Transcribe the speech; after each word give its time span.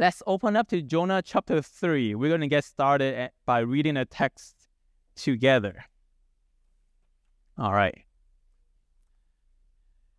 Let's 0.00 0.22
open 0.26 0.56
up 0.56 0.66
to 0.68 0.80
Jonah 0.80 1.20
chapter 1.20 1.60
3. 1.60 2.14
We're 2.14 2.30
going 2.30 2.40
to 2.40 2.46
get 2.46 2.64
started 2.64 3.32
by 3.44 3.58
reading 3.58 3.98
a 3.98 4.06
text 4.06 4.56
together. 5.14 5.84
All 7.58 7.74
right. 7.74 8.06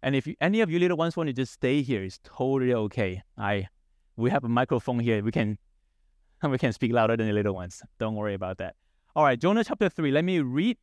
And 0.04 0.16
if 0.16 0.28
you, 0.28 0.36
any 0.40 0.62
of 0.62 0.70
you 0.70 0.78
little 0.78 0.98
ones 0.98 1.18
want 1.18 1.30
to 1.30 1.34
just 1.34 1.54
stay 1.54 1.82
here, 1.82 2.04
it's 2.04 2.20
totally 2.24 2.76
okay. 2.76 3.24
I 3.40 3.70
we 4.18 4.30
have 4.30 4.44
a 4.44 4.50
microphone 4.50 5.00
here. 5.00 5.24
We 5.24 5.32
can 5.32 5.58
we 6.48 6.60
can 6.60 6.74
speak 6.74 6.94
louder 6.94 7.18
than 7.18 7.26
the 7.26 7.34
little 7.34 7.56
ones. 7.56 7.82
Don't 7.98 8.14
worry 8.14 8.36
about 8.36 8.60
that. 8.60 8.76
All 9.16 9.24
right, 9.24 9.40
Jonah 9.40 9.64
chapter 9.64 9.90
3. 9.90 10.12
Let 10.12 10.24
me 10.24 10.42
read 10.42 10.78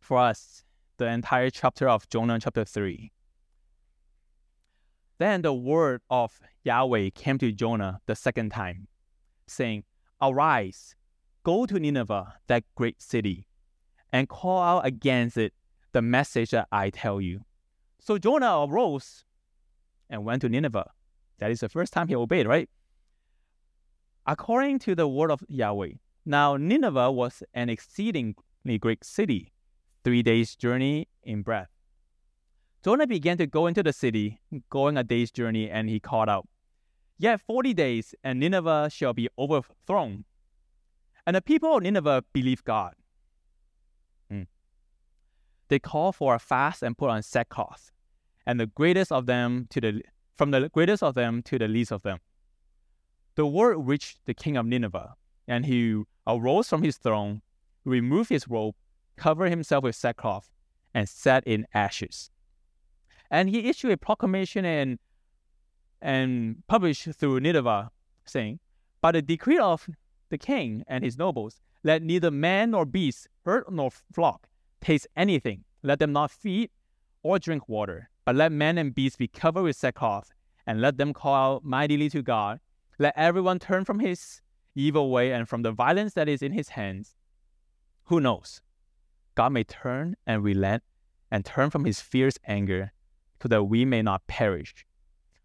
for 0.00 0.18
us 0.18 0.64
the 0.96 1.06
entire 1.06 1.50
chapter 1.50 1.88
of 1.88 2.08
Jonah 2.08 2.40
chapter 2.40 2.64
3. 2.64 3.12
Then 5.22 5.42
the 5.42 5.54
word 5.54 6.00
of 6.10 6.40
Yahweh 6.64 7.10
came 7.14 7.38
to 7.38 7.52
Jonah 7.52 8.00
the 8.06 8.16
second 8.16 8.50
time, 8.50 8.88
saying, 9.46 9.84
Arise, 10.20 10.96
go 11.44 11.64
to 11.64 11.78
Nineveh, 11.78 12.34
that 12.48 12.64
great 12.74 13.00
city, 13.00 13.46
and 14.12 14.28
call 14.28 14.60
out 14.60 14.84
against 14.84 15.36
it 15.36 15.54
the 15.92 16.02
message 16.02 16.50
that 16.50 16.66
I 16.72 16.90
tell 16.90 17.20
you. 17.20 17.42
So 18.00 18.18
Jonah 18.18 18.66
arose 18.66 19.24
and 20.10 20.24
went 20.24 20.42
to 20.42 20.48
Nineveh. 20.48 20.90
That 21.38 21.52
is 21.52 21.60
the 21.60 21.68
first 21.68 21.92
time 21.92 22.08
he 22.08 22.16
obeyed, 22.16 22.48
right? 22.48 22.68
According 24.26 24.80
to 24.80 24.96
the 24.96 25.06
word 25.06 25.30
of 25.30 25.44
Yahweh. 25.46 25.92
Now 26.26 26.56
Nineveh 26.56 27.12
was 27.12 27.44
an 27.54 27.68
exceedingly 27.68 28.76
great 28.80 29.04
city, 29.04 29.52
three 30.02 30.24
days' 30.24 30.56
journey 30.56 31.06
in 31.22 31.42
breadth. 31.42 31.70
Jonah 32.84 33.06
began 33.06 33.38
to 33.38 33.46
go 33.46 33.68
into 33.68 33.82
the 33.82 33.92
city, 33.92 34.40
going 34.68 34.96
a 34.96 35.04
day's 35.04 35.30
journey, 35.30 35.70
and 35.70 35.88
he 35.88 36.00
called 36.00 36.28
out, 36.28 36.48
Yet 37.16 37.40
forty 37.40 37.72
days, 37.72 38.14
and 38.24 38.40
Nineveh 38.40 38.90
shall 38.90 39.12
be 39.12 39.28
overthrown. 39.38 40.24
And 41.24 41.36
the 41.36 41.42
people 41.42 41.76
of 41.76 41.84
Nineveh 41.84 42.24
believed 42.32 42.64
God. 42.64 42.94
Hmm. 44.28 44.42
They 45.68 45.78
called 45.78 46.16
for 46.16 46.34
a 46.34 46.40
fast 46.40 46.82
and 46.82 46.98
put 46.98 47.10
on 47.10 47.22
sackcloth, 47.22 47.92
and 48.44 48.58
the 48.58 48.66
greatest 48.66 49.12
of 49.12 49.26
them 49.26 49.68
to 49.70 49.80
the 49.80 50.02
from 50.34 50.50
the 50.50 50.68
greatest 50.68 51.04
of 51.04 51.14
them 51.14 51.42
to 51.42 51.60
the 51.60 51.68
least 51.68 51.92
of 51.92 52.02
them. 52.02 52.18
The 53.36 53.46
word 53.46 53.76
reached 53.76 54.18
the 54.24 54.34
king 54.34 54.56
of 54.56 54.66
Nineveh, 54.66 55.14
and 55.46 55.64
he 55.64 56.02
arose 56.26 56.68
from 56.68 56.82
his 56.82 56.96
throne, 56.96 57.42
removed 57.84 58.30
his 58.30 58.48
robe, 58.48 58.74
covered 59.16 59.50
himself 59.50 59.84
with 59.84 59.94
sackcloth, 59.94 60.50
and 60.92 61.08
sat 61.08 61.46
in 61.46 61.68
ashes. 61.72 62.31
And 63.32 63.48
he 63.48 63.70
issued 63.70 63.90
a 63.90 63.96
proclamation 63.96 64.66
and 64.66 64.98
and 66.02 66.62
published 66.66 67.08
through 67.14 67.40
Nineveh, 67.40 67.90
saying, 68.26 68.60
By 69.00 69.12
the 69.12 69.22
decree 69.22 69.58
of 69.58 69.88
the 70.28 70.36
king 70.36 70.84
and 70.86 71.02
his 71.02 71.16
nobles, 71.16 71.60
let 71.82 72.02
neither 72.02 72.30
man 72.30 72.72
nor 72.72 72.84
beast, 72.84 73.28
herd 73.44 73.64
nor 73.70 73.90
flock, 73.90 74.48
taste 74.80 75.06
anything. 75.16 75.64
Let 75.82 75.98
them 75.98 76.12
not 76.12 76.30
feed 76.30 76.70
or 77.22 77.38
drink 77.38 77.68
water, 77.68 78.10
but 78.26 78.36
let 78.36 78.52
man 78.52 78.76
and 78.78 78.94
beast 78.94 79.16
be 79.18 79.28
covered 79.28 79.62
with 79.62 79.76
sackcloth, 79.76 80.32
and 80.66 80.80
let 80.80 80.98
them 80.98 81.14
call 81.14 81.56
out 81.56 81.64
mightily 81.64 82.10
to 82.10 82.20
God. 82.20 82.60
Let 82.98 83.14
everyone 83.16 83.58
turn 83.58 83.84
from 83.84 84.00
his 84.00 84.42
evil 84.74 85.10
way 85.10 85.32
and 85.32 85.48
from 85.48 85.62
the 85.62 85.72
violence 85.72 86.12
that 86.14 86.28
is 86.28 86.42
in 86.42 86.52
his 86.52 86.70
hands. 86.70 87.14
Who 88.04 88.20
knows? 88.20 88.60
God 89.34 89.52
may 89.52 89.64
turn 89.64 90.16
and 90.26 90.44
relent 90.44 90.82
and 91.30 91.44
turn 91.44 91.70
from 91.70 91.84
his 91.84 92.00
fierce 92.00 92.38
anger 92.46 92.92
so 93.42 93.48
that 93.48 93.64
we 93.64 93.84
may 93.84 94.02
not 94.02 94.26
perish. 94.28 94.86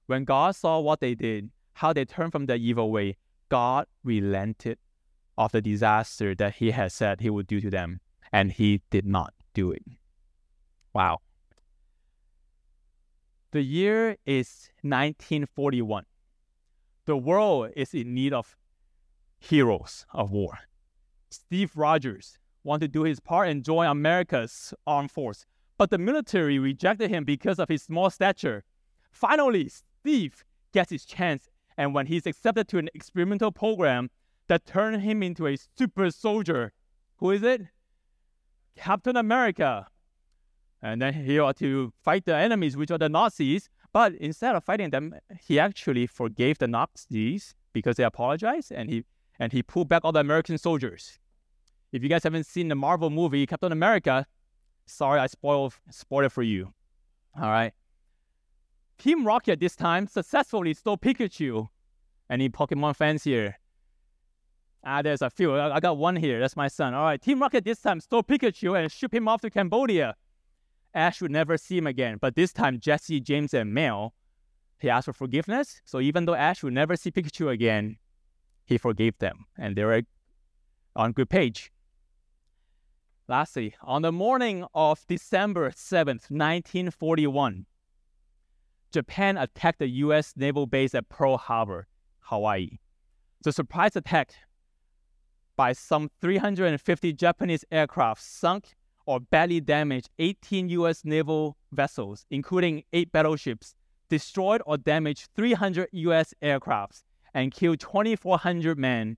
When 0.06 0.23
God 0.23 0.56
saw 0.56 0.80
what 0.80 1.00
they 1.00 1.16
did, 1.16 1.50
how 1.73 1.94
they 1.94 2.06
turned 2.06 2.31
from 2.31 2.45
their 2.45 2.58
evil 2.58 2.92
way, 2.92 3.17
God 3.50 3.88
relented 4.03 4.78
of 5.38 5.52
the 5.52 5.62
disaster 5.62 6.36
that 6.36 6.56
he 6.56 6.72
had 6.72 6.92
said 6.92 7.22
he 7.22 7.30
would 7.30 7.48
do 7.48 7.59
to 7.59 7.70
them, 7.70 8.00
and 8.31 8.52
he 8.52 8.81
did 8.92 9.06
not 9.06 9.34
do 9.53 9.72
it. 9.72 9.84
Wow. 10.94 11.19
The 13.52 13.62
year 13.62 14.18
is 14.25 14.69
1941. 14.81 16.06
The 17.06 17.18
world 17.18 17.72
is 17.75 17.94
in 17.94 18.14
need 18.14 18.34
of 18.34 18.58
heroes 19.40 20.06
of 20.14 20.31
war. 20.31 20.59
Steve 21.29 21.72
Rogers 21.75 22.38
wanted 22.64 22.94
to 22.94 23.00
do 23.00 23.03
his 23.03 23.19
part 23.19 23.47
and 23.47 23.64
join 23.64 23.88
America's 23.88 24.74
armed 24.85 25.12
force, 25.12 25.46
but 25.78 25.90
the 25.90 25.98
military 25.98 26.60
rejected 26.60 27.10
him 27.10 27.24
because 27.24 27.60
of 27.60 27.70
his 27.70 27.84
small 27.84 28.10
stature. 28.10 28.64
Finally, 29.12 29.70
Steve 29.70 30.44
gets 30.74 30.92
his 30.92 31.06
chance, 31.06 31.50
and 31.78 31.94
when 31.94 32.08
he's 32.08 32.26
accepted 32.26 32.68
to 32.70 32.78
an 32.78 32.90
experimental 32.94 33.52
program 33.52 34.10
that 34.48 34.66
turned 34.66 35.02
him 35.02 35.22
into 35.22 35.48
a 35.48 35.58
super 35.78 36.10
soldier, 36.10 36.72
who 37.18 37.32
is 37.32 37.44
it? 37.44 37.62
Captain 38.76 39.18
America. 39.18 39.88
And 40.82 41.02
then 41.02 41.14
he 41.14 41.40
ought 41.40 41.58
to 41.58 41.92
fight 42.04 42.26
the 42.26 42.36
enemies, 42.36 42.78
which 42.78 42.92
are 42.92 43.00
the 43.00 43.09
Nazis. 43.09 43.70
But 43.92 44.14
instead 44.14 44.56
of 44.56 44.64
fighting 44.64 44.92
them, 44.92 45.16
he 45.48 45.59
actually 45.59 46.06
forgave 46.06 46.59
the 46.59 46.68
Nazis 46.68 47.56
because 47.74 47.96
they 47.96 48.04
apologized, 48.04 48.72
and 48.72 48.90
he 48.90 49.04
and 49.40 49.52
he 49.52 49.64
pulled 49.64 49.90
back 49.90 50.04
all 50.04 50.12
the 50.12 50.20
American 50.20 50.58
soldiers. 50.58 51.20
If 51.92 52.04
you 52.04 52.09
guys 52.09 52.24
haven't 52.24 52.46
seen 52.46 52.68
the 52.68 52.76
Marvel 52.76 53.09
movie 53.09 53.46
Captain 53.46 53.72
America, 53.72 54.26
Sorry, 54.88 55.20
I 55.20 55.28
spoiled, 55.28 55.75
spoiled 55.92 56.31
for 56.31 56.44
you. 56.44 56.74
All 57.40 57.50
right. 57.50 57.74
Team 58.98 59.28
Rocket 59.28 59.59
this 59.59 59.75
time 59.75 60.08
successfully 60.08 60.74
stole 60.74 60.98
Pikachu. 60.98 61.68
Any 62.30 62.50
Pokemon 62.50 62.96
fans 62.96 63.24
here? 63.24 63.59
Ah, 64.84 65.02
there's 65.02 65.22
a 65.22 65.30
few. 65.30 65.56
I 65.56 65.80
got 65.80 65.97
one 65.97 66.16
here. 66.16 66.40
That's 66.40 66.56
my 66.56 66.68
son. 66.68 66.94
All 66.94 67.03
right. 67.03 67.22
Team 67.22 67.40
Rocket 67.40 67.64
this 67.64 67.80
time 67.80 68.00
stole 68.00 68.24
Pikachu 68.24 68.80
and 68.80 68.92
shipped 68.92 69.14
him 69.14 69.28
off 69.28 69.42
to 69.42 69.50
Cambodia. 69.50 70.16
Ash 70.94 71.22
would 71.22 71.31
never 71.31 71.58
see 71.58 71.78
him 71.78 71.86
again. 71.86 72.18
But 72.20 72.36
this 72.36 72.53
time, 72.53 72.80
Jessie, 72.80 73.20
James, 73.20 73.53
and 73.53 73.74
Mel, 73.74 74.14
he 74.80 74.90
asked 74.90 75.06
for 75.06 75.14
forgiveness. 75.14 75.81
So 75.86 76.00
even 76.00 76.26
though 76.26 76.34
Ash 76.34 76.64
would 76.64 76.74
never 76.74 76.96
see 76.96 77.12
Pikachu 77.12 77.52
again, 77.52 77.97
he 78.66 78.78
forgave 78.78 79.18
them. 79.20 79.46
And 79.58 79.76
they 79.76 79.84
were 79.84 80.02
on 80.96 81.12
good 81.12 81.30
page. 81.30 81.72
Lastly, 83.30 83.76
on 83.82 84.04
the 84.04 84.12
morning 84.14 84.66
of 84.74 85.06
December 85.08 85.72
7th, 85.72 86.32
1941, 86.32 87.66
Japan 88.94 89.38
attacked 89.38 89.80
the 89.80 89.90
U.S. 90.06 90.34
naval 90.38 90.66
base 90.66 90.96
at 90.96 91.10
Pearl 91.10 91.38
Harbor, 91.38 91.88
Hawaii. 92.22 92.78
The 93.44 93.52
surprise 93.52 93.98
attack 93.98 94.34
by 95.58 95.74
some 95.74 96.10
350 96.22 97.12
Japanese 97.14 97.66
aircraft 97.70 98.22
sunk 98.22 98.76
or 99.06 99.20
badly 99.20 99.59
damaged 99.59 100.09
18 100.20 100.70
U.S. 100.70 101.04
naval 101.04 101.58
vessels, 101.74 102.26
including 102.30 102.84
eight 102.94 103.12
battleships, 103.12 103.76
destroyed 104.09 104.62
or 104.66 104.78
damaged 104.78 105.28
300 105.36 105.90
U.S. 105.92 106.34
aircrafts, 106.42 107.04
and 107.34 107.52
killed 107.52 107.82
2,400 107.82 108.78
men. 108.80 109.18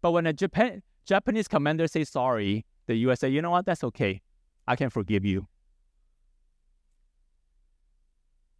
But 0.00 0.12
when 0.12 0.26
a 0.26 0.32
Japan, 0.32 0.82
Japanese 1.04 1.48
commander 1.48 1.88
says 1.88 2.08
sorry, 2.10 2.64
the 2.86 2.96
US 3.08 3.20
say, 3.20 3.28
you 3.28 3.42
know 3.42 3.50
what, 3.50 3.66
that's 3.66 3.84
okay. 3.84 4.22
I 4.66 4.76
can 4.76 4.90
forgive 4.90 5.24
you. 5.24 5.46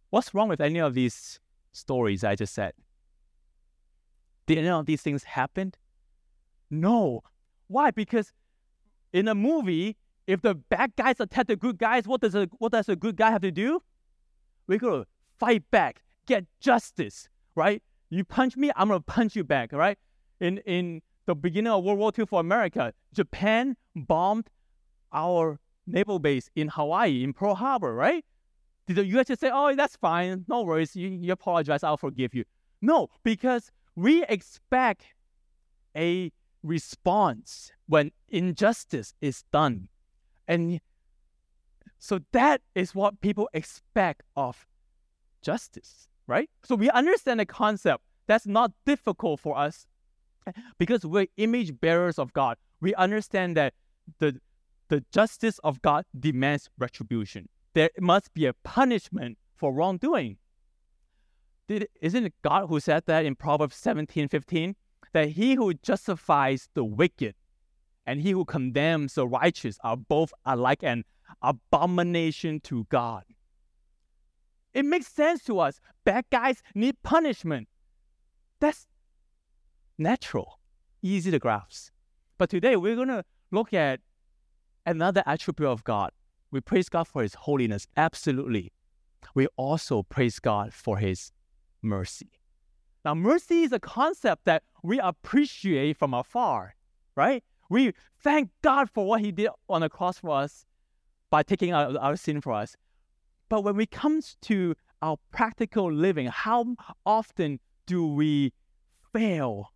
What's 0.09 0.33
wrong 0.33 0.47
with 0.47 0.61
any 0.61 0.79
of 0.79 0.93
these 0.93 1.39
stories 1.73 2.23
I 2.23 2.35
just 2.35 2.53
said? 2.53 2.73
Did 4.45 4.59
any 4.59 4.69
of 4.69 4.85
these 4.85 5.01
things 5.01 5.23
happen? 5.23 5.73
No. 6.69 7.21
Why? 7.67 7.91
Because 7.91 8.31
in 9.11 9.27
a 9.27 9.35
movie, 9.35 9.97
if 10.25 10.41
the 10.41 10.55
bad 10.55 10.95
guys 10.95 11.19
attack 11.19 11.47
the 11.47 11.55
good 11.55 11.77
guys, 11.77 12.07
what 12.07 12.21
does 12.21 12.35
a 12.35 12.47
what 12.57 12.71
does 12.71 12.89
a 12.89 12.95
good 12.95 13.15
guy 13.15 13.31
have 13.31 13.41
to 13.41 13.51
do? 13.51 13.81
We 14.67 14.77
gotta 14.77 15.05
fight 15.37 15.69
back, 15.71 16.03
get 16.25 16.45
justice, 16.59 17.29
right? 17.55 17.81
You 18.09 18.23
punch 18.23 18.55
me, 18.57 18.71
I'm 18.75 18.89
gonna 18.89 19.01
punch 19.01 19.35
you 19.35 19.43
back, 19.43 19.73
right? 19.73 19.97
In 20.39 20.59
in 20.59 21.01
the 21.27 21.35
beginning 21.35 21.71
of 21.71 21.83
World 21.83 21.99
War 21.99 22.11
II 22.17 22.25
for 22.25 22.39
America, 22.39 22.93
Japan 23.13 23.75
bombed 23.95 24.49
our 25.13 25.59
naval 25.85 26.19
base 26.19 26.49
in 26.55 26.69
Hawaii, 26.69 27.23
in 27.23 27.33
Pearl 27.33 27.53
Harbor, 27.53 27.93
right? 27.93 28.25
Did 28.87 28.95
the 28.95 29.05
US 29.17 29.27
just 29.27 29.41
say, 29.41 29.51
oh, 29.53 29.75
that's 29.75 29.97
fine, 29.97 30.45
no 30.47 30.63
worries, 30.63 30.95
you, 30.95 31.09
you 31.09 31.33
apologize, 31.33 31.83
I'll 31.83 31.97
forgive 31.97 32.33
you? 32.33 32.45
No, 32.81 33.09
because 33.23 33.71
we 33.95 34.23
expect 34.23 35.03
a 35.95 36.31
response 36.63 37.71
when 37.87 38.11
injustice 38.29 39.13
is 39.19 39.43
done. 39.51 39.89
And 40.47 40.79
so 41.99 42.21
that 42.31 42.61
is 42.73 42.95
what 42.95 43.19
people 43.19 43.49
expect 43.53 44.23
of 44.37 44.65
justice, 45.41 46.07
right? 46.25 46.49
So 46.63 46.75
we 46.75 46.89
understand 46.89 47.41
the 47.41 47.45
concept. 47.45 48.03
That's 48.27 48.47
not 48.47 48.71
difficult 48.85 49.41
for 49.41 49.57
us 49.57 49.87
because 50.77 51.05
we're 51.05 51.27
image 51.37 51.79
bearers 51.79 52.19
of 52.19 52.33
God, 52.33 52.57
we 52.81 52.93
understand 52.95 53.55
that 53.57 53.73
the 54.19 54.39
the 54.89 55.03
justice 55.11 55.59
of 55.63 55.81
God 55.81 56.05
demands 56.17 56.69
retribution. 56.77 57.49
There 57.73 57.89
must 57.99 58.33
be 58.33 58.45
a 58.45 58.53
punishment 58.53 59.37
for 59.55 59.73
wrongdoing. 59.73 60.37
did, 61.67 61.89
isn't 62.01 62.25
it 62.25 62.33
God 62.41 62.67
who 62.67 62.79
said 62.79 63.03
that 63.07 63.25
in 63.25 63.35
Proverbs 63.35 63.75
17, 63.75 64.29
15? 64.29 64.75
That 65.13 65.29
he 65.29 65.55
who 65.55 65.73
justifies 65.73 66.69
the 66.73 66.83
wicked 66.83 67.35
and 68.05 68.21
he 68.21 68.31
who 68.31 68.45
condemns 68.45 69.15
the 69.15 69.27
righteous 69.27 69.77
are 69.83 69.97
both 69.97 70.33
alike 70.45 70.83
an 70.83 71.03
abomination 71.41 72.61
to 72.61 72.85
God. 72.89 73.23
It 74.73 74.85
makes 74.85 75.07
sense 75.07 75.43
to 75.43 75.59
us. 75.59 75.79
Bad 76.05 76.25
guys 76.31 76.61
need 76.73 76.95
punishment. 77.03 77.67
That's 78.59 78.87
natural, 79.97 80.59
easy 81.01 81.31
to 81.31 81.39
grasp. 81.39 81.91
But 82.37 82.49
today 82.49 82.75
we're 82.75 82.95
going 82.95 83.07
to 83.07 83.23
look 83.51 83.73
at 83.73 83.99
another 84.85 85.23
attribute 85.25 85.69
of 85.69 85.83
God. 85.83 86.11
We 86.51 86.61
praise 86.61 86.89
God 86.89 87.07
for 87.07 87.21
His 87.21 87.33
holiness, 87.33 87.87
absolutely. 87.97 88.71
We 89.33 89.47
also 89.57 90.03
praise 90.03 90.39
God 90.39 90.73
for 90.73 90.97
His 90.97 91.31
mercy. 91.81 92.29
Now, 93.03 93.15
mercy 93.15 93.63
is 93.63 93.71
a 93.71 93.79
concept 93.79 94.45
that 94.45 94.63
we 94.83 94.99
appreciate 94.99 95.97
from 95.97 96.13
afar, 96.13 96.75
right? 97.15 97.43
We 97.69 97.93
thank 98.21 98.49
God 98.61 98.89
for 98.89 99.05
what 99.05 99.21
He 99.21 99.31
did 99.31 99.49
on 99.69 99.81
the 99.81 99.89
cross 99.89 100.19
for 100.19 100.31
us 100.31 100.65
by 101.29 101.43
taking 101.43 101.73
our, 101.73 101.97
our 101.97 102.15
sin 102.15 102.41
for 102.41 102.53
us. 102.53 102.75
But 103.49 103.63
when 103.63 103.79
it 103.79 103.91
comes 103.91 104.37
to 104.43 104.75
our 105.01 105.17
practical 105.31 105.91
living, 105.91 106.27
how 106.27 106.75
often 107.05 107.59
do 107.85 108.05
we 108.07 108.53
fail? 109.13 109.71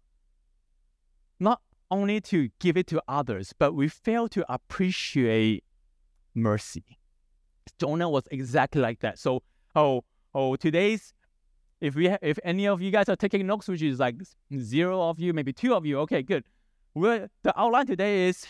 Not 1.41 1.59
only 1.89 2.21
to 2.21 2.49
give 2.59 2.77
it 2.77 2.85
to 2.87 3.01
others, 3.07 3.51
but 3.57 3.73
we 3.73 3.87
fail 3.87 4.29
to 4.29 4.45
appreciate 4.47 5.63
mercy. 6.35 6.99
Jonah 7.79 8.09
was 8.09 8.23
exactly 8.29 8.79
like 8.79 8.99
that. 8.99 9.17
So, 9.17 9.41
oh, 9.75 10.03
oh, 10.35 10.55
today's 10.55 11.13
if 11.81 11.95
we 11.95 12.09
ha- 12.09 12.19
if 12.21 12.37
any 12.43 12.67
of 12.67 12.79
you 12.79 12.91
guys 12.91 13.09
are 13.09 13.15
taking 13.15 13.47
notes, 13.47 13.67
which 13.67 13.81
is 13.81 13.99
like 13.99 14.15
zero 14.55 15.01
of 15.09 15.19
you, 15.19 15.33
maybe 15.33 15.51
two 15.51 15.73
of 15.73 15.83
you, 15.83 15.97
okay, 16.01 16.21
good. 16.21 16.43
We're, 16.93 17.27
the 17.41 17.59
outline 17.59 17.87
today 17.87 18.27
is 18.27 18.45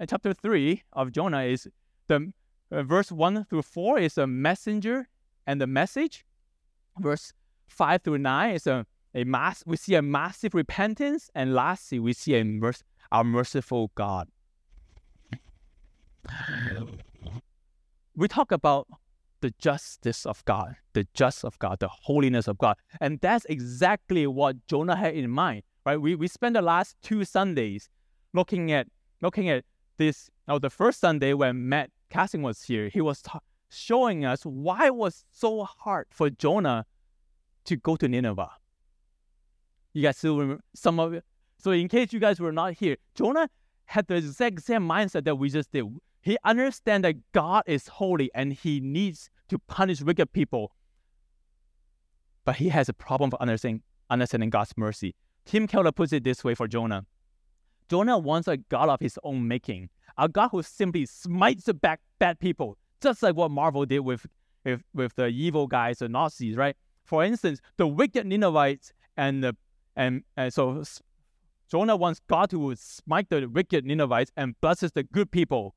uh, 0.00 0.06
chapter 0.06 0.32
three 0.32 0.82
of 0.94 1.12
Jonah 1.12 1.42
is 1.42 1.68
the 2.06 2.32
uh, 2.70 2.82
verse 2.84 3.12
one 3.12 3.44
through 3.44 3.62
four 3.62 3.98
is 3.98 4.16
a 4.16 4.26
messenger 4.26 5.08
and 5.46 5.60
the 5.60 5.66
message. 5.66 6.24
Verse 6.98 7.34
five 7.68 8.00
through 8.00 8.18
nine 8.18 8.54
is 8.54 8.66
a 8.66 8.86
a 9.14 9.24
mass. 9.24 9.62
We 9.66 9.76
see 9.76 9.94
a 9.94 10.02
massive 10.02 10.54
repentance, 10.54 11.30
and 11.34 11.54
lastly, 11.54 11.98
we 11.98 12.12
see 12.12 12.34
a 12.36 12.44
merc- 12.44 12.82
our 13.10 13.24
merciful 13.24 13.90
God. 13.94 14.28
We 18.16 18.28
talk 18.28 18.52
about 18.52 18.86
the 19.40 19.52
justice 19.58 20.24
of 20.24 20.44
God, 20.44 20.76
the 20.94 21.06
justice 21.14 21.44
of 21.44 21.58
God, 21.58 21.80
the 21.80 21.88
holiness 21.88 22.48
of 22.48 22.58
God. 22.58 22.76
And 23.00 23.20
that's 23.20 23.44
exactly 23.46 24.26
what 24.26 24.66
Jonah 24.66 24.96
had 24.96 25.14
in 25.14 25.30
mind, 25.30 25.62
right? 25.84 26.00
We, 26.00 26.14
we 26.14 26.28
spent 26.28 26.54
the 26.54 26.62
last 26.62 26.96
two 27.02 27.24
Sundays 27.24 27.88
looking 28.32 28.72
at 28.72 28.86
looking 29.20 29.50
at 29.50 29.64
this. 29.98 30.30
Now, 30.48 30.58
the 30.58 30.70
first 30.70 31.00
Sunday 31.00 31.34
when 31.34 31.68
Matt 31.68 31.90
Casting 32.10 32.42
was 32.42 32.62
here, 32.62 32.88
he 32.88 33.00
was 33.00 33.22
ta- 33.22 33.40
showing 33.68 34.24
us 34.24 34.42
why 34.44 34.86
it 34.86 34.94
was 34.94 35.24
so 35.30 35.64
hard 35.64 36.06
for 36.10 36.30
Jonah 36.30 36.86
to 37.64 37.76
go 37.76 37.96
to 37.96 38.08
Nineveh. 38.08 38.50
You 39.92 40.02
guys 40.02 40.16
still 40.16 40.38
remember 40.38 40.62
some 40.74 40.98
of 40.98 41.12
it? 41.12 41.24
So 41.58 41.70
in 41.70 41.88
case 41.88 42.12
you 42.12 42.20
guys 42.20 42.40
were 42.40 42.52
not 42.52 42.74
here, 42.74 42.96
Jonah 43.14 43.48
had 43.86 44.06
the 44.06 44.16
exact 44.16 44.62
same 44.62 44.88
mindset 44.88 45.24
that 45.24 45.36
we 45.36 45.50
just 45.50 45.70
did. 45.70 45.84
He 46.22 46.38
understands 46.44 47.02
that 47.04 47.16
God 47.32 47.64
is 47.66 47.88
holy 47.88 48.30
and 48.34 48.52
he 48.52 48.80
needs 48.80 49.30
to 49.48 49.58
punish 49.58 50.00
wicked 50.00 50.32
people. 50.32 50.72
But 52.44 52.56
he 52.56 52.68
has 52.70 52.88
a 52.88 52.92
problem 52.92 53.30
for 53.30 53.40
understanding, 53.40 53.82
understanding 54.10 54.50
God's 54.50 54.72
mercy. 54.76 55.14
Tim 55.44 55.66
Keller 55.66 55.92
puts 55.92 56.12
it 56.12 56.24
this 56.24 56.42
way 56.42 56.54
for 56.54 56.66
Jonah. 56.66 57.04
Jonah 57.88 58.18
wants 58.18 58.48
a 58.48 58.56
God 58.56 58.88
of 58.88 59.00
his 59.00 59.18
own 59.22 59.46
making, 59.46 59.90
a 60.16 60.28
God 60.28 60.48
who 60.50 60.62
simply 60.62 61.06
smites 61.06 61.68
bad, 61.80 61.98
bad 62.18 62.40
people, 62.40 62.78
just 63.00 63.22
like 63.22 63.36
what 63.36 63.50
Marvel 63.50 63.84
did 63.84 64.00
with, 64.00 64.26
with, 64.64 64.82
with 64.94 65.14
the 65.16 65.26
evil 65.26 65.66
guys, 65.66 65.98
the 65.98 66.08
Nazis, 66.08 66.56
right? 66.56 66.76
For 67.04 67.24
instance, 67.24 67.60
the 67.76 67.86
wicked 67.86 68.26
Ninevites 68.26 68.92
and 69.16 69.44
the 69.44 69.56
and, 69.96 70.22
and 70.36 70.52
so 70.52 70.82
Jonah 71.70 71.96
wants 71.96 72.20
God 72.28 72.50
to 72.50 72.74
smite 72.76 73.30
the 73.30 73.46
wicked 73.46 73.86
Ninevites 73.86 74.30
and 74.36 74.60
blesses 74.60 74.92
the 74.92 75.02
good 75.02 75.30
people. 75.30 75.74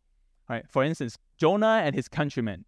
Right? 0.49 0.65
For 0.69 0.83
instance, 0.83 1.17
Jonah 1.37 1.81
and 1.83 1.95
his 1.95 2.07
countrymen. 2.07 2.65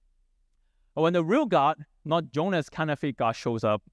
But 0.96 1.02
when 1.02 1.14
the 1.14 1.24
real 1.24 1.46
God, 1.46 1.86
not 2.06 2.32
Jonah's 2.32 2.70
counterfeit 2.70 3.18
God, 3.18 3.34
shows 3.34 3.64
up, 3.64 3.84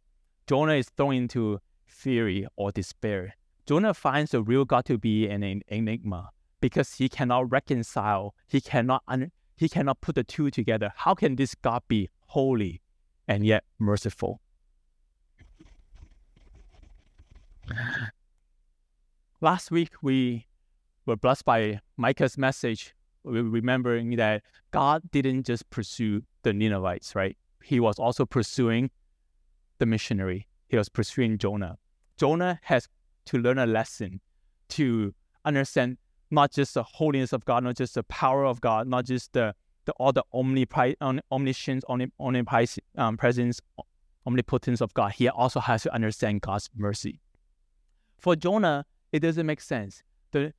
Jonah 0.46 0.74
is 0.74 0.88
thrown 0.96 1.14
into 1.14 1.60
fury 1.84 2.46
or 2.56 2.72
despair. 2.72 3.34
Jonah 3.66 3.94
finds 3.94 4.30
the 4.30 4.42
real 4.42 4.64
God 4.64 4.84
to 4.86 4.98
be 4.98 5.26
an 5.28 5.62
enigma 5.68 6.30
because 6.60 6.94
he 6.94 7.08
cannot 7.08 7.50
reconcile, 7.50 8.34
he 8.46 8.60
cannot 8.60 9.02
un- 9.08 9.32
he 9.56 9.68
cannot 9.68 10.00
put 10.00 10.14
the 10.14 10.24
two 10.24 10.50
together. 10.50 10.92
How 10.96 11.14
can 11.14 11.36
this 11.36 11.54
God 11.54 11.82
be 11.88 12.10
holy 12.26 12.80
and 13.28 13.44
yet 13.44 13.64
merciful? 13.78 14.40
Last 19.40 19.70
week, 19.70 19.90
we 20.02 20.46
were 21.06 21.16
blessed 21.16 21.44
by 21.44 21.80
Micah's 21.96 22.38
message, 22.38 22.94
remembering 23.24 24.16
that 24.16 24.42
God 24.70 25.02
didn't 25.10 25.44
just 25.46 25.68
pursue 25.70 26.22
the 26.42 26.52
Ninevites, 26.52 27.14
right? 27.14 27.36
He 27.62 27.80
was 27.80 27.98
also 27.98 28.24
pursuing 28.26 28.90
the 29.78 29.86
missionary. 29.86 30.46
He 30.68 30.76
was 30.76 30.88
pursuing 30.88 31.38
Jonah. 31.38 31.78
Jonah 32.16 32.60
has 32.62 32.88
to 33.26 33.38
learn 33.38 33.58
a 33.58 33.66
lesson 33.66 34.20
to 34.70 35.14
understand 35.44 35.98
not 36.30 36.52
just 36.52 36.74
the 36.74 36.82
holiness 36.82 37.32
of 37.32 37.44
God, 37.44 37.64
not 37.64 37.76
just 37.76 37.94
the 37.94 38.02
power 38.04 38.44
of 38.44 38.60
God, 38.60 38.88
not 38.88 39.04
just 39.04 39.32
the, 39.32 39.54
the 39.84 39.92
all 39.92 40.12
the 40.12 40.24
omnipri- 40.34 40.96
omniscience, 41.30 41.84
omnipresence, 42.18 42.80
um, 42.98 43.18
omnipotence 44.26 44.80
of 44.80 44.94
God. 44.94 45.12
He 45.12 45.28
also 45.28 45.60
has 45.60 45.82
to 45.82 45.94
understand 45.94 46.40
God's 46.40 46.70
mercy. 46.74 47.20
For 48.18 48.36
Jonah, 48.36 48.86
it 49.12 49.20
doesn't 49.20 49.46
make 49.46 49.60
sense. 49.60 50.02
The, 50.32 50.52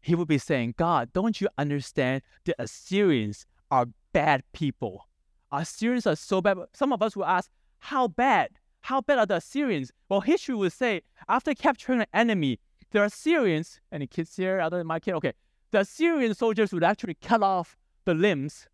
he 0.00 0.14
would 0.14 0.28
be 0.28 0.38
saying, 0.38 0.74
God, 0.76 1.12
don't 1.12 1.40
you 1.40 1.48
understand 1.58 2.22
the 2.44 2.54
Assyrians 2.58 3.46
are 3.70 3.86
bad 4.12 4.42
people? 4.52 5.08
Assyrians 5.52 6.06
are 6.06 6.16
so 6.16 6.40
bad. 6.40 6.58
Some 6.72 6.92
of 6.92 7.02
us 7.02 7.16
will 7.16 7.24
ask, 7.24 7.50
how 7.78 8.08
bad? 8.08 8.50
How 8.82 9.00
bad 9.00 9.18
are 9.18 9.26
the 9.26 9.36
Assyrians? 9.36 9.92
Well, 10.08 10.20
history 10.20 10.54
would 10.54 10.72
say, 10.72 11.02
after 11.28 11.54
capturing 11.54 12.00
an 12.00 12.06
enemy, 12.14 12.60
the 12.92 13.04
Assyrians, 13.04 13.80
any 13.90 14.06
kids 14.06 14.36
here 14.36 14.60
other 14.60 14.78
than 14.78 14.86
my 14.86 15.00
kid? 15.00 15.14
Okay. 15.14 15.32
The 15.72 15.80
Assyrian 15.80 16.34
soldiers 16.34 16.72
would 16.72 16.84
actually 16.84 17.14
cut 17.14 17.42
off 17.42 17.76
the 18.04 18.14
limbs 18.14 18.68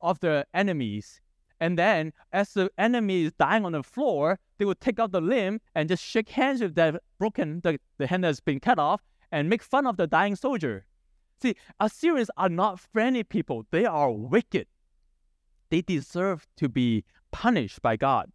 of 0.00 0.20
the 0.20 0.46
enemies 0.54 1.20
and 1.60 1.78
then, 1.78 2.12
as 2.32 2.54
the 2.54 2.70
enemy 2.78 3.24
is 3.24 3.32
dying 3.34 3.64
on 3.66 3.72
the 3.72 3.82
floor, 3.82 4.38
they 4.60 4.66
would 4.66 4.80
take 4.80 5.00
out 5.00 5.10
the 5.10 5.22
limb 5.22 5.58
and 5.74 5.88
just 5.88 6.04
shake 6.04 6.28
hands 6.28 6.60
with 6.60 6.74
that 6.74 7.02
broken, 7.18 7.60
the, 7.64 7.80
the 7.96 8.06
hand 8.06 8.24
that's 8.24 8.40
been 8.40 8.60
cut 8.60 8.78
off, 8.78 9.00
and 9.32 9.48
make 9.48 9.62
fun 9.62 9.86
of 9.86 9.96
the 9.96 10.06
dying 10.06 10.36
soldier. 10.36 10.84
See, 11.40 11.54
Assyrians 11.80 12.30
are 12.36 12.50
not 12.50 12.78
friendly 12.78 13.24
people, 13.24 13.66
they 13.70 13.86
are 13.86 14.12
wicked. 14.12 14.66
They 15.70 15.80
deserve 15.80 16.46
to 16.58 16.68
be 16.68 17.04
punished 17.32 17.80
by 17.80 17.96
God. 17.96 18.30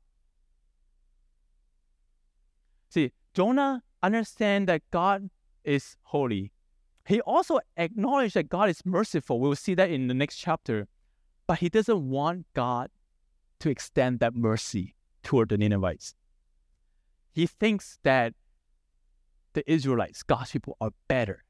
See, 2.89 3.12
Jonah 3.36 3.84
understands 4.01 4.65
that 4.65 4.82
God 4.89 5.29
is 5.63 5.96
holy. 6.01 6.51
He 7.05 7.22
also 7.22 7.60
acknowledged 7.77 8.34
that 8.34 8.50
God 8.50 8.70
is 8.70 8.84
merciful. 8.84 9.39
We'll 9.39 9.55
see 9.55 9.75
that 9.75 9.91
in 9.91 10.08
the 10.08 10.15
next 10.15 10.38
chapter. 10.38 10.88
But 11.46 11.60
he 11.60 11.70
doesn't 11.70 12.10
want 12.10 12.48
God 12.55 12.89
to 13.60 13.70
extend 13.70 14.22
that 14.22 14.34
mercy 14.34 14.96
toward 15.25 15.50
the 15.50 15.58
Ninevites. 15.58 16.15
He 17.34 17.48
thinks 17.48 18.00
that 18.03 18.34
the 19.53 19.70
Israelites, 19.70 20.24
God's 20.24 20.51
people, 20.51 20.77
are 20.79 20.91
better, 21.10 21.44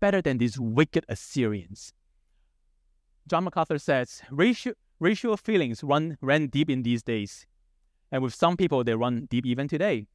better 0.00 0.20
than 0.20 0.38
these 0.38 0.58
wicked 0.58 1.04
Assyrians. 1.08 1.92
John 3.28 3.44
MacArthur 3.44 3.78
says 3.78 4.22
racial, 4.30 4.72
racial 4.98 5.36
feelings 5.36 5.84
run 5.84 6.18
ran 6.20 6.48
deep 6.48 6.68
in 6.68 6.82
these 6.82 7.04
days, 7.04 7.46
and 8.10 8.22
with 8.22 8.34
some 8.34 8.56
people 8.56 8.82
they 8.82 8.94
run 8.94 9.26
deep 9.30 9.46
even 9.46 9.68
today. 9.68 10.08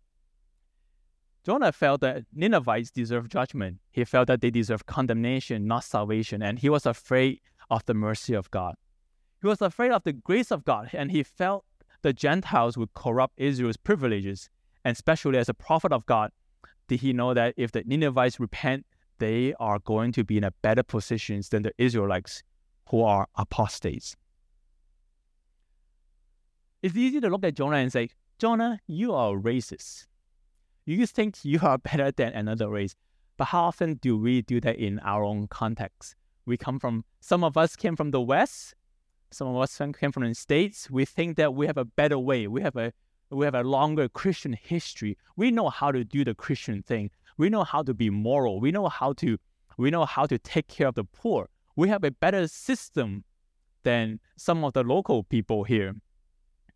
Jonah 1.46 1.72
felt 1.72 2.02
that 2.02 2.24
Ninevites 2.34 2.90
deserve 2.90 3.30
judgment. 3.30 3.78
He 3.92 4.04
felt 4.04 4.28
that 4.28 4.42
they 4.42 4.50
deserve 4.50 4.88
condemnation, 4.88 5.68
not 5.68 5.84
salvation, 5.84 6.42
and 6.42 6.58
he 6.58 6.70
was 6.70 6.88
afraid 6.88 7.40
of 7.70 7.86
the 7.86 7.94
mercy 7.94 8.34
of 8.34 8.50
God. 8.50 8.76
He 9.42 9.48
was 9.48 9.62
afraid 9.62 9.92
of 9.92 10.04
the 10.04 10.14
grace 10.14 10.52
of 10.52 10.66
God, 10.66 10.90
and 10.92 11.12
he 11.12 11.22
felt 11.22 11.64
the 12.06 12.14
Gentiles 12.14 12.78
would 12.78 12.94
corrupt 12.94 13.34
Israel's 13.36 13.78
privileges. 13.78 14.48
And 14.84 14.94
especially 14.94 15.40
as 15.40 15.50
a 15.50 15.56
prophet 15.56 15.92
of 15.92 16.06
God, 16.06 16.30
did 16.88 17.00
he 17.00 17.14
know 17.14 17.34
that 17.34 17.56
if 17.58 17.72
the 17.72 17.84
Ninevites 17.84 18.40
repent, 18.40 18.86
they 19.18 19.56
are 19.60 19.80
going 19.80 20.12
to 20.12 20.24
be 20.24 20.38
in 20.38 20.44
a 20.44 20.52
better 20.62 20.84
position 20.84 21.42
than 21.50 21.64
the 21.64 21.72
Israelites 21.80 22.44
who 22.90 23.02
are 23.02 23.28
apostates. 23.36 24.16
It's 26.84 26.96
easy 26.96 27.20
to 27.22 27.28
look 27.28 27.44
at 27.44 27.56
Jonah 27.56 27.78
and 27.78 27.92
say, 27.92 28.10
Jonah, 28.38 28.80
you 28.86 29.12
are 29.12 29.36
a 29.36 29.42
racist. 29.42 30.06
You 30.86 31.08
think 31.08 31.44
you 31.44 31.60
are 31.64 31.80
better 31.80 32.12
than 32.12 32.34
another 32.34 32.70
race. 32.70 32.94
But 33.36 33.46
how 33.46 33.64
often 33.64 33.96
do 33.96 34.16
we 34.16 34.44
do 34.44 34.62
that 34.62 34.76
in 34.76 35.00
our 35.00 35.24
own 35.24 35.48
context? 35.48 36.16
We 36.46 36.56
come 36.56 36.78
from, 36.78 37.04
some 37.20 37.44
of 37.44 37.58
us 37.58 37.76
came 37.76 37.96
from 37.96 38.12
the 38.12 38.22
West, 38.22 38.76
some 39.36 39.50
of 39.50 39.58
us 39.58 39.78
came 40.00 40.14
from 40.14 40.24
the 40.24 40.34
States. 40.34 40.90
We 40.90 41.04
think 41.04 41.36
that 41.36 41.54
we 41.54 41.68
have 41.68 41.76
a 41.76 41.84
better 41.84 42.18
way. 42.18 42.48
We 42.48 42.62
have 42.62 42.78
a, 42.78 42.94
we 43.30 43.44
have 43.44 43.54
a 43.54 43.64
longer 43.64 44.08
Christian 44.08 44.54
history. 44.54 45.18
We 45.36 45.52
know 45.52 45.68
how 45.68 45.92
to 45.92 46.06
do 46.06 46.24
the 46.24 46.34
Christian 46.34 46.82
thing. 46.84 47.12
We 47.38 47.50
know 47.50 47.66
how 47.66 47.84
to 47.84 47.94
be 47.94 48.10
moral. 48.10 48.62
We 48.62 48.72
know 48.72 48.88
how 48.88 49.12
to, 49.14 49.38
we 49.78 49.92
know 49.92 50.06
how 50.06 50.26
to 50.26 50.38
take 50.38 50.70
care 50.70 50.88
of 50.88 50.96
the 50.96 51.04
poor. 51.04 51.50
We 51.76 51.90
have 51.90 52.06
a 52.06 52.12
better 52.12 52.48
system 52.48 53.26
than 53.84 54.22
some 54.38 54.64
of 54.64 54.72
the 54.72 54.84
local 54.84 55.26
people 55.26 55.66
here. 55.66 55.94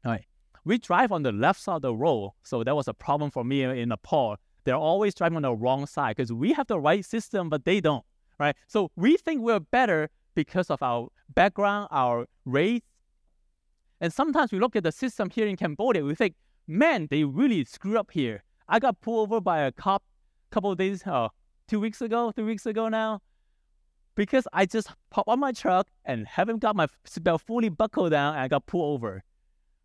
All 0.03 0.11
right. 0.11 0.25
We 0.65 0.79
drive 0.79 1.13
on 1.13 1.23
the 1.23 1.31
left 1.31 1.61
side 1.61 1.77
of 1.77 1.81
the 1.83 1.95
road. 1.95 2.33
So 2.43 2.65
that 2.65 2.75
was 2.75 2.89
a 2.89 2.93
problem 2.93 3.31
for 3.31 3.45
me 3.45 3.63
in 3.63 3.87
Nepal. 3.87 4.35
They're 4.65 4.75
always 4.75 5.15
driving 5.15 5.37
on 5.37 5.43
the 5.43 5.55
wrong 5.55 5.85
side 5.85 6.17
because 6.17 6.33
we 6.33 6.51
have 6.51 6.67
the 6.67 6.79
right 6.79 7.05
system, 7.05 7.49
but 7.49 7.63
they 7.63 7.79
don't. 7.79 8.03
Right. 8.37 8.55
So 8.67 8.91
we 8.97 9.15
think 9.15 9.41
we're 9.41 9.61
better 9.61 10.09
because 10.35 10.69
of 10.69 10.81
our 10.81 11.09
background, 11.33 11.87
our 11.91 12.27
race. 12.45 12.81
And 14.01 14.13
sometimes 14.13 14.51
we 14.51 14.59
look 14.59 14.75
at 14.75 14.83
the 14.83 14.91
system 14.91 15.29
here 15.29 15.47
in 15.47 15.57
Cambodia, 15.57 16.03
we 16.03 16.15
think, 16.15 16.35
man, 16.67 17.07
they 17.09 17.23
really 17.23 17.65
screw 17.65 17.97
up 17.97 18.11
here. 18.11 18.43
I 18.67 18.79
got 18.79 19.01
pulled 19.01 19.29
over 19.29 19.41
by 19.41 19.59
a 19.59 19.71
cop 19.71 20.03
a 20.49 20.53
couple 20.53 20.71
of 20.71 20.77
days, 20.77 21.05
uh, 21.05 21.29
two 21.67 21.79
weeks 21.79 22.01
ago, 22.01 22.31
three 22.31 22.45
weeks 22.45 22.65
ago 22.65 22.87
now 22.89 23.21
because 24.19 24.45
I 24.51 24.65
just 24.65 24.89
pop 25.11 25.29
on 25.29 25.39
my 25.39 25.53
truck 25.53 25.87
and 26.03 26.27
haven't 26.27 26.59
got 26.59 26.75
my 26.75 26.87
seatbelt 27.07 27.39
fully 27.39 27.69
buckled 27.69 28.11
down 28.11 28.33
and 28.33 28.41
I 28.43 28.49
got 28.49 28.65
pulled 28.65 28.95
over, 28.95 29.23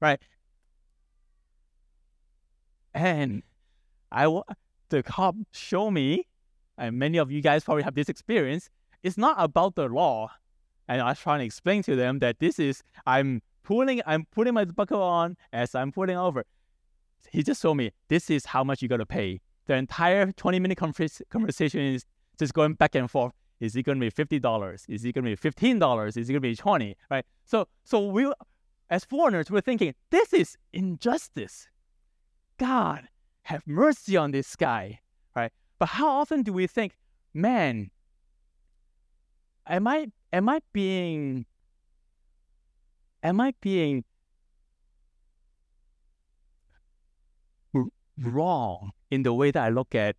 right? 0.01 0.21
And 2.93 3.45
I 4.11 4.27
the 4.89 5.05
cop 5.05 5.37
show 5.53 5.89
me, 5.89 6.27
and 6.77 6.99
many 6.99 7.19
of 7.19 7.31
you 7.31 7.41
guys 7.43 7.63
probably 7.63 7.85
have 7.85 7.95
this 7.95 8.09
experience. 8.09 8.71
It's 9.05 9.19
not 9.19 9.37
about 9.39 9.75
the 9.77 9.87
law, 9.87 10.31
and 10.89 11.01
I 11.03 11.11
was 11.11 11.21
trying 11.21 11.41
to 11.41 11.45
explain 11.45 11.83
to 11.83 11.95
them 11.95 12.21
that 12.21 12.39
this 12.41 12.59
is 12.59 12.83
I'm 13.07 13.43
pulling 13.63 14.01
I'm 14.07 14.25
putting 14.33 14.55
my 14.55 14.65
buckle 14.65 15.03
on 15.03 15.37
as 15.53 15.75
I'm 15.75 15.93
pulling 15.93 16.17
over. 16.17 16.45
He 17.31 17.43
just 17.43 17.61
told 17.61 17.77
me 17.77 17.93
this 18.09 18.31
is 18.31 18.47
how 18.47 18.65
much 18.65 18.81
you 18.81 18.89
gotta 18.89 19.05
pay. 19.05 19.41
The 19.67 19.75
entire 19.75 20.33
20 20.33 20.59
minute 20.59 20.79
conversation 20.79 21.81
is 21.81 22.05
just 22.39 22.55
going 22.55 22.75
back 22.75 22.95
and 22.95 23.11
forth. 23.11 23.35
Is 23.61 23.77
it 23.77 23.85
going 23.85 23.99
to 23.99 24.05
be 24.05 24.11
fifty 24.11 24.39
dollars? 24.39 24.85
Is 24.89 25.05
it 25.05 25.13
going 25.13 25.25
to 25.25 25.31
be 25.31 25.37
fifteen 25.37 25.79
dollars? 25.79 26.17
Is 26.17 26.29
it 26.29 26.33
going 26.33 26.43
to 26.43 26.49
be 26.49 26.57
twenty? 26.57 26.97
Right. 27.11 27.25
So 27.45 27.69
so 27.85 28.09
we, 28.09 28.31
as 28.91 29.05
foreigners, 29.05 29.51
we're 29.51 29.61
thinking 29.61 29.95
this 30.11 30.33
is 30.33 30.57
injustice. 30.73 31.69
God, 32.59 33.09
have 33.43 33.63
mercy 33.67 34.17
on 34.17 34.33
this 34.33 34.57
guy. 34.57 35.01
Right. 35.37 35.53
But 35.79 35.91
how 35.91 36.09
often 36.09 36.43
do 36.43 36.53
we 36.53 36.67
think, 36.67 36.97
man, 37.33 37.91
am 39.67 39.87
I 39.87 40.07
am 40.33 40.49
I 40.49 40.61
being 40.73 41.47
am 43.23 43.41
I 43.41 43.55
being 43.61 44.05
wrong 48.19 48.93
in 49.11 49.23
the 49.23 49.33
way 49.33 49.51
that 49.51 49.63
I 49.63 49.69
look 49.69 49.95
at 49.95 50.17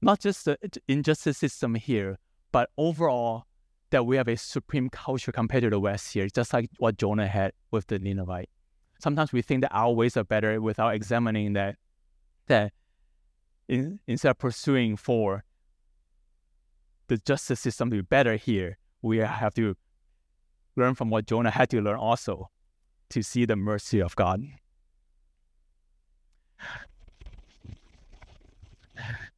not 0.00 0.20
just 0.20 0.44
the 0.44 0.58
injustice 0.88 1.38
system 1.38 1.74
here, 1.74 2.18
but 2.52 2.70
overall, 2.76 3.44
that 3.90 4.04
we 4.04 4.16
have 4.16 4.28
a 4.28 4.36
supreme 4.36 4.90
culture 4.90 5.32
compared 5.32 5.62
to 5.62 5.70
the 5.70 5.80
West 5.80 6.12
here, 6.12 6.28
just 6.28 6.52
like 6.52 6.68
what 6.78 6.96
Jonah 6.96 7.26
had 7.26 7.52
with 7.70 7.86
the 7.86 7.98
Ninevite. 7.98 8.50
Sometimes 8.98 9.32
we 9.32 9.42
think 9.42 9.62
that 9.62 9.72
our 9.72 9.92
ways 9.92 10.16
are 10.16 10.24
better 10.24 10.60
without 10.60 10.94
examining 10.94 11.52
that, 11.52 11.76
that 12.46 12.72
in, 13.68 14.00
instead 14.06 14.30
of 14.30 14.38
pursuing 14.38 14.96
for 14.96 15.44
the 17.08 17.18
justice 17.18 17.60
system 17.60 17.90
to 17.90 17.96
be 17.96 18.02
better 18.02 18.36
here, 18.36 18.78
we 19.02 19.18
have 19.18 19.54
to 19.54 19.76
learn 20.76 20.94
from 20.94 21.10
what 21.10 21.26
Jonah 21.26 21.50
had 21.50 21.70
to 21.70 21.80
learn 21.80 21.96
also 21.96 22.50
to 23.10 23.22
see 23.22 23.44
the 23.44 23.56
mercy 23.56 24.00
of 24.00 24.16
God. 24.16 24.42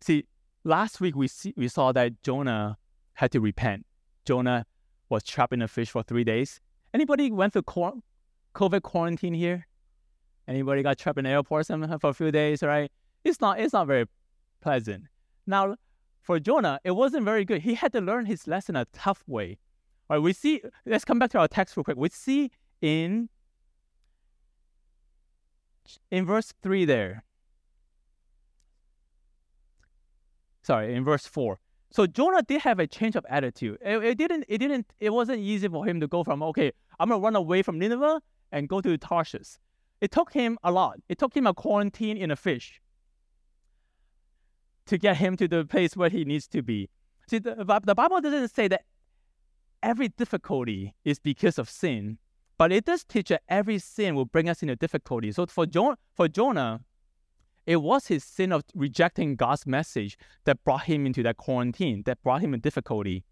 See, 0.01 0.25
last 0.65 1.01
week 1.01 1.17
we 1.17 1.29
see, 1.29 1.53
we 1.57 1.69
saw 1.69 1.93
that 1.93 2.23
Jonah 2.23 2.79
had 3.15 3.33
to 3.33 3.41
repent. 3.41 3.85
Jonah 4.25 4.65
was 5.09 5.23
trapped 5.23 5.53
in 5.53 5.63
a 5.63 5.69
fish 5.69 5.91
for 5.91 6.03
three 6.03 6.25
days. 6.25 6.61
Anybody 6.95 7.31
went 7.31 7.53
through 7.53 7.93
COVID 8.55 8.83
quarantine 8.83 9.35
here? 9.35 9.67
Anybody 10.47 10.83
got 10.83 10.99
trapped 10.99 11.19
in 11.19 11.25
the 11.25 11.31
airport 11.31 11.67
for 11.67 12.11
a 12.11 12.15
few 12.15 12.31
days, 12.31 12.63
right? 12.63 12.91
It's 13.25 13.41
not, 13.41 13.61
it's 13.61 13.73
not 13.75 13.87
very 13.87 14.07
pleasant. 14.61 15.05
Now, 15.47 15.77
for 16.29 16.39
Jonah, 16.39 16.79
it 16.85 16.91
wasn't 16.91 17.25
very 17.25 17.43
good. 17.47 17.63
He 17.63 17.73
had 17.73 17.91
to 17.93 18.03
learn 18.03 18.27
his 18.27 18.47
lesson 18.47 18.77
a 18.77 18.85
tough 18.93 19.25
way. 19.27 19.57
All 20.11 20.19
right, 20.19 20.23
we 20.23 20.35
see, 20.35 20.61
let's 20.85 21.03
come 21.03 21.19
back 21.19 21.31
to 21.31 21.39
our 21.39 21.49
text 21.49 21.75
real 21.75 21.85
quick. 21.85 21.97
We 21.97 22.11
see 22.11 22.51
in, 22.83 23.31
in 26.11 26.27
verse 26.27 26.53
3 26.63 26.85
there. 26.85 27.25
Sorry, 30.65 30.95
in 30.95 31.03
verse 31.03 31.27
4. 31.27 31.59
So 31.93 32.07
Jonah 32.07 32.43
did 32.43 32.61
have 32.61 32.79
a 32.79 32.87
change 32.87 33.17
of 33.17 33.25
attitude. 33.31 33.79
It, 33.81 34.05
it, 34.05 34.19
didn't. 34.19 34.45
It 34.49 34.59
didn't. 34.59 34.93
It 35.01 35.15
wasn't 35.15 35.39
easy 35.39 35.67
for 35.67 35.87
him 35.87 35.99
to 36.01 36.07
go 36.07 36.25
from 36.25 36.43
okay, 36.43 36.73
I'm 37.01 37.09
gonna 37.09 37.23
run 37.23 37.37
away 37.37 37.63
from 37.63 37.79
Nineveh 37.79 38.21
and 38.53 38.69
go 38.69 38.83
to 38.83 38.99
Tarshish. 38.99 39.57
It 40.03 40.11
took 40.11 40.35
him 40.35 40.59
a 40.63 40.71
lot. 40.71 40.99
It 41.09 41.17
took 41.17 41.35
him 41.35 41.47
a 41.47 41.55
quarantine 41.55 42.19
in 42.19 42.31
a 42.31 42.37
fish 42.37 42.83
to 44.89 44.99
get 44.99 45.17
him 45.17 45.37
to 45.37 45.47
the 45.47 45.65
place 45.65 45.97
where 45.97 46.11
he 46.11 46.25
needs 46.25 46.47
to 46.49 46.63
be. 46.63 46.89
See, 47.29 47.39
the, 47.39 47.55
the 47.85 47.95
Bible 47.95 48.21
doesn't 48.21 48.55
say 48.55 48.69
that 48.69 48.83
every 49.83 50.09
difficulty 50.09 50.95
is 51.05 51.19
because 51.19 51.59
of 51.59 51.69
sin, 51.71 52.19
but 52.57 52.73
it 52.73 52.85
does 52.85 53.05
teach 53.05 53.29
that 53.29 53.43
every 53.49 53.79
sin 53.79 54.15
will 54.15 54.25
bring 54.25 54.49
us 54.49 54.63
into 54.63 54.77
difficulty. 54.77 55.31
So 55.31 55.47
for, 55.47 55.67
jo- 55.67 55.97
for 56.15 56.27
Jonah, 56.27 56.81
it 57.67 57.77
was 57.77 58.07
his 58.07 58.25
sin 58.25 58.51
of 58.51 58.65
rejecting 58.75 59.37
God's 59.37 59.67
message 59.67 60.19
that 60.45 60.65
brought 60.65 60.85
him 60.85 61.05
into 61.07 61.23
that 61.23 61.37
quarantine, 61.37 62.03
that 62.07 62.23
brought 62.23 62.41
him 62.41 62.55
in 62.55 62.61
difficulty. 62.61 63.25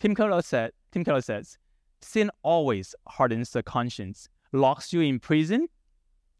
Tim 0.00 0.14
Keller 0.14 0.42
said, 0.42 0.72
Tim 0.90 1.04
Keller 1.04 1.22
says, 1.22 1.56
sin 2.00 2.30
always 2.42 2.94
hardens 3.06 3.50
the 3.50 3.62
conscience, 3.62 4.28
locks 4.52 4.92
you 4.92 5.02
in 5.02 5.20
prison 5.20 5.68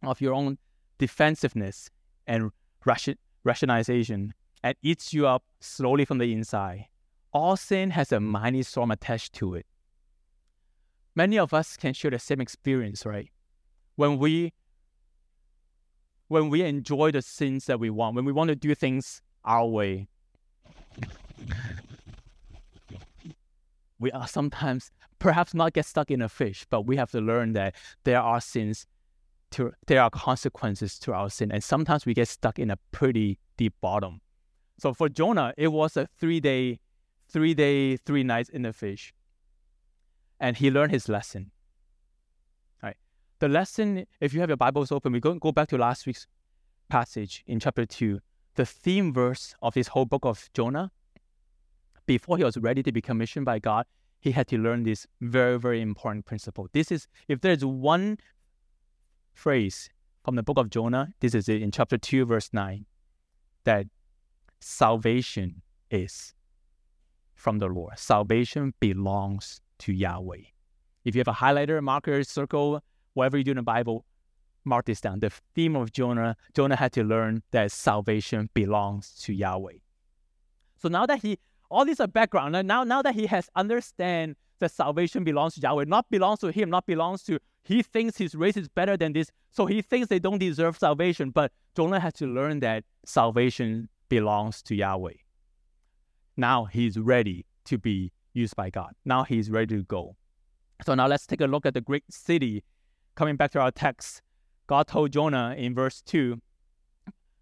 of 0.03 0.21
your 0.21 0.35
own 0.35 0.59
defensiveness 0.99 1.89
and 2.27 2.51
rationalization, 3.45 4.35
and 4.63 4.77
eats 4.83 5.13
you 5.13 5.27
up 5.27 5.45
slowly 5.61 6.05
from 6.05 6.19
the 6.19 6.33
inside. 6.33 6.87
All 7.33 7.57
sin 7.57 7.91
has 7.91 8.13
a 8.13 8.21
mighty 8.21 8.63
storm 8.63 8.91
attached 8.91 9.33
to 9.35 9.55
it. 9.55 9.67
Many 11.15 11.39
of 11.39 11.55
us 11.55 11.77
can 11.77 11.93
share 11.93 12.11
the 12.11 12.19
same 12.19 12.41
experience, 12.41 13.05
right? 13.05 13.31
When 13.97 14.19
we 14.19 14.53
when 16.29 16.49
we 16.49 16.63
enjoy 16.63 17.11
the 17.11 17.23
sins 17.23 17.67
that 17.67 17.81
we 17.81 17.91
want, 17.91 18.15
when 18.15 18.25
we 18.25 18.33
want 18.33 18.49
to 18.49 18.55
do 18.57 18.75
things 18.75 19.21
our 19.45 19.67
way, 19.67 20.07
we 23.99 24.13
are 24.13 24.29
sometimes 24.29 24.93
perhaps 25.19 25.55
not 25.55 25.73
get 25.73 25.87
stuck 25.87 26.11
in 26.11 26.23
a 26.23 26.29
fish, 26.29 26.65
but 26.71 26.87
we 26.87 26.97
have 26.97 27.11
to 27.11 27.21
learn 27.21 27.53
that 27.55 27.75
there 28.05 28.21
are 28.21 28.41
sins 28.41 28.87
to 29.51 29.73
there 29.87 30.03
are 30.03 30.11
consequences 30.11 30.99
to 31.01 31.13
our 31.13 31.31
sin. 31.31 31.51
And 31.53 31.63
sometimes 31.63 32.07
we 32.07 32.15
get 32.15 32.29
stuck 32.29 32.59
in 32.59 32.71
a 32.71 32.79
pretty 32.93 33.39
deep 33.57 33.75
bottom. 33.81 34.21
So 34.81 34.95
for 34.95 35.09
Jonah, 35.09 35.53
it 35.57 35.69
was 35.69 35.97
a 35.97 36.09
three 36.19 36.41
day, 36.41 36.81
three 37.29 37.55
day, 37.55 37.97
three 37.97 38.25
nights 38.25 38.49
in 38.49 38.63
the 38.63 38.73
fish. 38.73 39.13
And 40.39 40.57
he 40.57 40.71
learned 40.71 40.93
his 40.93 41.09
lesson 41.09 41.53
the 43.41 43.49
lesson, 43.49 44.07
if 44.21 44.33
you 44.33 44.41
have 44.41 44.51
your 44.51 44.57
Bibles 44.57 44.93
open, 44.93 45.13
we 45.13 45.21
go, 45.21 45.35
go 45.35 45.51
back 45.51 45.69
to 45.71 45.79
last 45.79 46.07
week's 46.07 46.27
passage 46.89 47.43
in 47.47 47.59
chapter 47.59 47.87
2, 47.87 48.21
the 48.55 48.67
theme 48.67 49.13
verse 49.13 49.55
of 49.63 49.75
this 49.75 49.89
whole 49.89 50.05
book 50.05 50.25
of 50.25 50.51
Jonah. 50.53 50.93
Before 52.07 52.37
he 52.37 52.45
was 52.45 52.59
ready 52.59 52.83
to 52.83 52.93
be 52.93 53.01
commissioned 53.01 53.47
by 53.47 53.59
God, 53.59 53.87
he 54.21 54.33
had 54.33 54.47
to 54.49 54.59
learn 54.59 54.83
this 54.83 55.07
very, 55.23 55.59
very 55.59 55.81
important 55.81 56.27
principle. 56.27 56.69
This 56.73 56.93
is, 56.93 57.09
if 57.29 57.41
there's 57.41 57.65
one 57.65 58.19
phrase 59.33 59.89
from 60.23 60.37
the 60.37 60.43
book 60.43 60.59
of 60.59 60.69
Jonah, 60.69 61.15
this 61.21 61.35
is 61.35 61.49
it 61.49 61.63
in 61.63 61.71
chapter 61.71 61.97
2, 61.97 62.27
verse 62.27 62.51
9, 62.53 62.85
that 63.65 63.87
salvation 64.61 65.63
is 65.91 66.35
from 67.35 67.59
the 67.59 67.67
Lord. 67.67 67.99
Salvation 67.99 68.75
belongs 68.81 69.61
to 69.79 69.93
Yahweh. 69.93 70.43
If 71.05 71.15
you 71.15 71.21
have 71.21 71.29
a 71.29 71.33
highlighter, 71.33 71.83
marker, 71.83 72.23
circle, 72.23 72.83
whatever 73.15 73.39
you 73.39 73.45
do 73.45 73.53
in 73.53 73.57
the 73.57 73.63
Bible, 73.63 74.05
mark 74.65 74.85
this 74.85 75.01
down. 75.01 75.21
The 75.21 75.31
theme 75.55 75.75
of 75.75 75.93
Jonah, 75.93 76.37
Jonah 76.55 76.77
had 76.77 76.93
to 76.93 77.05
learn 77.05 77.43
that 77.51 77.73
salvation 77.73 78.51
belongs 78.55 79.15
to 79.23 79.33
Yahweh. 79.33 79.79
So 80.77 80.89
now 80.89 81.07
that 81.07 81.23
he, 81.23 81.39
all 81.71 81.85
these 81.85 82.01
are 82.01 82.07
background. 82.07 82.53
Now, 82.67 82.85
now 82.85 83.03
that 83.03 83.15
he 83.15 83.27
has 83.27 83.49
understand 83.57 84.37
that 84.59 84.71
salvation 84.71 85.25
belongs 85.25 85.55
to 85.55 85.61
Yahweh, 85.61 85.85
not 85.87 86.11
belongs 86.11 86.41
to 86.41 86.49
him, 86.49 86.69
not 86.69 86.87
belongs 86.87 87.23
to, 87.25 87.39
he 87.65 87.83
thinks 87.83 88.19
his 88.19 88.35
race 88.35 88.57
is 88.57 88.69
better 88.69 88.97
than 88.97 89.13
this. 89.13 89.31
So 89.51 89.67
he 89.67 89.81
thinks 89.81 90.09
they 90.09 90.19
don't 90.19 90.39
deserve 90.39 90.79
salvation. 90.79 91.31
But 91.31 91.53
Jonah 91.75 92.01
has 92.01 92.15
to 92.15 92.27
learn 92.27 92.61
that 92.61 92.85
salvation 93.05 93.89
belongs 94.11 94.61
to 94.65 94.75
Yahweh. 94.75 95.15
Now 96.37 96.67
he's 96.67 96.99
ready 96.99 97.47
to 97.65 97.79
be 97.79 98.13
used 98.35 98.55
by 98.57 98.69
God. 98.69 98.93
Now 99.07 99.25
he's 99.25 99.51
ready 99.51 99.77
to 99.77 99.85
go. 99.85 100.17
So 100.85 100.95
now 100.95 101.07
let's 101.07 101.27
take 101.27 101.41
a 101.41 101.47
look 101.47 101.65
at 101.65 101.73
the 101.73 101.81
great 101.81 102.05
city. 102.11 102.63
Coming 103.15 103.37
back 103.37 103.53
to 103.53 103.61
our 103.61 103.71
text, 103.71 104.21
God 104.67 104.87
told 104.87 105.13
Jonah 105.13 105.55
in 105.57 105.75
verse 105.75 106.03
2 106.03 106.41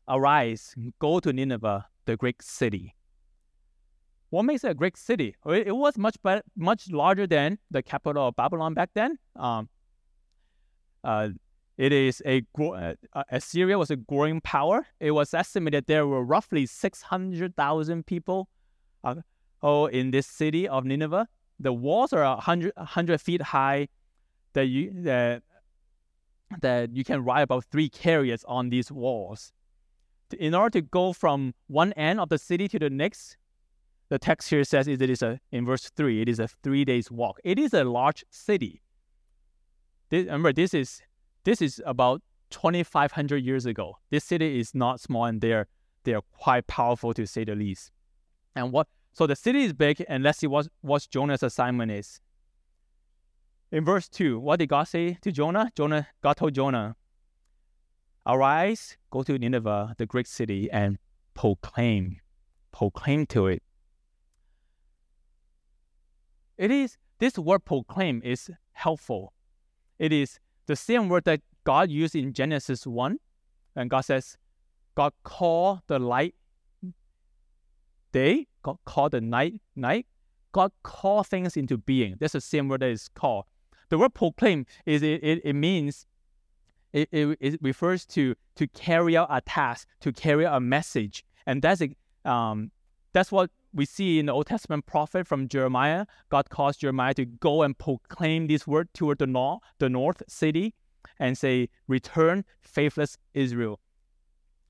Arise, 0.09 0.75
go 0.99 1.21
to 1.21 1.33
Nineveh, 1.33 1.87
the 2.07 2.17
great 2.17 2.41
city. 2.41 2.95
What 4.31 4.45
makes 4.45 4.65
it 4.65 4.71
a 4.71 4.75
great 4.75 4.97
city? 4.97 5.37
It 5.47 5.75
was 5.77 5.99
much 5.99 6.17
much 6.57 6.91
larger 6.91 7.27
than 7.27 7.59
the 7.71 7.83
capital 7.83 8.29
of 8.29 8.37
Babylon 8.37 8.75
back 8.75 8.91
then. 8.95 9.19
Um, 9.37 9.69
uh, 11.05 11.29
it 11.79 11.93
is 11.93 12.23
a 12.27 12.43
uh, 12.61 12.95
Assyria 13.31 13.79
was 13.79 13.91
a 13.91 13.97
growing 13.97 14.41
power. 14.41 14.87
It 15.01 15.13
was 15.13 15.33
estimated 15.33 15.87
there 15.87 16.07
were 16.07 16.25
roughly 16.25 16.67
six 16.67 17.03
hundred 17.03 17.57
thousand 17.57 18.07
people, 18.07 18.49
uh, 19.05 19.17
oh, 19.63 19.87
in 19.87 20.11
this 20.11 20.27
city 20.27 20.69
of 20.69 20.85
Nineveh. 20.85 21.29
The 21.61 21.73
walls 21.73 22.13
are 22.13 22.23
100, 22.23 22.73
100 22.77 23.21
feet 23.21 23.43
high. 23.43 23.89
That 24.53 24.67
you 24.67 24.93
that 25.03 25.43
that 26.61 26.95
you 26.95 27.05
can 27.05 27.25
ride 27.25 27.43
about 27.43 27.65
three 27.71 27.89
chariots 27.89 28.45
on 28.49 28.71
these 28.71 28.91
walls 28.91 29.53
in 30.39 30.55
order 30.55 30.71
to 30.71 30.83
go 30.83 31.13
from 31.13 31.55
one 31.67 31.93
end 31.95 32.21
of 32.21 32.29
the 32.29 32.39
city 32.39 32.69
to 32.69 32.79
the 32.79 32.91
next, 32.91 33.37
the 34.09 34.19
text 34.19 34.51
here 34.51 34.65
says 34.65 34.89
is 34.89 35.01
it 35.01 35.11
is 35.11 35.23
a 35.23 35.41
in 35.53 35.65
verse 35.65 35.91
three, 35.97 36.21
it 36.23 36.29
is 36.29 36.39
a 36.39 36.49
three 36.63 36.85
days 36.85 37.11
walk. 37.11 37.39
It 37.45 37.59
is 37.59 37.75
a 37.75 37.85
large 37.85 38.25
city. 38.31 38.83
This, 40.11 40.25
remember, 40.27 40.53
this 40.53 40.75
is 40.75 41.03
this 41.45 41.63
is 41.63 41.81
about 41.87 42.23
2,500 42.51 43.37
years 43.37 43.67
ago. 43.67 43.99
This 44.11 44.25
city 44.25 44.61
is 44.61 44.75
not 44.75 45.01
small, 45.01 45.25
and 45.25 45.41
they're 45.41 45.67
they're 46.05 46.23
quite 46.39 46.67
powerful 46.67 47.13
to 47.15 47.27
say 47.27 47.45
the 47.45 47.55
least. 47.55 47.91
And 48.55 48.73
what 48.73 48.87
so 49.13 49.27
the 49.27 49.37
city 49.37 49.65
is 49.65 49.73
big, 49.73 50.05
and 50.09 50.23
let's 50.23 50.39
see 50.39 50.47
what 50.47 50.69
what 50.81 51.07
Jonah's 51.11 51.43
assignment 51.43 51.91
is. 51.93 52.21
In 53.71 53.85
verse 53.85 54.09
two, 54.09 54.39
what 54.39 54.59
did 54.59 54.69
God 54.69 54.85
say 54.85 55.19
to 55.23 55.31
Jonah? 55.31 55.71
Jonah, 55.77 56.07
God 56.23 56.37
told 56.39 56.55
Jonah, 56.55 56.97
Arise, 58.27 58.97
go 59.11 59.23
to 59.23 59.39
Nineveh, 59.39 59.95
the 59.99 60.07
great 60.07 60.27
city, 60.27 60.71
and 60.71 60.99
proclaim. 61.35 62.21
Proclaim 62.73 63.27
to 63.27 63.47
it. 63.47 63.63
It 66.59 66.71
is, 66.71 66.99
this 67.19 67.39
word 67.39 67.65
proclaim 67.65 68.21
is 68.25 68.51
helpful. 68.73 69.33
It 69.99 70.13
is 70.13 70.39
the 70.69 70.77
same 70.77 71.09
word 71.09 71.25
that 71.25 71.41
God 71.65 71.91
used 71.91 72.15
in 72.15 72.33
Genesis 72.33 72.87
1, 72.87 73.19
and 73.75 73.91
God 73.91 74.03
says, 74.03 74.37
God 74.95 75.13
called 75.25 75.81
the 75.87 75.99
light 75.99 76.35
day, 78.13 78.47
God 78.63 78.79
called 78.85 79.13
the 79.13 79.21
night 79.21 79.61
night. 79.75 80.07
God 80.53 80.73
called 80.83 81.27
things 81.27 81.57
into 81.57 81.77
being. 81.77 82.17
That's 82.19 82.33
the 82.33 82.41
same 82.41 82.69
word 82.69 82.81
that 82.81 82.91
is 82.91 83.09
called. 83.09 83.45
The 83.91 83.99
word 83.99 84.15
proclaim 84.15 84.67
is 84.87 85.03
it, 85.03 85.23
it, 85.23 85.41
it 85.45 85.53
means 85.55 86.07
it, 86.93 87.09
it, 87.13 87.37
it 87.41 87.59
refers 87.63 88.05
to 88.07 88.35
to 88.57 88.67
carry 88.69 89.17
out 89.17 89.29
a 89.31 89.41
task, 89.41 89.87
to 90.01 90.13
carry 90.13 90.47
out 90.47 90.57
a 90.57 90.61
message, 90.61 91.25
and 91.47 91.63
that's 91.63 91.83
um, 92.25 92.71
that's 93.13 93.31
what 93.31 93.51
we 93.73 93.85
see 93.85 94.19
in 94.19 94.27
the 94.27 94.33
Old 94.33 94.47
Testament 94.47 94.87
prophet 94.87 95.27
from 95.27 95.49
Jeremiah. 95.49 96.07
God 96.29 96.51
calls 96.51 96.77
Jeremiah 96.77 97.15
to 97.15 97.25
go 97.25 97.63
and 97.63 97.77
proclaim 97.77 98.47
this 98.47 98.67
word 98.67 98.89
toward 98.95 99.19
the 99.19 99.27
north, 99.27 99.61
the 99.79 99.89
north 99.89 100.23
city, 100.29 100.75
and 101.19 101.37
say, 101.37 101.69
"Return, 101.87 102.45
faithless 102.61 103.19
Israel." 103.35 103.81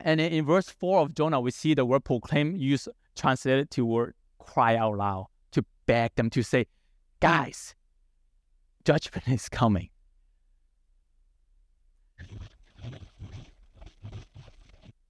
And 0.00 0.20
in 0.20 0.44
verse 0.44 0.68
four 0.68 1.00
of 1.00 1.14
Jonah, 1.14 1.40
we 1.40 1.50
see 1.50 1.74
the 1.74 1.84
word 1.84 2.04
proclaim 2.04 2.56
used 2.56 2.88
translated 3.16 3.70
to 3.72 3.84
word 3.84 4.14
cry 4.38 4.76
out 4.76 4.96
loud 4.96 5.26
to 5.52 5.64
beg 5.86 6.14
them 6.14 6.30
to 6.30 6.42
say, 6.42 6.66
"Guys, 7.20 7.74
judgment 8.84 9.28
is 9.28 9.48
coming." 9.48 9.90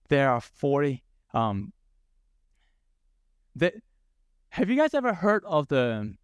there 0.08 0.30
are 0.30 0.40
40 0.40 1.02
um 1.34 1.72
have 4.58 4.68
you 4.68 4.74
guys 4.74 4.92
ever 4.92 5.14
heard 5.14 5.44
of 5.44 5.68
the 5.68 6.16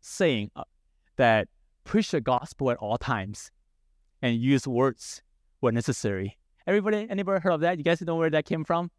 saying 0.00 0.48
uh, 0.54 0.62
that 1.16 1.48
preach 1.82 2.12
the 2.12 2.20
gospel 2.20 2.70
at 2.70 2.76
all 2.76 2.96
times 2.96 3.50
and 4.22 4.36
use 4.36 4.64
words 4.68 5.22
when 5.58 5.74
necessary? 5.74 6.38
Everybody 6.68 7.08
anybody 7.10 7.40
heard 7.40 7.50
of 7.50 7.60
that? 7.62 7.76
You 7.76 7.82
guys 7.82 8.00
know 8.00 8.14
where 8.14 8.30
that 8.30 8.44
came 8.44 8.62
from? 8.62 8.92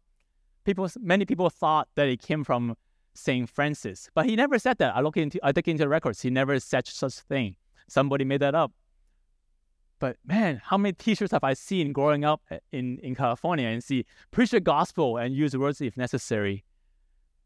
People 0.64 0.90
many 1.00 1.24
people 1.24 1.48
thought 1.48 1.88
that 1.94 2.06
it 2.06 2.20
came 2.20 2.44
from 2.44 2.76
saint 3.14 3.48
francis 3.48 4.10
but 4.14 4.26
he 4.26 4.36
never 4.36 4.58
said 4.58 4.76
that. 4.76 4.94
I 4.94 5.00
look 5.00 5.16
into 5.16 5.40
i 5.42 5.52
look 5.56 5.66
into 5.66 5.84
the 5.84 5.88
records. 5.88 6.20
He 6.20 6.28
never 6.28 6.60
said 6.60 6.86
such 6.86 7.14
thing. 7.14 7.56
Somebody 7.88 8.26
made 8.26 8.42
that 8.42 8.54
up. 8.54 8.72
But 10.00 10.18
man, 10.26 10.60
how 10.62 10.76
many 10.76 10.92
teachers 10.92 11.30
have 11.30 11.44
I 11.44 11.54
seen 11.54 11.94
growing 11.94 12.26
up 12.26 12.42
in, 12.72 12.98
in 12.98 13.14
California 13.14 13.68
and 13.68 13.82
see 13.82 14.04
preach 14.32 14.50
the 14.50 14.60
gospel 14.60 15.16
and 15.16 15.34
use 15.34 15.56
words 15.56 15.80
if 15.80 15.96
necessary? 15.96 16.62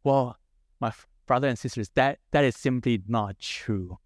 Well, 0.03 0.37
my 0.81 0.93
brother 1.31 1.47
and 1.47 1.57
sisters, 1.57 1.89
that, 1.95 2.19
that 2.33 2.43
is 2.43 2.57
simply 2.57 3.01
not 3.07 3.39
true. 3.39 3.97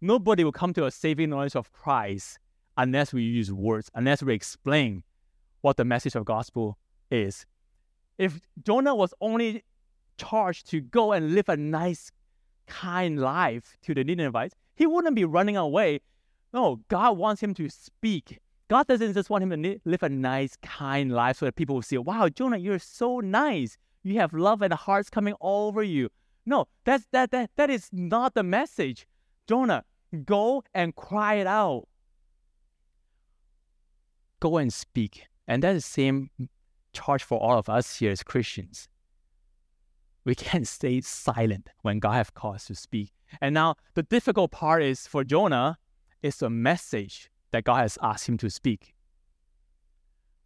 Nobody 0.00 0.44
will 0.44 0.52
come 0.52 0.72
to 0.74 0.86
a 0.86 0.90
saving 0.92 1.30
knowledge 1.30 1.56
of 1.56 1.72
Christ 1.72 2.38
unless 2.76 3.12
we 3.12 3.24
use 3.24 3.52
words, 3.52 3.90
unless 3.96 4.22
we 4.22 4.32
explain 4.34 5.02
what 5.62 5.76
the 5.76 5.84
message 5.84 6.14
of 6.14 6.24
gospel 6.24 6.78
is. 7.10 7.44
If 8.18 8.38
Jonah 8.62 8.94
was 8.94 9.12
only 9.20 9.64
charged 10.16 10.70
to 10.70 10.80
go 10.80 11.10
and 11.10 11.34
live 11.34 11.48
a 11.48 11.56
nice, 11.56 12.12
kind 12.68 13.18
life 13.18 13.76
to 13.82 13.92
the 13.92 14.04
Ninevites, 14.04 14.54
he 14.76 14.86
wouldn't 14.86 15.16
be 15.16 15.24
running 15.24 15.56
away 15.56 15.98
no, 16.52 16.80
God 16.86 17.18
wants 17.18 17.42
him 17.42 17.52
to 17.54 17.68
speak. 17.68 18.38
God 18.68 18.86
doesn't 18.86 19.14
just 19.14 19.28
want 19.28 19.42
him 19.42 19.62
to 19.62 19.80
live 19.84 20.04
a 20.04 20.08
nice, 20.08 20.56
kind 20.62 21.10
life 21.10 21.38
so 21.38 21.46
that 21.46 21.56
people 21.56 21.74
will 21.74 21.82
see, 21.82 21.98
wow, 21.98 22.28
Jonah, 22.28 22.58
you're 22.58 22.78
so 22.78 23.18
nice. 23.18 23.76
You 24.04 24.18
have 24.20 24.32
love 24.32 24.62
and 24.62 24.72
hearts 24.72 25.10
coming 25.10 25.34
all 25.34 25.66
over 25.66 25.82
you. 25.82 26.10
No, 26.50 26.66
that's 26.84 27.06
that 27.12 27.30
that 27.30 27.50
that 27.56 27.70
is 27.70 27.88
not 27.92 28.34
the 28.34 28.42
message. 28.42 29.06
Jonah, 29.46 29.84
go 30.24 30.64
and 30.74 30.96
cry 30.96 31.34
it 31.34 31.46
out. 31.46 31.86
Go 34.40 34.56
and 34.56 34.72
speak. 34.72 35.28
And 35.46 35.62
that's 35.62 35.76
the 35.76 35.92
same 35.92 36.28
charge 36.92 37.22
for 37.22 37.38
all 37.38 37.56
of 37.56 37.68
us 37.68 38.00
here 38.00 38.10
as 38.10 38.24
Christians. 38.24 38.88
We 40.24 40.34
can't 40.34 40.66
stay 40.66 41.00
silent 41.02 41.68
when 41.82 42.00
God 42.00 42.14
has 42.14 42.30
called 42.30 42.56
us 42.56 42.66
to 42.66 42.74
speak. 42.74 43.12
And 43.40 43.54
now 43.54 43.76
the 43.94 44.02
difficult 44.02 44.50
part 44.50 44.82
is 44.82 45.06
for 45.06 45.22
Jonah, 45.22 45.78
is 46.20 46.42
a 46.42 46.50
message 46.50 47.30
that 47.52 47.62
God 47.62 47.82
has 47.82 47.96
asked 48.02 48.28
him 48.28 48.38
to 48.38 48.50
speak. 48.50 48.92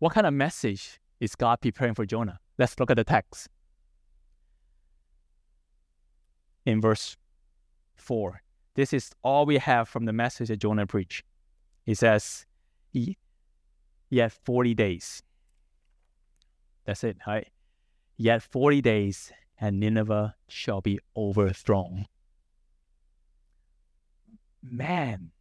What 0.00 0.12
kind 0.12 0.26
of 0.26 0.34
message 0.34 1.00
is 1.18 1.34
God 1.34 1.62
preparing 1.62 1.94
for 1.94 2.04
Jonah? 2.04 2.40
Let's 2.58 2.78
look 2.78 2.90
at 2.90 2.96
the 2.98 3.04
text. 3.04 3.48
In 6.64 6.80
verse 6.80 7.16
4, 7.96 8.42
this 8.74 8.92
is 8.92 9.12
all 9.22 9.46
we 9.46 9.58
have 9.58 9.88
from 9.88 10.04
the 10.04 10.12
message 10.12 10.48
that 10.48 10.58
Jonah 10.58 10.86
preached. 10.86 11.24
He 11.84 11.94
says, 11.94 12.46
Yet 14.10 14.32
40 14.32 14.74
days. 14.74 15.22
That's 16.84 17.04
it, 17.04 17.16
right? 17.26 17.48
Yet 18.16 18.42
40 18.42 18.80
days, 18.80 19.32
and 19.60 19.80
Nineveh 19.80 20.36
shall 20.48 20.80
be 20.80 20.98
overthrown. 21.16 22.06
Man, 24.62 25.32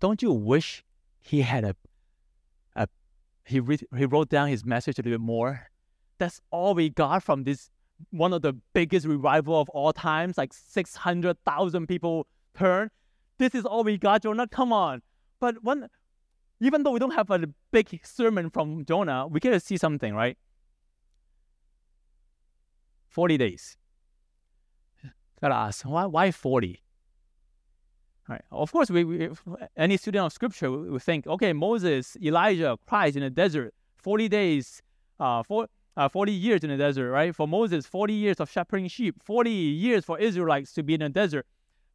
don't 0.00 0.22
you 0.22 0.32
wish 0.32 0.84
he 1.20 1.42
had 1.42 1.64
a, 1.64 1.76
a 2.74 2.88
he, 3.44 3.60
re- 3.60 3.78
he 3.96 4.04
wrote 4.06 4.28
down 4.28 4.48
his 4.48 4.64
message 4.64 4.98
a 4.98 5.02
little 5.02 5.18
bit 5.18 5.24
more? 5.24 5.70
That's 6.18 6.40
all 6.50 6.74
we 6.74 6.90
got 6.90 7.22
from 7.22 7.44
this 7.44 7.70
one 8.10 8.32
of 8.32 8.42
the 8.42 8.54
biggest 8.72 9.06
revival 9.06 9.60
of 9.60 9.68
all 9.70 9.92
times, 9.92 10.38
like 10.38 10.52
600,000 10.52 11.86
people 11.86 12.26
turn. 12.56 12.90
This 13.38 13.54
is 13.54 13.64
all 13.64 13.84
we 13.84 13.98
got, 13.98 14.22
Jonah. 14.22 14.46
Come 14.46 14.72
on. 14.72 15.02
But 15.40 15.62
one, 15.62 15.88
even 16.60 16.82
though 16.82 16.90
we 16.90 16.98
don't 16.98 17.14
have 17.14 17.30
a 17.30 17.48
big 17.70 18.00
sermon 18.04 18.50
from 18.50 18.84
Jonah, 18.84 19.26
we 19.26 19.40
get 19.40 19.50
to 19.50 19.60
see 19.60 19.76
something, 19.76 20.14
right? 20.14 20.36
40 23.08 23.38
days. 23.38 23.76
Gotta 25.40 25.54
ask, 25.54 25.84
why, 25.84 26.06
why 26.06 26.30
40? 26.30 26.82
Right. 28.28 28.42
Of 28.52 28.70
course, 28.70 28.90
we, 28.90 29.02
we, 29.04 29.28
any 29.76 29.96
student 29.96 30.26
of 30.26 30.32
scripture 30.32 30.70
will 30.70 30.98
think, 31.00 31.26
okay, 31.26 31.52
Moses, 31.52 32.16
Elijah, 32.22 32.76
Christ 32.86 33.16
in 33.16 33.22
the 33.22 33.30
desert, 33.30 33.74
40 33.96 34.28
days, 34.28 34.82
uh, 35.18 35.42
for, 35.42 35.66
uh, 35.96 36.08
40 36.08 36.32
years 36.32 36.62
in 36.64 36.70
the 36.70 36.76
desert, 36.76 37.10
right? 37.10 37.34
For 37.34 37.46
Moses, 37.48 37.86
40 37.86 38.12
years 38.14 38.40
of 38.40 38.50
shepherding 38.50 38.88
sheep, 38.88 39.16
40 39.22 39.50
years 39.50 40.04
for 40.04 40.18
Israelites 40.18 40.72
to 40.74 40.82
be 40.82 40.94
in 40.94 41.00
the 41.00 41.08
desert. 41.08 41.46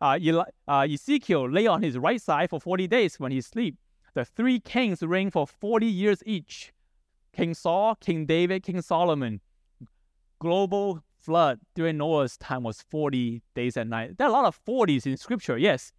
uh, 0.02 0.18
Eli- 0.22 0.44
uh, 0.68 0.88
Ezekiel 0.92 1.50
lay 1.50 1.68
on 1.68 1.82
his 1.82 1.98
right 1.98 2.22
side 2.22 2.50
for 2.50 2.60
40 2.60 2.88
days 2.88 3.20
when 3.20 3.32
he 3.32 3.42
sleep. 3.42 3.76
The 4.14 4.26
three 4.26 4.60
kings 4.60 5.02
reigned 5.02 5.34
for 5.34 5.48
40 5.48 5.86
years 5.88 6.22
each. 6.26 6.74
King 7.34 7.54
Saul, 7.54 7.96
King 7.96 8.26
David, 8.26 8.64
King 8.64 8.82
Solomon. 8.82 9.42
Global 10.40 11.02
flood 11.18 11.60
during 11.74 11.98
Noah's 11.98 12.38
time 12.38 12.64
was 12.64 12.82
40 12.92 13.42
days 13.56 13.78
and 13.78 13.90
nights. 13.90 14.16
There 14.18 14.28
are 14.28 14.30
a 14.30 14.34
lot 14.34 14.46
of 14.46 14.60
40s 14.66 15.06
in 15.06 15.18
scripture, 15.18 15.58
yes. 15.58 15.92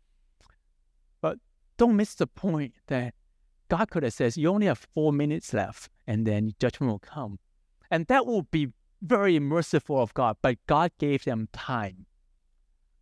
But 1.20 1.38
don't 1.78 1.96
miss 1.96 2.14
the 2.14 2.26
point 2.26 2.74
that 2.87 3.14
God 3.68 3.90
could 3.90 4.02
have 4.02 4.12
said, 4.12 4.37
you 4.37 4.48
only 4.48 4.66
have 4.66 4.78
four 4.94 5.12
minutes 5.12 5.52
left 5.52 5.88
and 6.06 6.26
then 6.26 6.52
judgment 6.61 6.92
will 6.92 6.98
come. 7.00 7.38
And 7.90 8.07
that 8.07 8.27
will 8.27 8.42
be 8.42 8.72
very 9.03 9.38
merciful 9.38 10.01
of 10.01 10.14
God, 10.14 10.37
but 10.42 10.59
God 10.66 10.90
gave 10.99 11.25
them 11.25 11.49
time. 11.53 12.07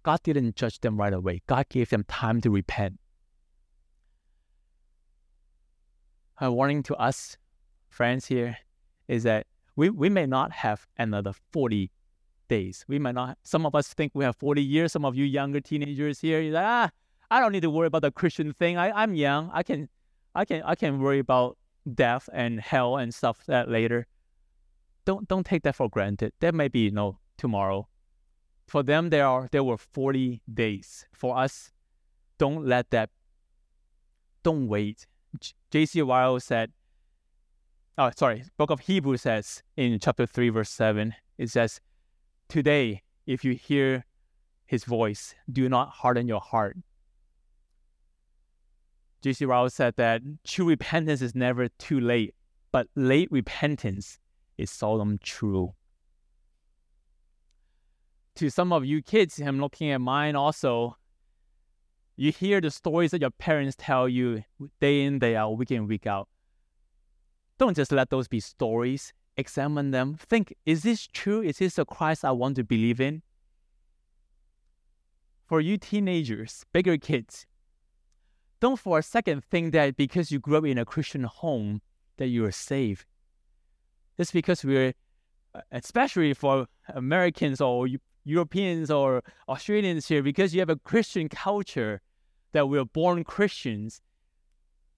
God 0.03 0.23
didn't 0.23 0.57
judge 0.57 0.81
them 0.81 0.99
right 0.99 1.13
away. 1.13 1.43
God 1.47 1.69
gave 1.69 1.91
them 1.91 2.05
time 2.09 2.41
to 2.43 2.51
repent. 2.51 3.01
A 6.41 6.53
warning 6.53 6.83
to 6.85 6.97
us, 6.97 7.37
friends, 7.89 8.27
here 8.27 8.59
is 9.09 9.23
that 9.23 9.47
we, 9.77 9.89
we 9.89 10.09
may 10.09 10.27
not 10.27 10.53
have 10.53 10.87
another 10.99 11.33
40 11.53 11.91
days. 12.49 12.85
We 12.89 12.99
might 12.99 13.15
not, 13.15 13.39
some 13.45 13.65
of 13.65 13.75
us 13.75 13.95
think 13.95 14.13
we 14.15 14.25
have 14.25 14.37
40 14.37 14.63
years. 14.63 14.93
Some 14.93 15.05
of 15.05 15.17
you 15.17 15.25
younger 15.25 15.61
teenagers 15.61 16.21
here, 16.21 16.41
you're 16.41 16.53
like, 16.55 16.67
ah, 16.67 16.91
I 17.31 17.41
don't 17.41 17.53
need 17.53 17.63
to 17.63 17.71
worry 17.71 17.87
about 17.87 18.03
the 18.03 18.11
Christian 18.11 18.53
thing. 18.53 18.77
I, 18.77 18.91
I'm 18.91 19.15
young. 19.15 19.51
I 19.53 19.63
can, 19.63 19.89
I 20.35 20.45
can, 20.45 20.63
I 20.65 20.75
can 20.75 21.01
worry 21.01 21.19
about 21.19 21.57
death 21.95 22.29
and 22.33 22.61
hell 22.61 22.97
and 22.97 23.15
stuff 23.15 23.45
that 23.47 23.71
later. 23.71 24.07
Don't, 25.05 25.29
don't 25.29 25.45
take 25.45 25.63
that 25.65 25.77
for 25.77 25.89
granted. 25.89 26.33
That 26.41 26.55
may 26.55 26.69
be, 26.69 26.81
you 26.81 26.91
know, 26.91 27.19
tomorrow. 27.37 27.89
For 28.67 28.83
them, 28.83 29.11
there 29.11 29.27
are, 29.27 29.49
there 29.53 29.65
were 29.65 29.77
40 29.77 30.41
days. 30.53 31.07
For 31.13 31.37
us, 31.37 31.73
don't 32.39 32.65
let 32.67 32.91
that, 32.91 33.11
don't 34.43 34.69
wait. 34.69 35.07
J.C. 35.71 36.01
Ryle 36.01 36.41
said, 36.41 36.73
oh, 37.99 38.11
sorry, 38.17 38.45
book 38.57 38.71
of 38.71 38.81
Hebrews 38.81 39.23
says 39.23 39.63
in 39.77 39.99
chapter 39.99 40.27
3, 40.27 40.49
verse 40.49 40.71
7, 40.71 41.15
it 41.39 41.51
says, 41.51 41.81
Today, 42.49 43.03
if 43.27 43.45
you 43.45 43.53
hear 43.55 44.05
his 44.67 44.85
voice, 44.85 45.35
do 45.51 45.69
not 45.69 45.91
harden 45.91 46.27
your 46.27 46.41
heart. 46.41 46.77
J.C. 49.23 49.45
Ryle 49.45 49.71
said 49.71 49.97
that 49.97 50.23
true 50.45 50.69
repentance 50.69 51.23
is 51.23 51.35
never 51.35 51.69
too 51.69 52.01
late, 52.01 52.35
but 52.73 52.89
late 52.95 53.31
repentance 53.31 54.19
is 54.57 54.71
seldom 54.71 55.19
true. 55.23 55.75
To 58.37 58.51
some 58.51 58.73
of 58.73 58.85
you 58.85 59.03
kids, 59.03 59.39
I'm 59.39 59.61
looking 59.61 59.91
at 59.91 60.01
mine 60.01 60.35
also. 60.35 60.97
You 62.17 62.33
hear 62.33 62.61
the 62.61 62.71
stories 62.71 63.11
that 63.11 63.21
your 63.21 63.31
parents 63.31 63.77
tell 63.79 64.09
you 64.09 64.45
day 64.81 65.05
in, 65.05 65.19
day 65.19 65.37
out, 65.37 65.59
week 65.59 65.71
in, 65.71 65.87
week 65.87 66.07
out. 66.07 66.29
Don't 67.59 67.77
just 67.77 67.93
let 67.93 68.11
those 68.11 68.29
be 68.29 68.41
stories. 68.41 69.13
Examine 69.37 69.91
them. 69.91 70.15
Think, 70.15 70.55
is 70.65 70.83
this 70.83 71.07
true? 71.07 71.43
Is 71.43 71.59
this 71.59 71.75
the 71.75 71.85
Christ 71.85 72.25
I 72.25 72.31
want 72.33 72.57
to 72.57 72.65
believe 72.65 73.01
in? 73.01 73.23
For 75.47 75.61
you 75.61 75.77
teenagers, 75.77 76.65
bigger 76.73 76.97
kids, 76.97 77.47
don't 78.61 78.79
for 78.79 78.99
a 78.99 79.03
second 79.03 79.45
think 79.45 79.73
that 79.73 79.97
because 79.97 80.31
you 80.33 80.39
grew 80.39 80.57
up 80.57 80.65
in 80.65 80.79
a 80.79 80.85
Christian 80.85 81.25
home 81.25 81.83
that 82.17 82.29
you 82.29 82.45
are 82.45 82.53
safe. 82.53 83.05
Just 84.17 84.33
because 84.33 84.65
we're, 84.65 84.95
uh, 85.55 85.61
especially 85.73 86.35
for 86.35 86.67
Americans 86.89 87.61
or 87.61 87.89
Europeans 88.25 88.91
or 88.91 89.23
Australians 89.49 90.07
here, 90.07 90.23
because 90.23 90.55
you 90.55 90.61
have 90.61 90.71
a 90.71 90.77
Christian 90.77 91.29
culture 91.29 92.01
that 92.53 92.69
we're 92.69 92.85
born 92.85 93.25
Christians, 93.25 94.01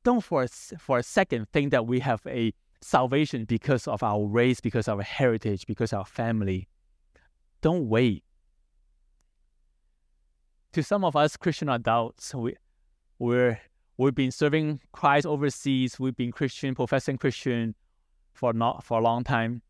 don't 0.05 0.23
for 0.23 0.45
a, 0.45 0.49
for 0.49 0.99
a 0.99 1.03
second 1.03 1.49
think 1.53 1.71
that 1.71 1.87
we 1.87 2.01
have 2.01 2.21
a 2.27 2.53
salvation 2.81 3.45
because 3.45 3.89
of 3.89 4.03
our 4.03 4.25
race, 4.25 4.61
because 4.61 4.87
of 4.87 4.99
our 4.99 5.05
heritage, 5.05 5.67
because 5.67 5.93
of 5.93 6.01
our 6.01 6.05
family. 6.05 6.69
Don't 7.63 7.89
wait. 7.89 8.23
To 10.75 10.83
some 10.83 11.05
of 11.05 11.17
us 11.17 11.37
Christian 11.37 11.71
adults, 11.71 12.35
we, 12.35 12.55
we're, 13.19 13.59
we've 13.97 14.15
been 14.15 14.31
serving 14.31 14.81
Christ 14.93 15.27
overseas, 15.27 15.99
we've 15.99 16.17
been 16.17 16.33
Christian, 16.33 16.75
professing 16.75 17.17
Christian 17.17 17.75
for 18.37 18.53
not 18.53 18.85
for 18.85 18.99
a 18.99 19.03
long 19.03 19.25
time. 19.25 19.63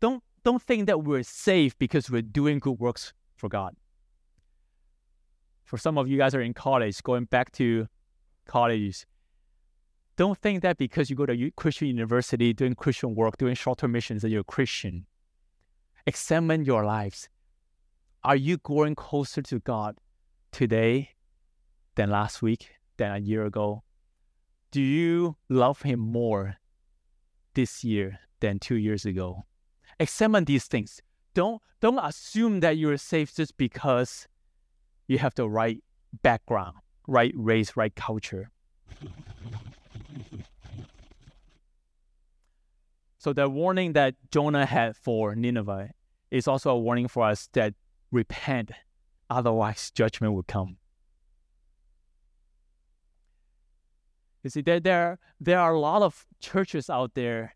Don't 0.00 0.22
don't 0.42 0.62
think 0.62 0.86
that 0.86 1.04
we're 1.04 1.22
safe 1.22 1.78
because 1.78 2.10
we're 2.10 2.22
doing 2.22 2.58
good 2.58 2.78
works 2.80 3.12
for 3.36 3.48
God. 3.48 3.76
For 5.64 5.78
some 5.78 5.96
of 5.98 6.08
you 6.08 6.18
guys 6.18 6.34
are 6.34 6.40
in 6.40 6.54
college, 6.54 7.02
going 7.02 7.26
back 7.26 7.52
to 7.52 7.86
college, 8.46 9.06
don't 10.16 10.36
think 10.36 10.62
that 10.62 10.78
because 10.78 11.08
you 11.08 11.16
go 11.16 11.26
to 11.26 11.50
Christian 11.52 11.88
university, 11.88 12.52
doing 12.52 12.74
Christian 12.74 13.14
work, 13.14 13.38
doing 13.38 13.54
short-term 13.54 13.92
missions, 13.92 14.22
that 14.22 14.30
you're 14.30 14.40
a 14.40 14.44
Christian. 14.44 15.06
Examine 16.06 16.64
your 16.64 16.84
lives. 16.84 17.28
Are 18.24 18.36
you 18.36 18.56
growing 18.58 18.94
closer 18.94 19.42
to 19.42 19.60
God 19.60 19.96
today 20.50 21.10
than 21.94 22.10
last 22.10 22.42
week, 22.42 22.70
than 22.96 23.12
a 23.12 23.18
year 23.18 23.46
ago? 23.46 23.82
Do 24.70 24.82
you 24.82 25.36
love 25.48 25.82
Him 25.82 26.00
more 26.00 26.56
this 27.54 27.84
year 27.84 28.20
than 28.40 28.58
two 28.58 28.76
years 28.76 29.04
ago? 29.04 29.44
Examine 29.98 30.44
these 30.44 30.66
things. 30.66 31.00
Don't 31.34 31.62
don't 31.80 31.98
assume 31.98 32.60
that 32.60 32.76
you're 32.76 32.96
safe 32.96 33.34
just 33.34 33.56
because 33.56 34.28
you 35.08 35.18
have 35.18 35.34
the 35.34 35.48
right 35.48 35.82
background, 36.22 36.76
right 37.06 37.32
race, 37.34 37.76
right 37.76 37.94
culture. 37.94 38.50
so 43.18 43.32
the 43.32 43.48
warning 43.48 43.92
that 43.94 44.14
Jonah 44.30 44.66
had 44.66 44.96
for 44.96 45.34
Nineveh 45.34 45.90
is 46.30 46.48
also 46.48 46.70
a 46.70 46.78
warning 46.78 47.08
for 47.08 47.24
us 47.24 47.48
that 47.52 47.74
repent, 48.10 48.70
otherwise 49.30 49.90
judgment 49.90 50.34
will 50.34 50.42
come. 50.42 50.76
You 54.42 54.50
see, 54.50 54.60
there, 54.62 54.80
there, 54.80 55.18
there 55.40 55.60
are 55.60 55.72
a 55.74 55.78
lot 55.80 56.02
of 56.02 56.26
churches 56.40 56.90
out 56.90 57.14
there. 57.14 57.54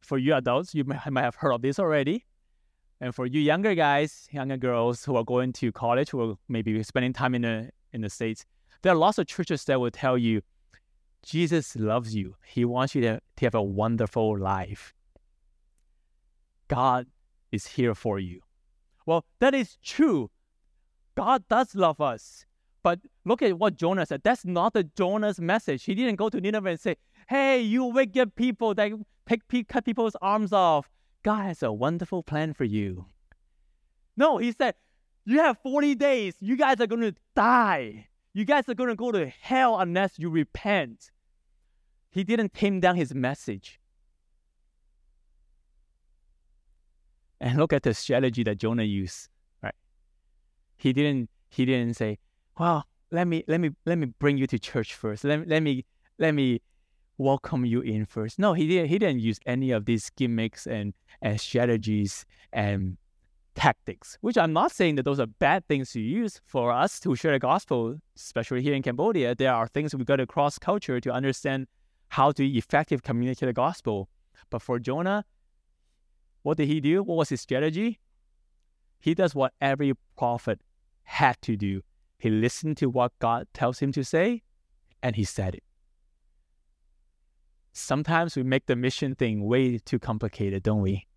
For 0.00 0.18
you 0.18 0.34
adults, 0.34 0.74
you 0.74 0.84
might, 0.84 1.10
might 1.10 1.22
have 1.22 1.36
heard 1.36 1.52
of 1.52 1.62
this 1.62 1.78
already. 1.78 2.24
And 3.00 3.14
for 3.14 3.26
you 3.26 3.40
younger 3.40 3.74
guys, 3.74 4.28
younger 4.30 4.56
girls 4.56 5.04
who 5.04 5.16
are 5.16 5.24
going 5.24 5.52
to 5.54 5.72
college, 5.72 6.10
who 6.10 6.30
are 6.30 6.34
maybe 6.48 6.82
spending 6.82 7.12
time 7.12 7.34
in 7.34 7.42
the 7.42 7.70
in 7.92 8.00
the 8.00 8.08
States, 8.08 8.46
there 8.82 8.92
are 8.92 8.96
lots 8.96 9.18
of 9.18 9.26
churches 9.26 9.64
that 9.64 9.80
will 9.80 9.90
tell 9.90 10.16
you 10.16 10.40
Jesus 11.22 11.76
loves 11.76 12.14
you. 12.14 12.36
He 12.44 12.64
wants 12.64 12.94
you 12.94 13.02
to, 13.02 13.20
to 13.36 13.46
have 13.46 13.54
a 13.54 13.62
wonderful 13.62 14.38
life. 14.38 14.94
God 16.68 17.06
is 17.50 17.66
here 17.66 17.94
for 17.94 18.18
you. 18.18 18.40
Well, 19.06 19.24
that 19.40 19.54
is 19.54 19.78
true. 19.84 20.30
God 21.14 21.44
does 21.48 21.74
love 21.74 22.00
us. 22.00 22.44
But 22.82 23.00
look 23.24 23.42
at 23.42 23.58
what 23.58 23.76
Jonah 23.76 24.06
said. 24.06 24.22
That's 24.24 24.44
not 24.44 24.72
the 24.72 24.84
Jonah's 24.84 25.40
message. 25.40 25.84
He 25.84 25.94
didn't 25.94 26.16
go 26.16 26.28
to 26.28 26.40
Nineveh 26.40 26.70
and 26.70 26.80
say, 26.80 26.96
Hey, 27.28 27.60
you 27.60 27.84
wicked 27.84 28.34
people 28.34 28.74
that 28.74 28.92
pick, 29.26 29.68
cut 29.68 29.84
people's 29.84 30.16
arms 30.20 30.52
off. 30.52 30.90
God 31.22 31.44
has 31.44 31.62
a 31.62 31.72
wonderful 31.72 32.22
plan 32.22 32.52
for 32.52 32.64
you. 32.64 33.06
No, 34.16 34.38
he 34.38 34.52
said, 34.52 34.74
You 35.24 35.38
have 35.38 35.58
40 35.62 35.94
days. 35.94 36.34
You 36.40 36.56
guys 36.56 36.80
are 36.80 36.86
going 36.86 37.02
to 37.02 37.14
die. 37.36 38.08
You 38.34 38.44
guys 38.44 38.68
are 38.68 38.74
going 38.74 38.90
to 38.90 38.96
go 38.96 39.12
to 39.12 39.28
hell 39.28 39.78
unless 39.78 40.18
you 40.18 40.30
repent. 40.30 41.10
He 42.10 42.24
didn't 42.24 42.54
tame 42.54 42.80
down 42.80 42.96
his 42.96 43.14
message. 43.14 43.78
And 47.40 47.58
look 47.58 47.72
at 47.72 47.82
the 47.82 47.94
strategy 47.94 48.42
that 48.44 48.58
Jonah 48.58 48.84
used, 48.84 49.28
right? 49.62 49.74
He 50.76 50.92
didn't 50.92 51.28
he 51.48 51.64
didn't 51.66 51.94
say, 51.94 52.18
well, 52.58 52.86
let 53.10 53.26
me 53.26 53.44
let 53.46 53.60
me 53.60 53.70
let 53.86 53.98
me 53.98 54.06
bring 54.18 54.38
you 54.38 54.46
to 54.46 54.58
church 54.58 54.94
first. 54.94 55.24
Let, 55.24 55.46
let 55.48 55.62
me 55.62 55.84
let 56.18 56.34
me 56.34 56.60
welcome 57.18 57.64
you 57.64 57.80
in 57.80 58.04
first. 58.06 58.38
No, 58.38 58.52
he 58.52 58.66
didn't 58.66 58.88
he 58.88 58.98
didn't 58.98 59.20
use 59.20 59.38
any 59.46 59.70
of 59.70 59.84
these 59.84 60.10
gimmicks 60.16 60.66
and, 60.66 60.94
and 61.20 61.40
strategies 61.40 62.24
and 62.52 62.96
tactics, 63.54 64.16
which 64.22 64.38
I'm 64.38 64.52
not 64.52 64.72
saying 64.72 64.96
that 64.96 65.04
those 65.04 65.20
are 65.20 65.26
bad 65.26 65.66
things 65.68 65.92
to 65.92 66.00
use 66.00 66.40
for 66.46 66.72
us 66.72 66.98
to 67.00 67.14
share 67.14 67.32
the 67.32 67.38
gospel, 67.38 67.96
especially 68.16 68.62
here 68.62 68.74
in 68.74 68.82
Cambodia. 68.82 69.34
There 69.34 69.52
are 69.52 69.66
things 69.66 69.94
we 69.94 70.04
got 70.04 70.16
to 70.16 70.26
cross 70.26 70.58
culture 70.58 71.00
to 71.00 71.12
understand 71.12 71.66
how 72.08 72.32
to 72.32 72.46
effectively 72.46 73.02
communicate 73.02 73.46
the 73.46 73.52
gospel. 73.52 74.08
But 74.50 74.62
for 74.62 74.78
Jonah, 74.78 75.24
what 76.42 76.56
did 76.56 76.68
he 76.68 76.80
do? 76.80 77.02
What 77.02 77.16
was 77.16 77.28
his 77.28 77.40
strategy? 77.40 78.00
He 79.00 79.14
does 79.14 79.34
what 79.34 79.52
every 79.60 79.92
prophet 80.16 80.60
had 81.04 81.40
to 81.42 81.56
do 81.56 81.82
he 82.22 82.30
listened 82.30 82.76
to 82.76 82.88
what 82.88 83.10
God 83.18 83.48
tells 83.52 83.80
him 83.80 83.90
to 83.90 84.04
say, 84.04 84.42
and 85.02 85.16
he 85.16 85.24
said 85.24 85.56
it. 85.56 85.64
Sometimes 87.72 88.36
we 88.36 88.44
make 88.44 88.66
the 88.66 88.76
mission 88.76 89.16
thing 89.16 89.44
way 89.44 89.78
too 89.78 89.98
complicated, 89.98 90.62
don't 90.62 90.82
we? 90.82 91.08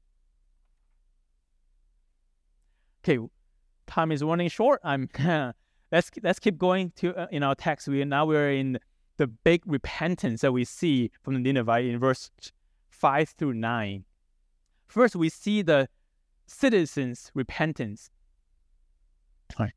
Okay, 3.03 3.19
time 3.85 4.11
is 4.11 4.23
running 4.23 4.49
short. 4.49 4.81
I'm 4.83 5.07
let's 5.91 6.09
let's 6.23 6.39
keep 6.39 6.57
going 6.57 6.91
to 6.95 7.15
uh, 7.15 7.27
in 7.31 7.43
our 7.43 7.53
text. 7.53 7.87
We 7.87 8.03
now 8.03 8.25
we're 8.25 8.53
in 8.53 8.79
the 9.17 9.27
big 9.27 9.61
repentance 9.67 10.41
that 10.41 10.53
we 10.53 10.65
see 10.65 11.11
from 11.21 11.35
the 11.35 11.39
Nineveh 11.39 11.81
in 11.81 11.99
verse 11.99 12.31
five 12.89 13.29
through 13.29 13.53
nine. 13.53 14.05
First, 14.87 15.15
we 15.15 15.29
see 15.29 15.61
the 15.61 15.87
citizens' 16.47 17.29
repentance. 17.35 18.09
Right. 19.59 19.73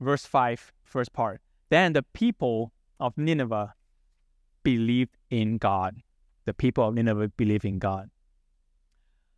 Verse 0.00 0.26
5, 0.26 0.72
first 0.84 1.12
part. 1.12 1.40
Then 1.68 1.92
the 1.92 2.02
people 2.02 2.72
of 3.00 3.16
Nineveh 3.16 3.74
believed 4.62 5.16
in 5.30 5.58
God. 5.58 5.96
The 6.44 6.54
people 6.54 6.88
of 6.88 6.94
Nineveh 6.94 7.28
believe 7.36 7.64
in 7.64 7.78
God. 7.78 8.10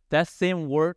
That 0.09 0.27
same 0.27 0.69
word, 0.69 0.95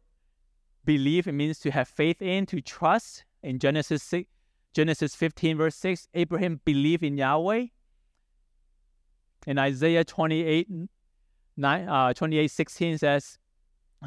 believe, 0.84 1.26
means 1.26 1.58
to 1.60 1.70
have 1.70 1.88
faith 1.88 2.20
in, 2.20 2.46
to 2.46 2.60
trust. 2.60 3.24
In 3.42 3.58
Genesis 3.58 4.02
6, 4.04 4.28
Genesis 4.72 5.14
15, 5.14 5.56
verse 5.56 5.76
6, 5.76 6.08
Abraham 6.14 6.60
believed 6.64 7.02
in 7.02 7.16
Yahweh. 7.16 7.66
In 9.46 9.58
Isaiah 9.58 10.04
28, 10.04 10.68
9, 11.56 11.88
uh, 11.88 12.12
28 12.14 12.50
16 12.50 12.98
says, 12.98 13.38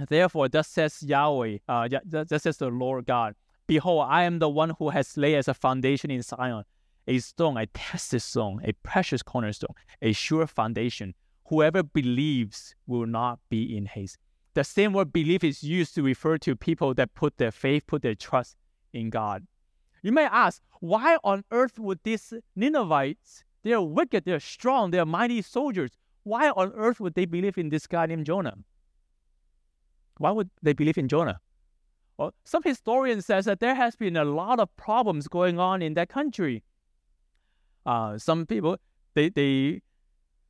Therefore, 0.08 0.50
thus 0.50 0.68
says 0.68 1.04
Yahweh, 1.04 1.58
uh, 1.68 1.88
thus 2.04 2.44
says 2.44 2.58
the 2.58 2.70
Lord 2.70 3.06
God, 3.06 3.36
Behold, 3.68 4.08
I 4.10 4.24
am 4.24 4.40
the 4.40 4.50
one 4.50 4.72
who 4.78 4.90
has 4.90 5.18
laid 5.18 5.36
as 5.36 5.48
a 5.48 5.54
foundation 5.54 6.12
in 6.12 6.22
Zion, 6.22 6.64
a 7.08 7.20
stone, 7.20 7.58
a 7.58 7.66
tested 7.68 8.22
stone, 8.22 8.62
a 8.64 8.74
precious 8.84 9.24
cornerstone, 9.24 9.74
a 10.02 10.14
sure 10.14 10.46
foundation. 10.46 11.16
Whoever 11.48 11.84
believes 11.84 12.76
will 12.86 13.06
not 13.06 13.40
be 13.50 13.76
in 13.76 13.86
haste. 13.86 14.18
The 14.54 14.64
same 14.64 14.94
word 14.94 15.12
belief 15.12 15.44
is 15.44 15.64
used 15.64 15.96
to 15.96 16.04
refer 16.04 16.38
to 16.40 16.56
people 16.56 16.94
that 16.94 17.14
put 17.14 17.38
their 17.38 17.52
faith, 17.52 17.86
put 17.88 18.02
their 18.02 18.16
trust 18.16 18.56
in 18.94 19.10
God. 19.10 19.46
You 20.02 20.12
may 20.12 20.26
ask, 20.26 20.62
why 20.80 21.18
on 21.24 21.44
earth 21.52 21.80
would 21.80 22.00
these 22.04 22.34
Ninevites, 22.56 23.44
they're 23.64 23.82
wicked, 23.82 24.26
they're 24.26 24.40
strong, 24.40 24.92
they're 24.92 25.06
mighty 25.06 25.42
soldiers, 25.42 25.92
why 26.24 26.52
on 26.52 26.72
earth 26.74 27.00
would 27.00 27.16
they 27.16 27.26
believe 27.26 27.58
in 27.58 27.70
this 27.70 27.88
guy 27.88 28.06
named 28.06 28.26
Jonah? 28.26 28.56
Why 30.18 30.32
would 30.32 30.50
they 30.62 30.74
believe 30.74 30.98
in 30.98 31.08
Jonah? 31.08 31.40
Well, 32.18 32.34
some 32.46 32.64
historians 32.64 33.26
says 33.26 33.46
that 33.46 33.60
there 33.60 33.76
has 33.76 33.96
been 33.96 34.16
a 34.16 34.24
lot 34.24 34.60
of 34.60 34.76
problems 34.78 35.28
going 35.28 35.60
on 35.60 35.82
in 35.82 35.96
that 35.96 36.10
country. 36.10 36.64
Uh, 37.86 38.18
some 38.18 38.46
people 38.46 38.78
they 39.14 39.30
they 39.30 39.82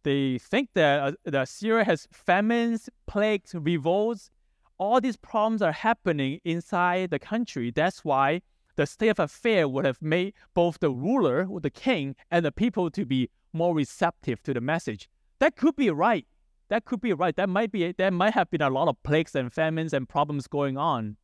they 0.03 0.37
think 0.37 0.69
that 0.75 1.01
uh, 1.01 1.11
that 1.25 1.49
Syria 1.49 1.83
has 1.83 2.07
famines, 2.11 2.89
plagues, 3.07 3.55
revolts. 3.55 4.29
All 4.77 5.01
these 5.01 5.17
problems 5.17 5.61
are 5.61 5.71
happening 5.71 6.39
inside 6.43 7.09
the 7.09 7.19
country. 7.19 7.71
That's 7.71 8.05
why 8.05 8.41
the 8.75 8.85
state 8.85 9.09
of 9.09 9.19
affair 9.19 9.67
would 9.67 9.85
have 9.85 10.01
made 10.01 10.33
both 10.53 10.79
the 10.79 10.91
ruler, 10.91 11.47
the 11.61 11.69
king, 11.69 12.15
and 12.29 12.45
the 12.45 12.51
people 12.51 12.91
to 12.91 13.05
be 13.05 13.29
more 13.53 13.73
receptive 13.73 14.43
to 14.43 14.53
the 14.53 14.61
message. 14.61 15.09
That 15.39 15.55
could 15.55 15.75
be 15.75 15.89
right. 15.89 16.27
That 16.69 16.85
could 16.85 17.01
be 17.01 17.13
right. 17.13 17.35
That 17.35 17.49
might 17.49 17.71
be. 17.71 17.91
There 17.91 18.11
might 18.11 18.33
have 18.33 18.49
been 18.49 18.61
a 18.61 18.69
lot 18.69 18.87
of 18.87 19.01
plagues 19.03 19.33
and 19.35 19.51
famines 19.51 19.93
and 19.93 20.07
problems 20.09 20.47
going 20.47 20.77
on. 20.77 21.17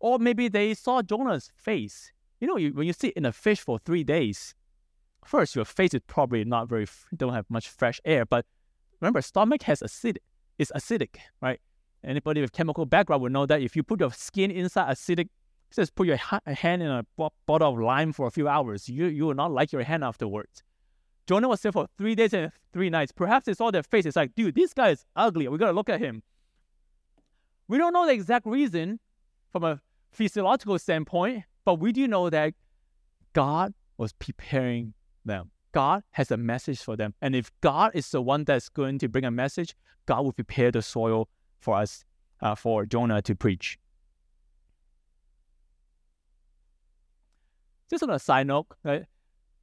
Or 0.00 0.18
maybe 0.18 0.48
they 0.48 0.74
saw 0.74 1.02
Jonah's 1.02 1.50
face. 1.56 2.12
You 2.40 2.46
know, 2.46 2.56
you, 2.56 2.72
when 2.72 2.86
you 2.86 2.92
sit 2.92 3.14
in 3.14 3.24
a 3.24 3.32
fish 3.32 3.60
for 3.60 3.78
three 3.78 4.04
days, 4.04 4.54
first 5.24 5.56
your 5.56 5.64
face 5.64 5.94
is 5.94 6.00
probably 6.06 6.44
not 6.44 6.68
very 6.68 6.86
don't 7.16 7.34
have 7.34 7.46
much 7.48 7.68
fresh 7.68 8.00
air. 8.04 8.24
But 8.24 8.46
remember, 9.00 9.20
stomach 9.22 9.62
has 9.62 9.80
acidic. 9.80 10.18
It's 10.58 10.72
acidic, 10.72 11.16
right? 11.40 11.60
Anybody 12.04 12.40
with 12.40 12.52
chemical 12.52 12.86
background 12.86 13.22
would 13.22 13.32
know 13.32 13.46
that 13.46 13.60
if 13.60 13.74
you 13.74 13.82
put 13.82 14.00
your 14.00 14.12
skin 14.12 14.50
inside 14.50 14.88
acidic, 14.94 15.28
just 15.74 15.94
put 15.94 16.06
your 16.06 16.16
hand 16.16 16.82
in 16.82 16.88
a 16.88 17.04
bottle 17.16 17.74
of 17.74 17.78
lime 17.78 18.12
for 18.12 18.26
a 18.26 18.30
few 18.30 18.48
hours, 18.48 18.88
you 18.88 19.06
you 19.06 19.26
will 19.26 19.34
not 19.34 19.52
like 19.52 19.72
your 19.72 19.82
hand 19.82 20.04
afterwards. 20.04 20.62
Jonah 21.26 21.48
was 21.48 21.60
there 21.60 21.72
for 21.72 21.86
three 21.98 22.14
days 22.14 22.32
and 22.32 22.50
three 22.72 22.88
nights. 22.88 23.12
Perhaps 23.12 23.46
they 23.46 23.52
saw 23.52 23.70
their 23.70 23.82
face. 23.82 24.06
It's 24.06 24.16
like, 24.16 24.34
dude, 24.34 24.54
this 24.54 24.72
guy 24.72 24.90
is 24.90 25.04
ugly. 25.14 25.46
We 25.48 25.58
gotta 25.58 25.72
look 25.72 25.90
at 25.90 26.00
him. 26.00 26.22
We 27.66 27.76
don't 27.76 27.92
know 27.92 28.06
the 28.06 28.12
exact 28.12 28.46
reason 28.46 28.98
from 29.52 29.64
a 29.64 29.80
physiological 30.10 30.78
standpoint, 30.78 31.44
but 31.64 31.74
we 31.74 31.92
do 31.92 32.08
know 32.08 32.30
that 32.30 32.54
God 33.32 33.74
was 33.96 34.12
preparing 34.12 34.94
them. 35.24 35.50
God 35.72 36.02
has 36.12 36.30
a 36.30 36.36
message 36.36 36.80
for 36.80 36.96
them. 36.96 37.14
And 37.20 37.34
if 37.34 37.50
God 37.60 37.92
is 37.94 38.10
the 38.10 38.22
one 38.22 38.44
that's 38.44 38.68
going 38.68 38.98
to 39.00 39.08
bring 39.08 39.24
a 39.24 39.30
message, 39.30 39.74
God 40.06 40.22
will 40.24 40.32
prepare 40.32 40.70
the 40.70 40.82
soil 40.82 41.28
for 41.60 41.76
us, 41.76 42.04
uh, 42.40 42.54
for 42.54 42.86
Jonah 42.86 43.20
to 43.22 43.34
preach. 43.34 43.78
Just 47.90 48.02
on 48.02 48.10
a 48.10 48.18
side 48.18 48.46
note, 48.46 48.66
right? 48.84 49.04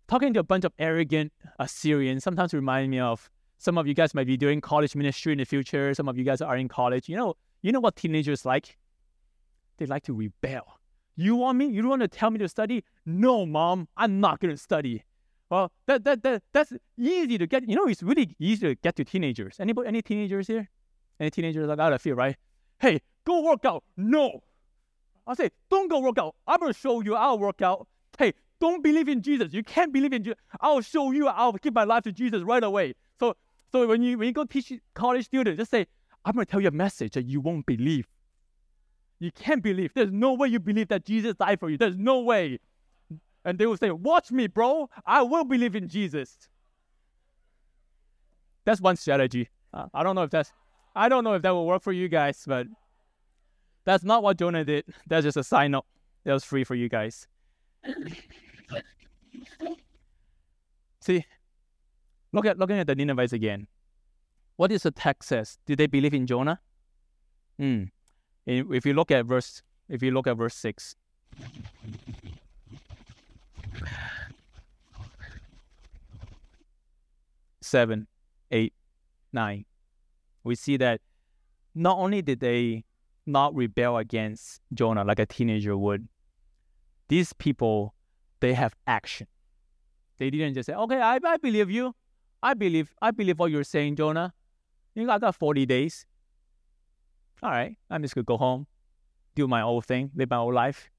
talking 0.08 0.34
to 0.34 0.40
a 0.40 0.44
bunch 0.44 0.66
of 0.66 0.74
arrogant 0.80 1.32
Assyrians 1.60 2.24
sometimes 2.24 2.54
remind 2.54 2.92
me 2.92 3.00
of 3.00 3.30
some 3.58 3.78
of 3.78 3.88
you 3.88 3.94
guys 3.94 4.14
might 4.14 4.28
be 4.28 4.38
doing 4.38 4.62
college 4.62 4.96
ministry 4.96 5.32
in 5.32 5.40
the 5.40 5.46
future. 5.46 5.94
Some 5.94 6.10
of 6.10 6.18
you 6.18 6.24
guys 6.24 6.42
are 6.42 6.58
in 6.58 6.68
college. 6.68 7.10
You 7.10 7.16
know, 7.16 7.36
you 7.62 7.72
know 7.72 7.80
what 7.80 7.96
teenagers 7.96 8.46
like? 8.46 8.78
They 9.78 9.86
like 9.86 10.04
to 10.04 10.14
rebel. 10.14 10.80
You 11.16 11.36
want 11.36 11.58
me? 11.58 11.68
You 11.68 11.82
don't 11.82 11.90
want 11.90 12.02
to 12.02 12.08
tell 12.08 12.30
me 12.30 12.40
to 12.40 12.50
study? 12.50 12.84
No, 13.06 13.46
mom, 13.46 13.88
I'm 13.96 14.20
not 14.20 14.40
going 14.40 14.54
to 14.54 14.58
study. 14.62 15.04
Well, 15.50 15.72
that, 15.86 16.04
that, 16.04 16.24
that, 16.24 16.44
that's 16.52 16.74
easy 16.98 17.38
to 17.38 17.48
get. 17.48 17.68
You 17.70 17.76
know, 17.76 17.86
it's 17.88 18.04
really 18.04 18.36
easy 18.40 18.68
to 18.68 18.76
get 18.76 18.96
to 18.98 19.06
teenagers. 19.06 19.60
Anybody, 19.60 19.88
any 19.88 20.02
teenagers 20.02 20.48
here? 20.48 20.70
Any 21.20 21.30
teenagers 21.30 21.68
like 21.68 21.80
out 21.80 21.94
of 21.94 22.02
fear, 22.02 22.16
right? 22.16 22.36
Hey, 22.80 23.00
go 23.26 23.42
work 23.44 23.64
out. 23.64 23.84
No. 23.96 24.42
I 25.28 25.34
say, 25.36 25.50
don't 25.70 25.88
go 25.88 26.00
work 26.00 26.18
out. 26.18 26.36
I'm 26.48 26.60
going 26.60 26.74
to 26.74 26.80
show 26.80 27.02
you 27.02 27.16
I'll 27.16 27.40
work 27.40 27.62
out. 27.62 27.88
Hey, 28.18 28.34
don't 28.60 28.84
believe 28.84 29.08
in 29.08 29.22
Jesus. 29.22 29.54
You 29.54 29.64
can't 29.64 29.94
believe 29.94 30.14
in 30.14 30.24
Jesus. 30.24 30.40
I'll 30.62 30.82
show 30.82 31.12
you. 31.12 31.28
I'll 31.28 31.54
give 31.54 31.74
my 31.74 31.84
life 31.84 32.04
to 32.04 32.12
Jesus 32.12 32.44
right 32.44 32.64
away. 32.64 32.96
So, 33.20 33.36
so 33.72 33.88
when 33.88 34.02
you 34.02 34.18
when 34.18 34.28
you 34.28 34.34
go 34.34 34.46
teach 34.46 34.74
college 34.94 35.26
students, 35.26 35.58
just 35.58 35.72
say, 35.72 35.88
I'm 36.26 36.34
going 36.34 36.46
to 36.46 36.52
tell 36.52 36.62
you 36.62 36.70
a 36.70 36.72
message 36.72 37.14
that 37.14 37.26
you 37.26 37.40
won't 37.40 37.66
believe. 37.66 38.08
You 39.20 39.32
can't 39.32 39.64
believe. 39.64 39.94
There's 39.94 40.12
no 40.12 40.34
way 40.34 40.50
you 40.50 40.60
believe 40.60 40.90
that 40.90 41.06
Jesus 41.06 41.36
died 41.36 41.60
for 41.60 41.70
you. 41.70 41.78
There's 41.78 41.98
no 41.98 42.20
way. 42.22 42.60
And 43.46 43.58
they 43.58 43.66
will 43.66 43.78
say, 43.78 43.92
Watch 43.92 44.32
me, 44.32 44.48
bro. 44.48 44.90
I 45.06 45.22
will 45.22 45.46
believe 45.46 45.76
in 45.76 45.88
Jesus. 45.88 46.38
That's 48.66 48.82
one 48.82 48.96
strategy. 48.96 49.50
Uh, 49.74 49.86
I 49.94 50.04
don't 50.04 50.16
know 50.16 50.24
if 50.24 50.32
that's 50.32 50.52
I 50.96 51.10
don't 51.10 51.24
know 51.24 51.34
if 51.34 51.42
that 51.44 51.52
will 51.52 51.68
work 51.68 51.84
for 51.84 51.92
you 51.92 52.08
guys, 52.08 52.44
but 52.48 52.68
that's 53.84 54.04
not 54.04 54.24
what 54.24 54.38
Jonah 54.38 54.64
did. 54.64 54.86
That's 55.08 55.24
just 55.24 55.38
a 55.38 55.44
sign 55.44 55.76
up. 55.76 55.86
That 56.24 56.34
was 56.34 56.44
free 56.44 56.64
for 56.64 56.74
you 56.76 56.90
guys. 56.90 57.28
See, 61.02 61.24
look 62.32 62.46
at 62.46 62.58
looking 62.58 62.80
at 62.80 62.88
the 62.88 62.96
Ninevites 62.96 63.34
again. 63.34 63.68
What 64.56 64.72
is 64.72 64.84
the 64.84 64.92
text 64.92 65.30
says? 65.30 65.60
Did 65.68 65.78
they 65.78 65.88
believe 65.88 66.14
in 66.14 66.26
Jonah? 66.26 66.60
Hmm. 67.60 67.84
If 68.46 68.86
you 68.86 68.94
look 68.94 69.12
at 69.12 69.26
verse, 69.26 69.62
if 69.90 70.04
you 70.04 70.12
look 70.12 70.28
at 70.28 70.38
verse 70.38 70.56
six. 70.56 70.96
We 80.44 80.56
see 80.56 80.78
that 80.78 81.02
not 81.74 81.98
only 81.98 82.22
did 82.22 82.40
they 82.40 82.86
not 83.26 83.56
rebel 83.56 83.98
against 83.98 84.62
Jonah 84.74 85.04
like 85.04 85.20
a 85.20 85.26
teenager 85.26 85.76
would, 85.76 86.08
these 87.10 87.34
people 87.34 87.96
they 88.40 88.54
have 88.54 88.76
action. 88.86 89.28
They 90.18 90.30
didn't 90.30 90.54
just 90.54 90.68
say, 90.68 90.74
okay, 90.74 91.02
I, 91.02 91.20
I 91.24 91.38
believe 91.38 91.72
you. 91.72 91.96
I 92.44 92.54
believe 92.54 92.94
I 93.02 93.12
believe 93.12 93.40
what 93.40 93.50
you're 93.52 93.64
saying, 93.64 93.96
Jonah. 93.96 94.34
You 94.94 95.06
got, 95.06 95.22
got 95.22 95.36
40 95.36 95.66
days. 95.66 96.06
All 97.46 97.52
right, 97.52 97.78
I'm 97.92 98.02
just 98.02 98.16
gonna 98.16 98.24
go 98.24 98.38
home, 98.38 98.66
do 99.36 99.48
my 99.48 99.62
old 99.62 99.86
thing, 99.86 100.10
live 100.16 100.32
my 100.32 100.38
old 100.38 100.56
life. 100.56 100.90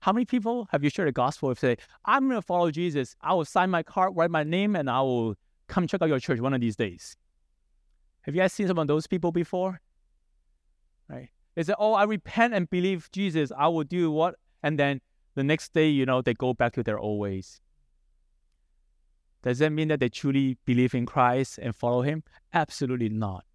How 0.00 0.12
many 0.12 0.26
people 0.26 0.68
have 0.70 0.84
you 0.84 0.90
shared 0.90 1.08
the 1.08 1.12
gospel 1.12 1.48
with 1.48 1.60
say, 1.60 1.78
I'm 2.04 2.28
gonna 2.28 2.42
follow 2.42 2.70
Jesus. 2.70 3.16
I 3.22 3.32
will 3.32 3.46
sign 3.46 3.70
my 3.70 3.82
card, 3.82 4.12
write 4.14 4.30
my 4.30 4.44
name, 4.44 4.76
and 4.76 4.90
I 4.90 5.00
will 5.00 5.36
come 5.66 5.86
check 5.86 6.02
out 6.02 6.10
your 6.10 6.20
church 6.20 6.40
one 6.40 6.52
of 6.52 6.60
these 6.60 6.76
days. 6.76 7.16
Have 8.20 8.34
you 8.34 8.42
guys 8.42 8.52
seen 8.52 8.66
some 8.68 8.78
of 8.78 8.86
those 8.86 9.06
people 9.06 9.32
before? 9.32 9.80
Right? 11.08 11.30
They 11.54 11.62
say, 11.62 11.72
Oh, 11.78 11.94
I 11.94 12.04
repent 12.04 12.52
and 12.52 12.68
believe 12.68 13.08
Jesus. 13.10 13.50
I 13.56 13.68
will 13.68 13.84
do 13.84 14.10
what? 14.10 14.34
And 14.62 14.78
then 14.78 15.00
the 15.36 15.42
next 15.42 15.72
day, 15.72 15.88
you 15.88 16.04
know, 16.04 16.20
they 16.20 16.34
go 16.34 16.52
back 16.52 16.74
to 16.74 16.82
their 16.82 16.98
old 16.98 17.18
ways. 17.18 17.62
Does 19.42 19.60
that 19.60 19.70
mean 19.70 19.88
that 19.88 20.00
they 20.00 20.10
truly 20.10 20.58
believe 20.66 20.94
in 20.94 21.06
Christ 21.06 21.58
and 21.62 21.74
follow 21.74 22.02
Him? 22.02 22.24
Absolutely 22.52 23.08
not. 23.08 23.46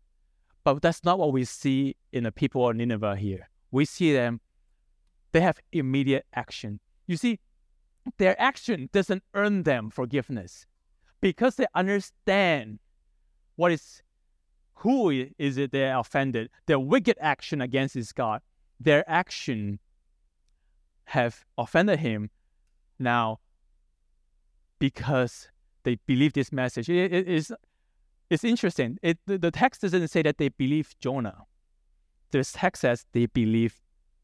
But 0.64 0.82
that's 0.82 1.04
not 1.04 1.20
what 1.20 1.34
we 1.34 1.44
see 1.46 1.96
in 2.12 2.24
the 2.24 2.32
people 2.32 2.68
of 2.70 2.76
Nineveh 2.76 3.16
here. 3.18 3.50
We 3.72 3.86
see 3.86 4.14
them, 4.14 4.40
they 5.32 5.42
have 5.42 5.60
immediate 5.72 6.26
action. 6.34 6.80
You 7.08 7.18
see, 7.18 7.40
their 8.18 8.40
action 8.42 8.90
doesn't 8.94 9.24
earn 9.34 9.64
them 9.64 9.90
forgiveness 9.90 10.66
because 11.22 11.56
they 11.56 11.66
understand 11.74 12.80
what 13.56 13.72
is, 13.72 14.02
who 14.76 15.10
is 15.38 15.58
it 15.58 15.72
they 15.72 15.90
offended, 15.90 16.50
their 16.66 16.80
wicked 16.80 17.18
action 17.20 17.62
against 17.62 17.96
this 17.96 18.12
God. 18.12 18.42
their 18.80 19.10
action 19.10 19.80
have 21.06 21.46
offended 21.58 22.00
him 22.00 22.30
now 23.00 23.40
because 24.80 25.50
they 25.84 25.96
believe 26.06 26.34
this 26.34 26.52
message. 26.52 26.90
It, 26.90 27.14
it 27.14 27.28
is 27.28 27.54
it's 28.34 28.44
interesting. 28.44 28.98
It 29.04 29.20
the, 29.28 29.38
the 29.38 29.52
text 29.52 29.82
doesn't 29.82 30.08
say 30.08 30.24
that 30.24 30.38
they 30.40 30.50
believe 30.50 30.96
Jonah. 31.00 31.44
The 32.32 32.44
text 32.44 32.82
says 32.82 33.06
they 33.14 33.28
believe 33.28 33.80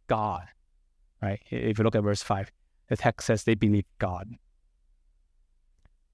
God. 0.08 0.48
Right? 1.22 1.42
If 1.52 1.78
you 1.78 1.84
look 1.84 1.96
at 1.96 2.02
verse 2.04 2.24
five, 2.24 2.52
the 2.88 2.98
text 2.98 3.28
says 3.28 3.44
they 3.44 3.54
believe 3.54 3.86
God. 4.00 4.28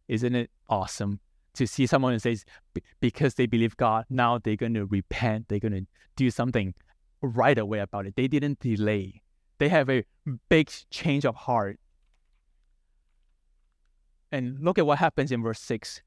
Isn't 0.09 0.35
it 0.35 0.51
awesome 0.67 1.21
to 1.53 1.65
see 1.65 1.87
someone 1.87 2.11
who 2.11 2.19
says 2.19 2.43
because 2.99 3.35
they 3.35 3.45
believe 3.45 3.77
God, 3.77 4.05
now 4.09 4.39
they're 4.39 4.57
going 4.57 4.73
to 4.73 4.85
repent, 4.85 5.47
they're 5.47 5.59
going 5.59 5.71
to 5.71 5.87
do 6.17 6.29
something 6.29 6.73
right 7.21 7.57
away 7.57 7.79
about 7.79 8.05
it. 8.05 8.15
They 8.17 8.27
didn't 8.27 8.59
delay. 8.59 9.21
They 9.57 9.69
have 9.69 9.89
a 9.89 10.03
big 10.49 10.69
change 10.89 11.25
of 11.25 11.35
heart. 11.35 11.79
And 14.33 14.59
look 14.59 14.77
at 14.77 14.85
what 14.85 14.97
happens 14.97 15.31
in 15.31 15.41
verse 15.41 15.61
6. 15.61 16.01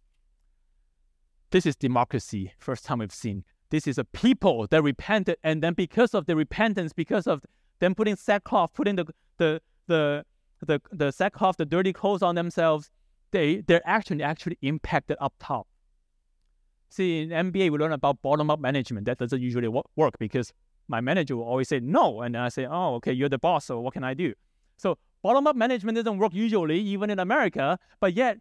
This 1.50 1.64
is 1.64 1.76
democracy, 1.76 2.52
first 2.58 2.84
time 2.84 2.98
we've 2.98 3.12
seen. 3.12 3.44
This 3.70 3.86
is 3.86 3.98
a 3.98 4.04
people 4.04 4.66
that 4.70 4.82
repented, 4.82 5.36
and 5.42 5.62
then 5.62 5.74
because 5.74 6.14
of 6.14 6.26
the 6.26 6.36
repentance, 6.36 6.92
because 6.92 7.26
of 7.26 7.42
them 7.80 7.94
putting 7.94 8.16
sackcloth, 8.16 8.74
putting 8.74 8.96
the 8.96 9.06
the 9.38 9.60
the 9.86 10.24
the, 10.66 10.80
the 10.92 11.10
sackcloth, 11.10 11.56
the 11.56 11.64
dirty 11.64 11.92
clothes 11.92 12.22
on 12.22 12.34
themselves, 12.34 12.90
they 13.30 13.62
their 13.62 13.80
action 13.86 14.20
actually 14.20 14.58
impacted 14.62 15.16
up 15.20 15.34
top. 15.38 15.66
See, 16.90 17.22
in 17.22 17.28
MBA, 17.30 17.70
we 17.70 17.78
learn 17.78 17.92
about 17.92 18.20
bottom 18.22 18.50
up 18.50 18.60
management. 18.60 19.06
That 19.06 19.18
doesn't 19.18 19.40
usually 19.40 19.68
work 19.68 20.18
because 20.18 20.52
my 20.88 21.00
manager 21.00 21.36
will 21.36 21.44
always 21.44 21.68
say 21.68 21.80
no. 21.80 22.22
And 22.22 22.36
I 22.36 22.48
say, 22.48 22.66
oh, 22.66 22.94
okay, 22.94 23.12
you're 23.12 23.28
the 23.28 23.38
boss, 23.38 23.66
so 23.66 23.80
what 23.80 23.92
can 23.92 24.04
I 24.04 24.14
do? 24.14 24.32
So 24.78 24.96
bottom 25.22 25.46
up 25.46 25.54
management 25.54 25.96
doesn't 25.96 26.18
work 26.18 26.32
usually, 26.32 26.80
even 26.80 27.10
in 27.10 27.18
America, 27.18 27.78
but 28.00 28.14
yet 28.14 28.38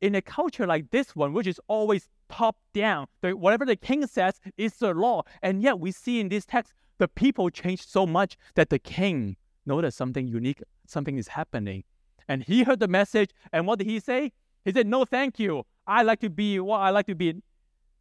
in 0.00 0.14
a 0.14 0.22
culture 0.22 0.66
like 0.66 0.90
this 0.90 1.14
one, 1.14 1.32
which 1.32 1.46
is 1.46 1.60
always 1.68 2.08
top 2.28 2.56
down, 2.72 3.06
the, 3.20 3.36
whatever 3.36 3.64
the 3.64 3.76
king 3.76 4.06
says 4.06 4.40
is 4.56 4.74
the 4.76 4.94
law. 4.94 5.22
And 5.42 5.62
yet 5.62 5.78
we 5.78 5.92
see 5.92 6.20
in 6.20 6.28
this 6.28 6.46
text, 6.46 6.72
the 6.98 7.08
people 7.08 7.50
change 7.50 7.86
so 7.86 8.06
much 8.06 8.36
that 8.54 8.70
the 8.70 8.78
king 8.78 9.36
noticed 9.66 9.96
something 9.96 10.26
unique, 10.26 10.62
something 10.86 11.18
is 11.18 11.28
happening. 11.28 11.84
And 12.28 12.42
he 12.42 12.62
heard 12.62 12.80
the 12.80 12.88
message, 12.88 13.30
and 13.52 13.66
what 13.66 13.78
did 13.78 13.88
he 13.88 14.00
say? 14.00 14.32
He 14.64 14.72
said, 14.72 14.86
No, 14.86 15.04
thank 15.04 15.38
you. 15.38 15.64
I 15.86 16.02
like 16.02 16.20
to 16.20 16.30
be 16.30 16.60
what 16.60 16.78
I 16.78 16.90
like 16.90 17.06
to 17.06 17.14
be. 17.14 17.42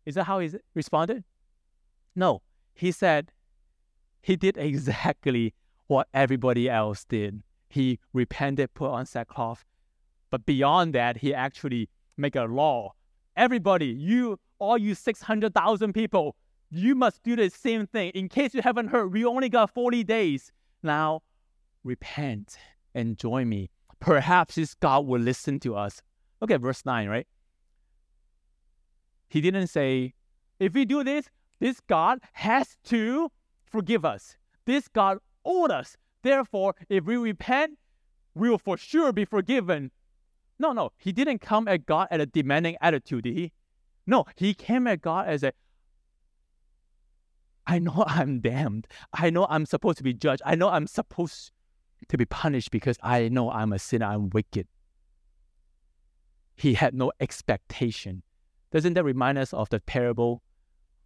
Is 0.05 0.15
that 0.15 0.25
how 0.25 0.39
he 0.39 0.51
responded? 0.75 1.23
No. 2.15 2.41
He 2.73 2.91
said, 2.91 3.31
he 4.21 4.35
did 4.35 4.57
exactly 4.69 5.53
what 5.87 6.07
everybody 6.13 6.69
else 6.69 7.05
did. 7.05 7.43
He 7.69 7.99
repented, 8.13 8.73
put 8.73 8.91
on 8.91 9.05
sackcloth. 9.05 9.65
But 10.29 10.45
beyond 10.45 10.93
that, 10.95 11.17
he 11.17 11.33
actually 11.33 11.89
make 12.17 12.35
a 12.35 12.43
law. 12.43 12.93
Everybody, 13.35 13.87
you, 13.87 14.39
all 14.59 14.77
you 14.77 14.95
600,000 14.95 15.93
people, 15.93 16.35
you 16.69 16.93
must 16.95 17.23
do 17.23 17.35
the 17.35 17.49
same 17.49 17.87
thing. 17.87 18.11
In 18.11 18.29
case 18.29 18.53
you 18.53 18.61
haven't 18.61 18.87
heard, 18.87 19.11
we 19.11 19.25
only 19.25 19.49
got 19.49 19.73
40 19.73 20.03
days. 20.03 20.51
Now, 20.83 21.21
repent 21.83 22.57
and 22.93 23.17
join 23.17 23.49
me. 23.49 23.69
Perhaps 23.99 24.55
this 24.55 24.75
God 24.75 25.05
will 25.05 25.21
listen 25.21 25.59
to 25.61 25.75
us. 25.75 26.01
Look 26.41 26.51
at 26.51 26.61
verse 26.61 26.85
9, 26.85 27.09
right? 27.09 27.27
He 29.29 29.41
didn't 29.41 29.67
say, 29.67 30.13
if 30.59 30.73
we 30.73 30.85
do 30.85 31.03
this, 31.03 31.29
this 31.59 31.79
God 31.81 32.19
has 32.33 32.77
to 32.85 33.31
forgive 33.65 34.05
us. 34.05 34.37
This 34.65 34.87
God 34.87 35.19
owed 35.45 35.71
us. 35.71 35.97
Therefore, 36.23 36.75
if 36.89 37.05
we 37.05 37.17
repent, 37.17 37.77
we 38.35 38.49
will 38.49 38.57
for 38.57 38.77
sure 38.77 39.11
be 39.11 39.25
forgiven. 39.25 39.91
No, 40.59 40.73
no, 40.73 40.91
he 40.97 41.11
didn't 41.11 41.39
come 41.39 41.67
at 41.67 41.85
God 41.85 42.07
at 42.11 42.19
a 42.19 42.25
demanding 42.25 42.75
attitude, 42.81 43.23
did 43.23 43.35
he? 43.35 43.53
No, 44.05 44.25
he 44.35 44.53
came 44.53 44.87
at 44.87 45.01
God 45.01 45.27
as 45.27 45.43
a 45.43 45.53
I 47.65 47.79
know 47.79 48.03
I'm 48.07 48.39
damned. 48.41 48.87
I 49.13 49.29
know 49.29 49.47
I'm 49.49 49.65
supposed 49.65 49.97
to 49.99 50.03
be 50.03 50.13
judged. 50.13 50.41
I 50.45 50.55
know 50.55 50.69
I'm 50.69 50.87
supposed 50.87 51.51
to 52.07 52.17
be 52.17 52.25
punished 52.25 52.71
because 52.71 52.97
I 53.01 53.29
know 53.29 53.51
I'm 53.51 53.73
a 53.73 53.79
sinner, 53.79 54.07
I'm 54.07 54.29
wicked. 54.29 54.67
He 56.55 56.73
had 56.73 56.93
no 56.93 57.11
expectation. 57.19 58.23
Doesn't 58.71 58.93
that 58.93 59.03
remind 59.03 59.37
us 59.37 59.53
of 59.53 59.69
the 59.69 59.79
parable, 59.79 60.43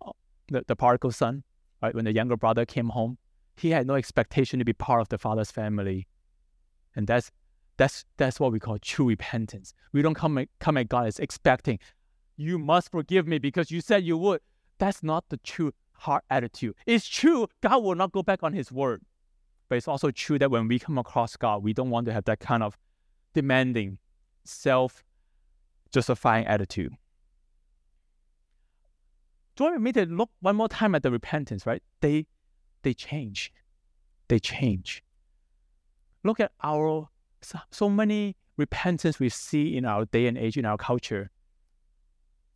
uh, 0.02 0.12
the, 0.50 0.64
the 0.68 0.76
prodigal 0.76 1.12
son? 1.12 1.44
right? 1.84 1.94
When 1.94 2.06
the 2.06 2.14
younger 2.14 2.38
brother 2.38 2.66
came 2.66 2.90
home, 2.90 3.18
he 3.56 3.70
had 3.70 3.86
no 3.86 3.96
expectation 3.96 4.58
to 4.60 4.66
be 4.66 4.74
part 4.74 5.02
of 5.02 5.10
the 5.10 5.18
father's 5.18 5.52
family. 5.52 6.08
And 6.96 7.06
that's 7.06 7.30
that's 7.78 8.06
that's 8.18 8.40
what 8.40 8.52
we 8.52 8.60
call 8.60 8.78
true 8.80 9.08
repentance. 9.08 9.74
We 9.92 10.02
don't 10.02 10.14
come 10.14 10.38
at, 10.38 10.50
come 10.60 10.78
at 10.78 10.90
God 10.90 11.08
as 11.08 11.20
expecting, 11.20 11.80
you 12.38 12.58
must 12.58 12.92
forgive 12.92 13.28
me 13.28 13.40
because 13.40 13.72
you 13.72 13.82
said 13.82 14.04
you 14.04 14.18
would. 14.18 14.42
That's 14.80 15.04
not 15.04 15.26
the 15.30 15.38
true 15.38 15.74
heart 15.94 16.24
attitude. 16.30 16.76
It's 16.86 17.08
true, 17.08 17.48
God 17.62 17.84
will 17.84 17.96
not 17.96 18.12
go 18.12 18.24
back 18.24 18.44
on 18.44 18.54
his 18.54 18.72
word. 18.72 19.02
But 19.70 19.78
it's 19.78 19.88
also 19.88 20.12
true 20.12 20.38
that 20.40 20.52
when 20.52 20.68
we 20.68 20.78
come 20.78 20.98
across 20.98 21.36
God, 21.36 21.64
we 21.64 21.74
don't 21.74 21.90
want 21.90 22.06
to 22.08 22.14
have 22.14 22.26
that 22.26 22.40
kind 22.40 22.64
of 22.64 22.78
demanding, 23.34 23.98
self 24.44 25.04
justifying 25.92 26.46
attitude 26.48 26.92
join 29.56 29.74
with 29.74 29.82
me 29.82 29.92
to 29.94 30.06
look 30.06 30.30
one 30.42 30.56
more 30.56 30.68
time 30.68 30.96
at 30.96 31.04
the 31.04 31.12
repentance, 31.12 31.66
right? 31.66 31.82
They 32.02 32.26
they 32.82 32.94
change. 32.94 33.52
They 34.28 34.40
change. 34.40 35.04
Look 36.24 36.40
at 36.40 36.52
our 36.64 37.10
so, 37.44 37.60
so 37.72 37.90
many 37.90 38.36
repentance 38.58 39.20
we 39.20 39.30
see 39.30 39.78
in 39.78 39.86
our 39.86 40.06
day 40.06 40.28
and 40.28 40.38
age 40.38 40.58
in 40.58 40.66
our 40.66 40.78
culture. 40.78 41.32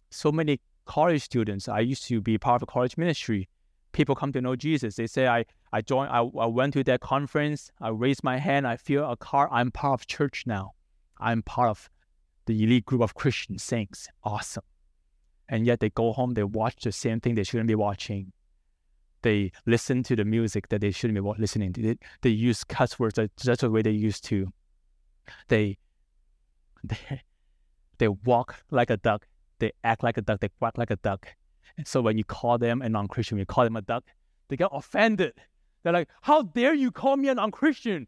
So 0.09 0.31
many 0.31 0.59
college 0.85 1.23
students. 1.23 1.67
I 1.67 1.79
used 1.79 2.05
to 2.05 2.21
be 2.21 2.37
part 2.37 2.61
of 2.61 2.63
a 2.63 2.71
college 2.71 2.97
ministry. 2.97 3.49
People 3.91 4.15
come 4.15 4.31
to 4.33 4.41
know 4.41 4.55
Jesus. 4.55 4.95
They 4.95 5.07
say, 5.07 5.27
I, 5.27 5.45
I 5.73 5.81
joined, 5.81 6.11
I, 6.11 6.19
I 6.19 6.45
went 6.45 6.73
to 6.73 6.83
that 6.85 7.01
conference. 7.01 7.71
I 7.81 7.89
raised 7.89 8.23
my 8.23 8.37
hand. 8.37 8.67
I 8.67 8.77
feel 8.77 9.09
a 9.09 9.17
car. 9.17 9.49
I'm 9.51 9.71
part 9.71 9.99
of 9.99 10.07
church 10.07 10.43
now. 10.45 10.73
I'm 11.19 11.41
part 11.41 11.69
of 11.69 11.89
the 12.45 12.63
elite 12.63 12.85
group 12.85 13.01
of 13.01 13.15
Christian 13.15 13.57
saints. 13.57 14.07
Awesome 14.23 14.63
and 15.49 15.65
yet 15.65 15.79
they 15.79 15.89
go 15.89 16.13
home, 16.13 16.33
they 16.33 16.43
watch 16.43 16.83
the 16.83 16.91
same 16.91 17.19
thing 17.19 17.35
they 17.35 17.43
shouldn't 17.43 17.67
be 17.67 17.75
watching. 17.75 18.31
They 19.21 19.51
listen 19.65 20.03
to 20.03 20.15
the 20.15 20.25
music 20.25 20.69
that 20.69 20.81
they 20.81 20.91
shouldn't 20.91 21.21
be 21.21 21.33
listening 21.39 21.73
to. 21.73 21.81
They, 21.81 21.97
they 22.21 22.29
use 22.29 22.63
cuss 22.63 22.99
words 22.99 23.19
just 23.39 23.61
the 23.61 23.69
way 23.69 23.81
they 23.81 23.91
used 23.91 24.23
to. 24.25 24.47
They, 25.47 25.77
they, 26.83 27.21
they 27.97 28.07
walk 28.07 28.63
like 28.71 28.89
a 28.89 28.97
duck. 28.97 29.27
They 29.59 29.71
act 29.83 30.03
like 30.03 30.17
a 30.17 30.21
duck. 30.21 30.39
They 30.39 30.49
quack 30.59 30.77
like 30.77 30.91
a 30.91 30.97
duck. 30.97 31.27
So 31.85 32.01
when 32.01 32.17
you 32.17 32.23
call 32.23 32.57
them 32.57 32.81
a 32.81 32.89
non-Christian, 32.89 33.37
you 33.37 33.45
call 33.45 33.63
them 33.63 33.75
a 33.75 33.81
duck, 33.81 34.03
they 34.47 34.55
get 34.55 34.69
offended. 34.71 35.33
They're 35.83 35.93
like, 35.93 36.09
"How 36.21 36.41
dare 36.41 36.73
you 36.73 36.91
call 36.91 37.17
me 37.17 37.29
a 37.29 37.35
non-Christian? 37.35 38.07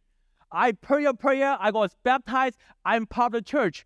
I 0.51 0.71
pray 0.71 1.05
a 1.05 1.13
prayer. 1.13 1.55
I 1.59 1.69
was 1.69 1.95
baptized. 2.03 2.57
I'm 2.83 3.05
part 3.05 3.35
of 3.35 3.39
the 3.39 3.41
church." 3.43 3.85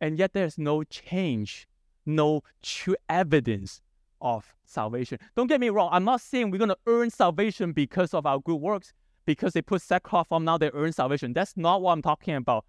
And 0.00 0.18
yet 0.18 0.32
there's 0.32 0.58
no 0.58 0.84
change 0.84 1.66
no 2.06 2.42
true 2.62 2.96
evidence 3.08 3.80
of 4.20 4.54
salvation. 4.64 5.18
Don't 5.36 5.46
get 5.46 5.60
me 5.60 5.70
wrong, 5.70 5.88
I'm 5.92 6.04
not 6.04 6.20
saying 6.20 6.50
we're 6.50 6.58
going 6.58 6.68
to 6.68 6.78
earn 6.86 7.10
salvation 7.10 7.72
because 7.72 8.14
of 8.14 8.26
our 8.26 8.38
good 8.40 8.56
works, 8.60 8.92
because 9.24 9.52
they 9.52 9.62
put 9.62 9.82
sackcloth 9.82 10.28
on 10.30 10.44
now 10.44 10.58
they 10.58 10.70
earn 10.72 10.92
salvation. 10.92 11.32
That's 11.32 11.56
not 11.56 11.82
what 11.82 11.92
I'm 11.92 12.02
talking 12.02 12.34
about. 12.34 12.64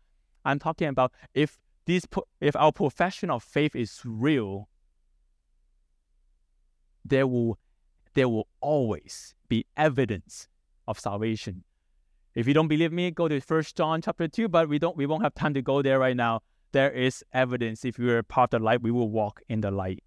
I'm 0.46 0.60
talking 0.60 0.88
about 0.88 1.12
if 1.34 1.58
this 1.86 2.06
if 2.42 2.56
our 2.56 2.72
profession 2.72 3.30
of 3.30 3.44
faith 3.44 3.76
is 3.76 4.02
real, 4.04 4.70
there 7.06 7.28
will 7.28 7.60
there 8.13 8.30
will 8.30 8.48
always 8.62 9.36
be 9.48 9.66
evidence 9.76 10.48
of 10.88 11.00
salvation. 11.00 11.63
If 12.36 12.48
you 12.48 12.54
don't 12.54 12.68
believe 12.68 12.92
me, 12.92 13.12
go 13.12 13.28
to 13.28 13.39
First 13.39 13.78
John 13.78 14.01
chapter 14.01 14.28
two, 14.28 14.47
but 14.47 14.70
we 14.70 14.80
don't 14.80 14.97
we 14.97 15.06
won't 15.06 15.24
have 15.24 15.34
time 15.34 15.54
to 15.54 15.62
go 15.62 15.82
there 15.82 15.99
right 15.99 16.16
now 16.16 16.41
there 16.74 16.91
is 16.91 17.24
evidence 17.32 17.86
if 17.86 17.97
we 17.97 18.10
are 18.10 18.22
part 18.22 18.54
of 18.54 18.60
the 18.60 18.66
light, 18.66 18.82
we 18.82 18.91
will 18.91 19.10
walk 19.10 19.41
in 19.47 19.62
the 19.62 19.72
light. 19.72 20.04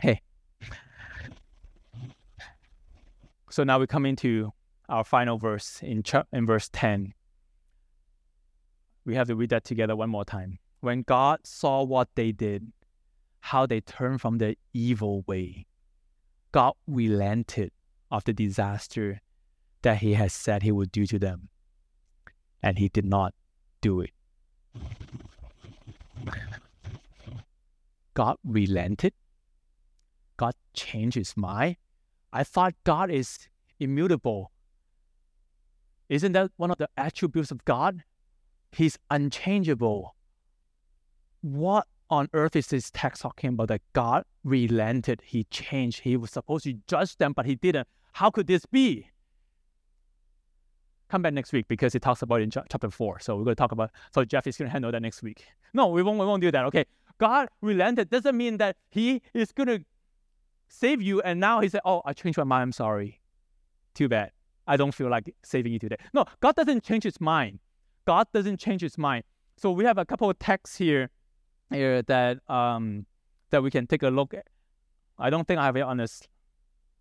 Hey. 0.00 0.20
So 3.50 3.64
now 3.64 3.78
we 3.78 3.86
come 3.86 4.06
into 4.06 4.52
our 4.88 5.04
final 5.04 5.38
verse 5.38 5.80
in, 5.82 6.02
ch- 6.02 6.26
in 6.32 6.46
verse 6.46 6.68
10. 6.72 7.14
We 9.04 9.14
have 9.14 9.28
to 9.28 9.36
read 9.36 9.50
that 9.50 9.64
together 9.64 9.96
one 9.96 10.10
more 10.10 10.24
time. 10.24 10.58
When 10.80 11.02
God 11.02 11.40
saw 11.44 11.82
what 11.82 12.08
they 12.14 12.32
did, 12.32 12.72
how 13.40 13.66
they 13.66 13.80
turned 13.80 14.20
from 14.20 14.38
their 14.38 14.54
evil 14.72 15.22
way, 15.26 15.66
God 16.50 16.74
relented 16.86 17.72
of 18.10 18.24
the 18.24 18.32
disaster 18.32 19.20
that 19.82 19.98
he 19.98 20.14
had 20.14 20.32
said 20.32 20.62
he 20.62 20.72
would 20.72 20.92
do 20.92 21.06
to 21.06 21.18
them. 21.18 21.48
And 22.62 22.78
he 22.78 22.88
did 22.88 23.04
not 23.04 23.34
do 23.80 24.00
it. 24.00 24.10
God 28.14 28.36
relented. 28.44 29.12
God 30.36 30.54
changed 30.74 31.16
his 31.16 31.36
mind. 31.36 31.76
I 32.32 32.44
thought 32.44 32.74
God 32.84 33.10
is 33.10 33.48
immutable. 33.78 34.50
Isn't 36.08 36.32
that 36.32 36.50
one 36.56 36.70
of 36.70 36.78
the 36.78 36.88
attributes 36.96 37.50
of 37.50 37.64
God? 37.64 38.04
He's 38.70 38.98
unchangeable. 39.10 40.14
What 41.40 41.86
on 42.10 42.28
earth 42.32 42.56
is 42.56 42.66
this 42.68 42.90
text 42.90 43.22
talking 43.22 43.50
about? 43.50 43.68
That 43.68 43.80
God 43.92 44.24
relented, 44.44 45.22
He 45.24 45.44
changed. 45.44 46.00
He 46.00 46.16
was 46.16 46.30
supposed 46.30 46.64
to 46.64 46.74
judge 46.86 47.16
them, 47.16 47.32
but 47.32 47.46
He 47.46 47.54
didn't. 47.54 47.88
How 48.12 48.30
could 48.30 48.46
this 48.46 48.66
be? 48.66 49.08
Come 51.08 51.22
back 51.22 51.34
next 51.34 51.52
week 51.52 51.68
because 51.68 51.94
it 51.94 52.02
talks 52.02 52.22
about 52.22 52.40
it 52.40 52.44
in 52.44 52.50
chapter 52.50 52.90
four. 52.90 53.20
So 53.20 53.36
we're 53.36 53.44
going 53.44 53.56
to 53.56 53.60
talk 53.60 53.72
about. 53.72 53.90
So 54.14 54.24
Jeff 54.24 54.46
is 54.46 54.56
going 54.56 54.68
to 54.68 54.72
handle 54.72 54.92
that 54.92 55.02
next 55.02 55.22
week. 55.22 55.46
No, 55.74 55.88
we 55.88 56.02
won't. 56.02 56.18
We 56.18 56.26
won't 56.26 56.42
do 56.42 56.50
that. 56.50 56.64
Okay. 56.66 56.84
God 57.18 57.48
relented 57.60 58.10
doesn't 58.10 58.36
mean 58.36 58.58
that 58.58 58.76
He 58.90 59.22
is 59.32 59.52
going 59.52 59.68
to 59.68 59.84
save 60.68 61.00
you, 61.00 61.20
and 61.22 61.38
now 61.40 61.60
He 61.60 61.68
said, 61.68 61.80
"Oh, 61.84 62.02
I 62.04 62.12
changed 62.12 62.38
my 62.38 62.44
mind. 62.44 62.62
I'm 62.62 62.72
sorry. 62.72 63.20
Too 63.94 64.08
bad. 64.08 64.32
I 64.66 64.76
don't 64.76 64.92
feel 64.92 65.08
like 65.08 65.34
saving 65.42 65.72
you 65.72 65.78
today." 65.78 65.96
No, 66.12 66.24
God 66.40 66.54
doesn't 66.56 66.82
change 66.82 67.04
His 67.04 67.20
mind. 67.20 67.60
God 68.06 68.26
doesn't 68.32 68.58
change 68.58 68.82
His 68.82 68.98
mind. 68.98 69.24
So 69.56 69.70
we 69.70 69.84
have 69.84 69.98
a 69.98 70.04
couple 70.04 70.28
of 70.28 70.38
texts 70.38 70.76
here, 70.76 71.10
here 71.70 72.02
that 72.02 72.38
um 72.50 73.06
that 73.50 73.62
we 73.62 73.70
can 73.70 73.86
take 73.86 74.02
a 74.02 74.08
look 74.08 74.34
at. 74.34 74.46
I 75.18 75.30
don't 75.30 75.46
think 75.46 75.60
I 75.60 75.64
have 75.64 75.76
it 75.76 75.82
on 75.82 75.98
this 75.98 76.22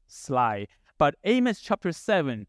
slide, 0.08 0.68
but 0.98 1.16
Amos 1.24 1.60
chapter 1.62 1.92
seven 1.92 2.46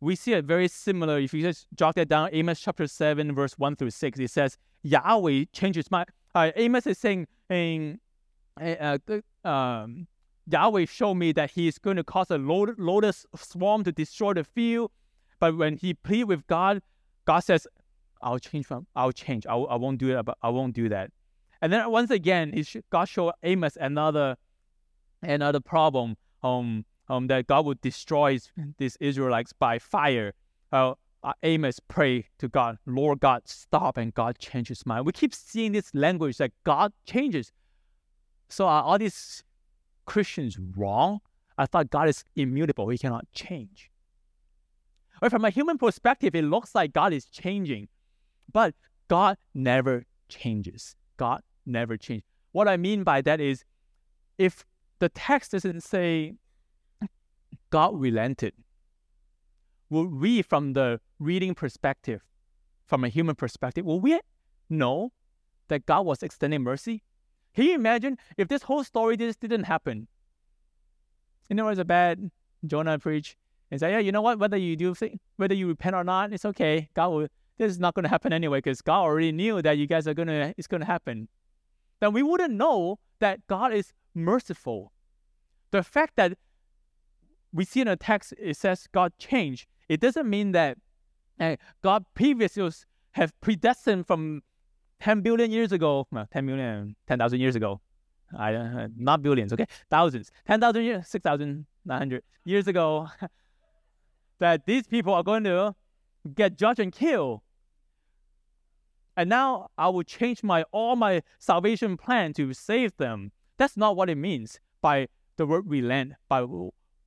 we 0.00 0.16
see 0.16 0.32
a 0.32 0.42
very 0.42 0.68
similar. 0.68 1.18
If 1.18 1.34
you 1.34 1.42
just 1.42 1.66
jot 1.74 1.94
that 1.96 2.08
down, 2.08 2.30
Amos 2.32 2.60
chapter 2.60 2.86
7, 2.86 3.34
verse 3.34 3.58
1 3.58 3.76
through 3.76 3.90
6, 3.90 4.18
it 4.18 4.30
says, 4.30 4.56
Yahweh 4.82 5.44
changes 5.52 5.90
my. 5.90 6.06
Uh, 6.34 6.50
Amos 6.56 6.86
is 6.86 6.98
saying, 6.98 7.26
in, 7.50 8.00
uh, 8.60 8.98
um, 9.44 10.06
Yahweh 10.46 10.86
showed 10.86 11.14
me 11.14 11.32
that 11.32 11.50
he 11.50 11.68
is 11.68 11.78
going 11.78 11.96
to 11.96 12.04
cause 12.04 12.30
a 12.30 12.38
lotus 12.38 13.26
swarm 13.36 13.84
to 13.84 13.92
destroy 13.92 14.32
the 14.32 14.44
field. 14.44 14.90
But 15.38 15.56
when 15.56 15.76
he 15.76 15.94
plead 15.94 16.24
with 16.24 16.46
God, 16.46 16.82
God 17.26 17.40
says, 17.40 17.66
I'll 18.22 18.38
change 18.38 18.66
from, 18.66 18.86
I'll 18.94 19.12
change. 19.12 19.46
I, 19.46 19.54
I 19.54 19.76
won't 19.76 19.98
do 19.98 20.16
it, 20.16 20.22
but 20.24 20.38
I 20.42 20.48
won't 20.50 20.74
do 20.74 20.88
that. 20.88 21.10
And 21.62 21.72
then 21.72 21.90
once 21.90 22.10
again, 22.10 22.54
God 22.90 23.04
showed 23.06 23.32
Amos 23.42 23.76
another, 23.80 24.36
another 25.22 25.60
problem. 25.60 26.16
Um, 26.42 26.84
um, 27.10 27.26
that 27.26 27.48
God 27.48 27.66
would 27.66 27.80
destroy 27.80 28.38
these 28.78 28.96
Israelites 29.00 29.52
by 29.52 29.78
fire. 29.78 30.32
Uh, 30.72 30.94
Amos 31.42 31.80
pray 31.80 32.26
to 32.38 32.48
God, 32.48 32.78
Lord 32.86 33.20
God, 33.20 33.42
stop, 33.44 33.98
and 33.98 34.14
God 34.14 34.38
changes 34.38 34.86
mind. 34.86 35.04
We 35.04 35.12
keep 35.12 35.34
seeing 35.34 35.72
this 35.72 35.92
language 35.92 36.38
that 36.38 36.52
God 36.64 36.92
changes. 37.04 37.52
So 38.48 38.66
are 38.66 38.82
all 38.82 38.96
these 38.96 39.42
Christians 40.06 40.58
wrong? 40.76 41.20
I 41.58 41.66
thought 41.66 41.90
God 41.90 42.08
is 42.08 42.24
immutable; 42.36 42.88
He 42.88 42.96
cannot 42.96 43.30
change. 43.32 43.90
Right, 45.20 45.30
from 45.30 45.44
a 45.44 45.50
human 45.50 45.76
perspective, 45.76 46.34
it 46.34 46.44
looks 46.44 46.74
like 46.74 46.94
God 46.94 47.12
is 47.12 47.26
changing, 47.26 47.88
but 48.50 48.74
God 49.08 49.36
never 49.52 50.06
changes. 50.28 50.94
God 51.18 51.42
never 51.66 51.98
changes. 51.98 52.24
What 52.52 52.66
I 52.66 52.78
mean 52.78 53.02
by 53.02 53.20
that 53.22 53.40
is, 53.40 53.64
if 54.38 54.64
the 55.00 55.10
text 55.10 55.52
doesn't 55.52 55.82
say 55.82 56.36
God 57.70 57.98
relented. 57.98 58.54
Would 59.90 60.12
we, 60.14 60.42
from 60.42 60.72
the 60.72 61.00
reading 61.18 61.54
perspective, 61.54 62.22
from 62.86 63.04
a 63.04 63.08
human 63.08 63.34
perspective, 63.34 63.84
will 63.84 64.00
we 64.00 64.18
know 64.68 65.12
that 65.68 65.86
God 65.86 66.06
was 66.06 66.22
extending 66.22 66.62
mercy? 66.62 67.02
Can 67.54 67.64
you 67.64 67.74
imagine 67.74 68.18
if 68.36 68.48
this 68.48 68.62
whole 68.62 68.84
story 68.84 69.16
just 69.16 69.40
didn't 69.40 69.64
happen? 69.64 70.06
You 71.48 71.56
know, 71.56 71.68
it's 71.68 71.80
a 71.80 71.84
bad 71.84 72.30
Jonah 72.66 72.98
preach 72.98 73.36
and 73.70 73.80
say, 73.80 73.92
yeah, 73.92 73.98
you 73.98 74.12
know 74.12 74.22
what? 74.22 74.38
Whether 74.38 74.56
you 74.56 74.76
do 74.76 74.94
think, 74.94 75.20
whether 75.36 75.54
you 75.54 75.66
repent 75.66 75.96
or 75.96 76.04
not, 76.04 76.32
it's 76.32 76.44
okay. 76.44 76.88
God 76.94 77.08
will. 77.08 77.28
This 77.58 77.72
is 77.72 77.78
not 77.78 77.94
going 77.94 78.04
to 78.04 78.08
happen 78.08 78.32
anyway 78.32 78.58
because 78.58 78.80
God 78.80 79.02
already 79.02 79.32
knew 79.32 79.60
that 79.60 79.76
you 79.76 79.86
guys 79.86 80.08
are 80.08 80.14
gonna. 80.14 80.54
It's 80.56 80.66
going 80.66 80.80
to 80.80 80.86
happen. 80.86 81.28
Then 82.00 82.12
we 82.12 82.22
wouldn't 82.22 82.54
know 82.54 82.98
that 83.18 83.46
God 83.48 83.74
is 83.74 83.92
merciful. 84.14 84.92
The 85.70 85.82
fact 85.82 86.16
that 86.16 86.38
we 87.52 87.64
see 87.64 87.80
in 87.80 87.86
the 87.86 87.96
text 87.96 88.34
it 88.38 88.56
says 88.56 88.86
God 88.92 89.12
changed. 89.18 89.66
It 89.88 90.00
doesn't 90.00 90.28
mean 90.28 90.52
that 90.52 90.78
uh, 91.38 91.56
God 91.82 92.04
previously 92.14 92.70
have 93.12 93.38
predestined 93.40 94.06
from 94.06 94.42
10 95.00 95.22
billion 95.22 95.50
years 95.50 95.72
ago, 95.72 96.06
well, 96.10 96.28
10 96.32 96.46
million, 96.46 96.94
10,000 97.08 97.40
years 97.40 97.56
ago. 97.56 97.80
I, 98.38 98.54
uh, 98.54 98.88
not 98.96 99.22
billions, 99.22 99.52
okay? 99.52 99.66
Thousands. 99.90 100.30
10,000 100.46 100.84
years, 100.84 101.08
6,900 101.08 102.22
years 102.44 102.68
ago, 102.68 103.08
that 104.38 104.66
these 104.66 104.86
people 104.86 105.14
are 105.14 105.24
going 105.24 105.44
to 105.44 105.74
get 106.34 106.56
judged 106.56 106.78
and 106.78 106.92
killed. 106.92 107.40
And 109.16 109.28
now 109.28 109.70
I 109.76 109.88
will 109.88 110.04
change 110.04 110.42
my 110.42 110.62
all 110.70 110.96
my 110.96 111.22
salvation 111.38 111.96
plan 111.96 112.32
to 112.34 112.54
save 112.54 112.96
them. 112.96 113.32
That's 113.58 113.76
not 113.76 113.96
what 113.96 114.08
it 114.08 114.14
means 114.14 114.60
by 114.80 115.08
the 115.36 115.46
word 115.46 115.64
relent, 115.66 116.14
by 116.28 116.44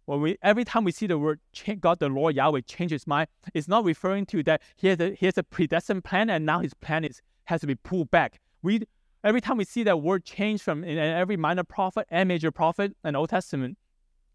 when 0.06 0.22
we 0.22 0.38
every 0.42 0.66
time 0.66 0.84
we 0.84 0.92
see 0.92 1.08
the 1.08 1.18
word 1.18 1.40
God 1.80 2.00
the 2.00 2.10
Lord 2.10 2.36
Yahweh 2.36 2.62
change 2.62 2.92
his 2.92 3.08
mind, 3.08 3.28
it's 3.54 3.68
not 3.68 3.86
referring 3.86 4.26
to 4.28 4.44
that 4.44 4.62
he 4.76 4.88
has 4.88 5.00
a 5.00 5.12
he 5.14 5.26
has 5.26 5.38
a 5.38 5.44
predestined 5.44 6.04
plan 6.04 6.30
and 6.30 6.46
now 6.46 6.60
his 6.60 6.74
plan 6.74 7.04
is 7.04 7.22
has 7.46 7.62
to 7.62 7.68
be 7.68 7.76
pulled 7.76 8.12
back. 8.12 8.40
We 8.62 8.84
every 9.24 9.42
time 9.42 9.58
we 9.58 9.66
see 9.66 9.84
that 9.84 10.02
word 10.02 10.26
change 10.26 10.62
from 10.62 10.84
in 10.84 10.98
every 10.98 11.38
minor 11.38 11.64
prophet 11.64 12.08
and 12.10 12.28
major 12.28 12.52
prophet 12.52 12.96
in 13.04 13.16
Old 13.16 13.30
Testament, 13.30 13.78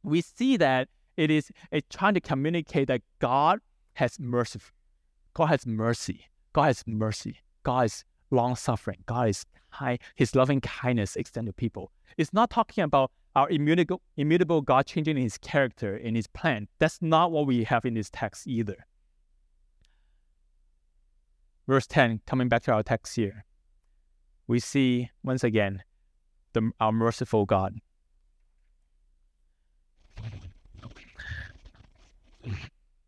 we 0.02 0.20
see 0.20 0.56
that 0.56 0.88
it 1.16 1.30
is 1.30 1.50
a 1.72 1.80
trying 1.82 2.14
to 2.14 2.20
communicate 2.20 2.88
that 2.88 3.02
God 3.18 3.60
has 3.94 4.18
mercy. 4.18 4.60
God 5.34 5.46
has 5.46 5.66
mercy. 5.66 6.26
God 6.52 6.64
has 6.64 6.84
mercy. 6.86 7.38
God 7.62 7.86
is 7.86 8.04
long 8.30 8.56
suffering. 8.56 8.98
God 9.06 9.28
is 9.28 9.44
high. 9.78 9.98
His 10.14 10.34
loving 10.34 10.60
kindness 10.60 11.16
extend 11.16 11.46
to 11.46 11.52
people. 11.52 11.90
It's 12.16 12.32
not 12.32 12.50
talking 12.50 12.84
about 12.84 13.10
our 13.34 13.48
immutable, 13.50 14.02
immutable 14.16 14.60
God 14.60 14.86
changing 14.86 15.16
his 15.16 15.38
character 15.38 15.96
in 15.96 16.14
his 16.14 16.26
plan. 16.26 16.68
That's 16.78 17.00
not 17.00 17.30
what 17.30 17.46
we 17.46 17.64
have 17.64 17.84
in 17.84 17.94
this 17.94 18.10
text 18.10 18.46
either. 18.46 18.86
Verse 21.66 21.86
10, 21.86 22.20
coming 22.26 22.48
back 22.48 22.62
to 22.64 22.72
our 22.72 22.82
text 22.82 23.14
here, 23.14 23.44
we 24.46 24.58
see 24.58 25.10
once 25.22 25.44
again 25.44 25.82
the, 26.54 26.70
our 26.80 26.92
merciful 26.92 27.44
God. 27.44 27.74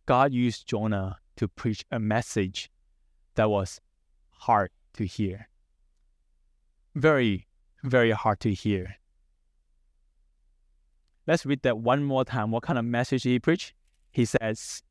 God 0.06 0.32
used 0.32 0.66
Jonah 0.66 1.16
to 1.36 1.48
preach 1.48 1.84
a 1.90 1.98
message 1.98 2.70
that 3.36 3.48
was 3.48 3.80
hard 4.30 4.70
to 4.94 5.06
hear. 5.06 5.49
Very, 6.94 7.46
very 7.82 8.10
hard 8.10 8.40
to 8.40 8.52
hear. 8.52 8.96
Let's 11.26 11.46
read 11.46 11.62
that 11.62 11.78
one 11.78 12.02
more 12.02 12.24
time. 12.24 12.50
What 12.50 12.62
kind 12.62 12.78
of 12.78 12.84
message 12.84 13.22
he 13.22 13.38
preached? 13.38 13.74
He 14.10 14.24
says 14.24 14.82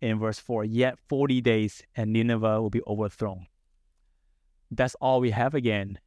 in 0.00 0.18
verse 0.18 0.38
4 0.38 0.64
Yet 0.64 0.98
40 1.08 1.40
days 1.40 1.82
and 1.94 2.12
Nineveh 2.12 2.60
will 2.60 2.70
be 2.70 2.82
overthrown. 2.86 3.46
That's 4.70 4.94
all 5.00 5.20
we 5.20 5.30
have 5.30 5.54
again. 5.54 5.98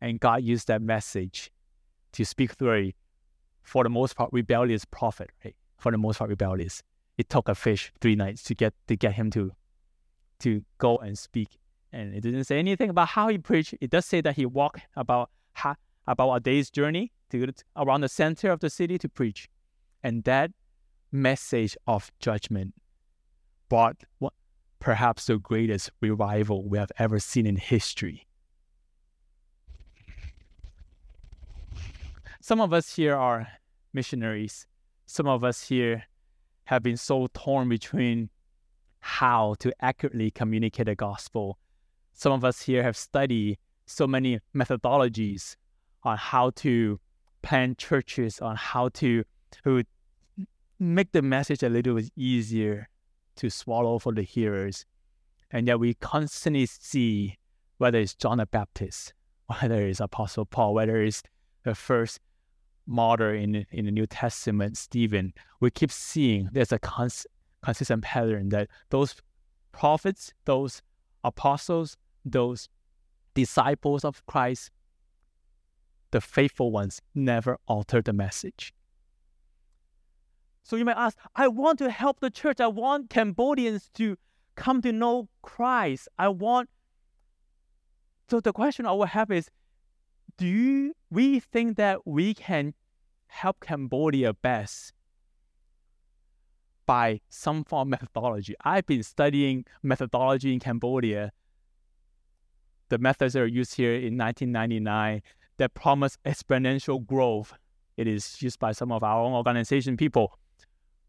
And 0.00 0.18
God 0.18 0.42
used 0.42 0.68
that 0.68 0.82
message 0.82 1.50
to 2.12 2.24
speak 2.24 2.52
through 2.52 2.74
a, 2.74 2.94
for 3.62 3.84
the 3.84 3.90
most 3.90 4.16
part, 4.16 4.30
rebellious 4.32 4.84
prophet, 4.84 5.30
right? 5.44 5.54
For 5.78 5.92
the 5.92 5.98
most 5.98 6.18
part, 6.18 6.30
rebellious. 6.30 6.82
It 7.18 7.28
took 7.28 7.48
a 7.48 7.54
fish 7.54 7.92
three 8.00 8.16
nights 8.16 8.42
to 8.44 8.54
get 8.54 8.74
to 8.88 8.96
get 8.96 9.12
him 9.12 9.30
to 9.32 9.52
to 10.40 10.64
go 10.78 10.96
and 10.96 11.18
speak. 11.18 11.59
And 11.92 12.14
it 12.14 12.20
didn't 12.20 12.44
say 12.44 12.58
anything 12.58 12.90
about 12.90 13.08
how 13.08 13.28
he 13.28 13.38
preached. 13.38 13.74
It 13.80 13.90
does 13.90 14.06
say 14.06 14.20
that 14.20 14.36
he 14.36 14.46
walked 14.46 14.80
about 14.96 15.30
how, 15.52 15.76
about 16.06 16.32
a 16.32 16.40
day's 16.40 16.70
journey 16.70 17.12
to 17.30 17.52
around 17.76 18.02
the 18.02 18.08
center 18.08 18.50
of 18.50 18.60
the 18.60 18.70
city 18.70 18.98
to 18.98 19.08
preach. 19.08 19.48
And 20.02 20.24
that 20.24 20.50
message 21.12 21.76
of 21.86 22.10
judgment 22.20 22.74
brought 23.68 23.96
what, 24.18 24.32
perhaps 24.78 25.26
the 25.26 25.38
greatest 25.38 25.90
revival 26.00 26.68
we 26.68 26.78
have 26.78 26.92
ever 26.98 27.18
seen 27.18 27.46
in 27.46 27.56
history. 27.56 28.26
Some 32.40 32.60
of 32.60 32.72
us 32.72 32.94
here 32.94 33.14
are 33.14 33.46
missionaries. 33.92 34.66
Some 35.06 35.26
of 35.26 35.44
us 35.44 35.68
here 35.68 36.04
have 36.64 36.82
been 36.82 36.96
so 36.96 37.28
torn 37.34 37.68
between 37.68 38.30
how 39.00 39.54
to 39.58 39.72
accurately 39.80 40.30
communicate 40.30 40.86
the 40.86 40.94
gospel. 40.94 41.58
Some 42.12 42.32
of 42.32 42.44
us 42.44 42.62
here 42.62 42.82
have 42.82 42.96
studied 42.96 43.58
so 43.86 44.06
many 44.06 44.40
methodologies 44.54 45.56
on 46.02 46.16
how 46.16 46.50
to 46.50 47.00
plan 47.42 47.74
churches, 47.76 48.40
on 48.40 48.56
how 48.56 48.88
to, 48.90 49.24
make 50.78 51.12
the 51.12 51.20
message 51.20 51.62
a 51.62 51.68
little 51.68 51.94
bit 51.94 52.10
easier 52.16 52.88
to 53.36 53.50
swallow 53.50 53.98
for 53.98 54.12
the 54.12 54.22
hearers. 54.22 54.86
And 55.50 55.66
yet 55.66 55.78
we 55.78 55.94
constantly 55.94 56.66
see 56.66 57.36
whether 57.76 57.98
it's 57.98 58.14
John 58.14 58.38
the 58.38 58.46
Baptist, 58.46 59.12
whether 59.46 59.86
it's 59.86 60.00
Apostle 60.00 60.46
Paul, 60.46 60.74
whether 60.74 61.02
it's 61.02 61.22
the 61.64 61.74
first 61.74 62.20
martyr 62.86 63.34
in, 63.34 63.66
in 63.70 63.84
the 63.84 63.90
New 63.90 64.06
Testament, 64.06 64.76
Stephen, 64.76 65.34
we 65.60 65.70
keep 65.70 65.92
seeing 65.92 66.48
there's 66.52 66.72
a 66.72 66.78
cons- 66.78 67.26
consistent 67.62 68.02
pattern 68.02 68.48
that 68.48 68.68
those 68.88 69.14
prophets, 69.72 70.32
those 70.46 70.82
apostles, 71.24 71.96
those 72.24 72.68
disciples 73.34 74.04
of 74.04 74.24
Christ, 74.26 74.70
the 76.10 76.20
faithful 76.20 76.70
ones 76.70 77.00
never 77.14 77.58
alter 77.66 78.02
the 78.02 78.12
message. 78.12 78.74
So 80.62 80.76
you 80.76 80.84
might 80.84 80.96
ask, 80.96 81.16
I 81.34 81.48
want 81.48 81.78
to 81.78 81.90
help 81.90 82.20
the 82.20 82.30
church. 82.30 82.60
I 82.60 82.66
want 82.66 83.10
Cambodians 83.10 83.90
to 83.94 84.16
come 84.56 84.82
to 84.82 84.92
know 84.92 85.28
Christ. 85.42 86.08
I 86.18 86.28
want. 86.28 86.68
So 88.28 88.40
the 88.40 88.52
question 88.52 88.86
I 88.86 88.92
will 88.92 89.06
have 89.06 89.30
is, 89.30 89.48
do 90.36 90.46
you, 90.46 90.94
we 91.10 91.40
think 91.40 91.76
that 91.76 92.06
we 92.06 92.34
can 92.34 92.74
help 93.26 93.60
Cambodia 93.60 94.32
best 94.32 94.92
by 96.90 97.20
some 97.28 97.62
form 97.62 97.92
of 97.92 98.00
methodology? 98.00 98.56
I've 98.64 98.84
been 98.84 99.04
studying 99.04 99.64
methodology 99.80 100.52
in 100.52 100.58
Cambodia. 100.58 101.30
The 102.88 102.98
methods 102.98 103.34
that 103.34 103.42
are 103.42 103.46
used 103.46 103.76
here 103.76 103.94
in 103.94 104.18
1999 104.18 105.22
that 105.58 105.72
promise 105.74 106.18
exponential 106.26 107.06
growth. 107.06 107.54
It 107.96 108.08
is 108.08 108.42
used 108.42 108.58
by 108.58 108.72
some 108.72 108.90
of 108.90 109.04
our 109.04 109.22
own 109.22 109.34
organization 109.34 109.96
people. 109.96 110.36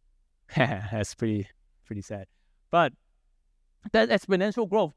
That's 0.55 1.15
pretty 1.15 1.47
pretty 1.83 2.03
sad. 2.03 2.27
But 2.69 2.93
that 3.91 4.09
exponential 4.09 4.69
growth 4.69 4.93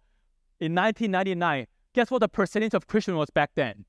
in 0.61 0.75
1999, 0.75 1.67
guess 1.95 2.11
what 2.11 2.19
the 2.19 2.29
percentage 2.29 2.75
of 2.75 2.89
Christian 2.89 3.17
was 3.17 3.31
back 3.31 3.53
then? 3.55 3.87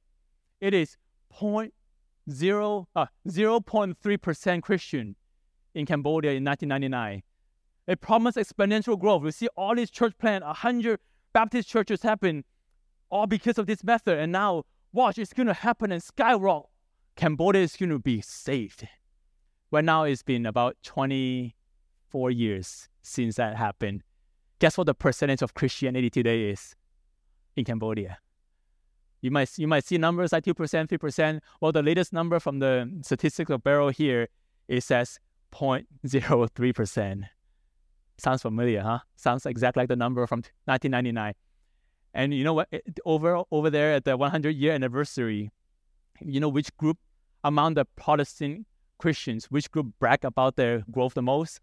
It 0.62 0.74
is 0.74 0.96
0.0, 1.42 2.86
uh, 2.96 3.06
0.3% 3.28 4.62
Christian 4.62 5.16
in 5.76 5.86
Cambodia 5.86 6.32
in 6.32 6.44
1999. 6.44 7.22
It 7.88 8.02
promised 8.02 8.38
exponential 8.38 9.00
growth. 9.00 9.22
We 9.22 9.32
see 9.32 9.48
all 9.56 9.76
these 9.76 9.92
church 9.92 10.18
plant, 10.18 10.44
100 10.44 11.00
Baptist 11.34 11.70
churches 11.70 12.02
happen, 12.02 12.44
all 13.12 13.28
because 13.28 13.60
of 13.60 13.68
this 13.68 13.84
method. 13.84 14.18
And 14.18 14.32
now, 14.32 14.64
watch, 14.92 15.20
it's 15.20 15.34
going 15.34 15.48
to 15.48 15.54
happen 15.54 15.92
and 15.92 16.02
skyrocket. 16.02 16.70
Cambodia 17.16 17.62
is 17.62 17.76
going 17.76 17.90
to 17.90 18.00
be 18.00 18.22
saved. 18.22 18.88
Well, 19.70 19.84
now 19.84 20.04
it's 20.04 20.24
been 20.24 20.46
about 20.46 20.78
24 20.84 22.32
years 22.32 22.90
since 23.04 23.36
that 23.36 23.56
happened. 23.56 24.02
Guess 24.60 24.78
what 24.78 24.88
the 24.88 24.94
percentage 24.94 25.42
of 25.42 25.54
Christianity 25.54 26.10
today 26.10 26.50
is 26.50 26.76
in 27.56 27.66
Cambodia? 27.66 28.18
You 29.22 29.32
might 29.32 29.58
you 29.58 29.68
might 29.68 29.84
see 29.84 29.98
numbers 29.98 30.32
like 30.32 30.44
two 30.44 30.54
percent, 30.54 30.90
three 30.90 30.98
percent. 30.98 31.42
Well, 31.60 31.72
the 31.72 31.82
latest 31.82 32.14
number 32.14 32.40
from 32.40 32.60
the 32.60 32.90
statistical 33.02 33.58
bureau 33.58 33.90
here 33.90 34.28
it 34.68 34.82
says 34.82 35.20
0.03 35.56 36.76
percent. 36.76 37.26
Sounds 38.18 38.42
familiar, 38.42 38.82
huh? 38.82 39.00
Sounds 39.16 39.46
exactly 39.46 39.82
like 39.82 39.90
the 39.90 39.96
number 39.96 40.26
from 40.28 40.40
1999. 40.66 41.34
And 42.14 42.34
you 42.34 42.44
know 42.44 42.54
what? 42.54 42.70
Over 43.06 43.44
over 43.52 43.70
there 43.70 43.94
at 43.94 44.06
the 44.06 44.16
100 44.16 44.56
year 44.56 44.74
anniversary, 44.74 45.52
you 46.22 46.40
know 46.40 46.50
which 46.50 46.76
group 46.78 46.98
among 47.44 47.74
the 47.74 47.86
Protestant 47.98 48.66
Christians, 48.98 49.46
which 49.46 49.70
group 49.70 49.88
brag 50.00 50.24
about 50.24 50.56
their 50.56 50.84
growth 50.92 51.14
the 51.14 51.22
most? 51.22 51.60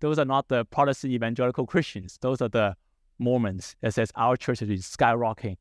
Those 0.00 0.18
are 0.18 0.24
not 0.24 0.48
the 0.48 0.64
Protestant 0.64 1.12
evangelical 1.12 1.66
Christians. 1.66 2.18
Those 2.20 2.42
are 2.42 2.48
the 2.48 2.76
Mormons. 3.18 3.76
It 3.80 3.92
says 3.92 4.10
our 4.16 4.36
church 4.36 4.60
is 4.62 4.84
skyrocketing. 4.84 5.56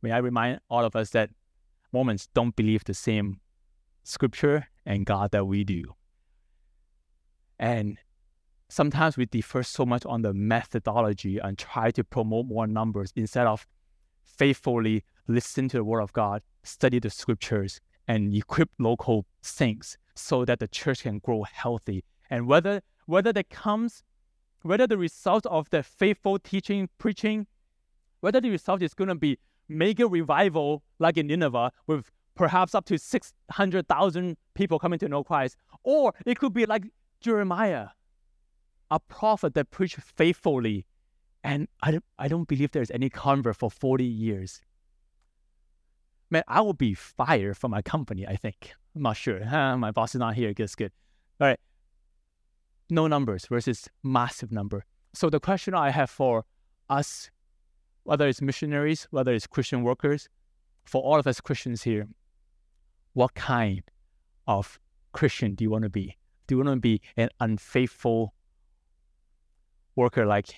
May 0.00 0.12
I 0.12 0.18
remind 0.18 0.60
all 0.70 0.84
of 0.84 0.96
us 0.96 1.10
that 1.10 1.30
Mormons 1.92 2.28
don't 2.32 2.54
believe 2.56 2.84
the 2.84 2.94
same 2.94 3.40
scripture 4.04 4.68
and 4.86 5.04
God 5.04 5.32
that 5.32 5.44
we 5.44 5.64
do. 5.64 5.94
And 7.60 7.98
sometimes 8.70 9.18
we 9.18 9.26
defer 9.26 9.62
so 9.62 9.84
much 9.84 10.06
on 10.06 10.22
the 10.22 10.32
methodology 10.32 11.38
and 11.38 11.58
try 11.58 11.90
to 11.92 12.02
promote 12.02 12.46
more 12.46 12.66
numbers 12.66 13.12
instead 13.14 13.46
of 13.46 13.66
faithfully 14.24 15.04
listen 15.28 15.68
to 15.68 15.76
the 15.76 15.84
word 15.84 16.00
of 16.00 16.12
God, 16.14 16.42
study 16.62 16.98
the 16.98 17.10
scriptures, 17.10 17.78
and 18.08 18.34
equip 18.34 18.70
local 18.78 19.26
saints 19.42 19.98
so 20.14 20.46
that 20.46 20.58
the 20.58 20.68
church 20.68 21.02
can 21.02 21.18
grow 21.18 21.42
healthy. 21.42 22.02
And 22.30 22.46
whether 22.46 22.80
whether 23.04 23.32
that 23.32 23.50
comes, 23.50 24.02
whether 24.62 24.86
the 24.86 24.96
result 24.96 25.44
of 25.46 25.68
the 25.68 25.82
faithful 25.82 26.38
teaching, 26.38 26.88
preaching, 26.96 27.46
whether 28.20 28.40
the 28.40 28.50
result 28.50 28.80
is 28.82 28.94
going 28.94 29.08
to 29.08 29.14
be 29.14 29.38
mega 29.68 30.06
revival 30.06 30.82
like 30.98 31.18
in 31.18 31.26
Nineveh 31.26 31.72
with 31.86 32.10
perhaps 32.36 32.74
up 32.74 32.86
to 32.86 32.98
600,000 32.98 34.36
people 34.54 34.78
coming 34.78 34.98
to 35.00 35.08
know 35.08 35.22
Christ, 35.22 35.56
or 35.84 36.14
it 36.24 36.38
could 36.38 36.54
be 36.54 36.64
like 36.64 36.84
Jeremiah, 37.20 37.88
a 38.90 38.98
prophet 38.98 39.54
that 39.54 39.70
preached 39.70 40.00
faithfully. 40.00 40.86
And 41.42 41.68
I 41.82 41.92
don't, 41.92 42.04
I 42.18 42.28
don't 42.28 42.48
believe 42.48 42.72
there's 42.72 42.90
any 42.90 43.08
convert 43.08 43.56
for 43.56 43.70
40 43.70 44.04
years. 44.04 44.60
Man, 46.30 46.42
I 46.46 46.60
will 46.60 46.74
be 46.74 46.94
fired 46.94 47.56
from 47.56 47.72
my 47.72 47.82
company, 47.82 48.26
I 48.26 48.36
think. 48.36 48.72
I'm 48.94 49.02
not 49.02 49.16
sure. 49.16 49.40
my 49.76 49.90
boss 49.90 50.14
is 50.14 50.18
not 50.18 50.34
here. 50.34 50.52
Guess 50.52 50.74
good. 50.74 50.92
All 51.40 51.48
right. 51.48 51.60
No 52.88 53.06
numbers 53.06 53.46
versus 53.46 53.88
massive 54.02 54.52
number. 54.52 54.84
So 55.12 55.30
the 55.30 55.40
question 55.40 55.74
I 55.74 55.90
have 55.90 56.10
for 56.10 56.44
us, 56.88 57.30
whether 58.04 58.28
it's 58.28 58.40
missionaries, 58.40 59.06
whether 59.10 59.32
it's 59.32 59.46
Christian 59.46 59.82
workers, 59.82 60.28
for 60.84 61.02
all 61.02 61.18
of 61.18 61.26
us 61.26 61.40
Christians 61.40 61.82
here, 61.82 62.08
what 63.12 63.34
kind 63.34 63.82
of 64.46 64.78
Christian 65.12 65.54
do 65.54 65.64
you 65.64 65.70
want 65.70 65.84
to 65.84 65.90
be? 65.90 66.16
Do 66.50 66.64
to 66.64 66.76
be 66.76 67.00
an 67.16 67.28
unfaithful 67.38 68.34
worker 69.94 70.26
like 70.26 70.48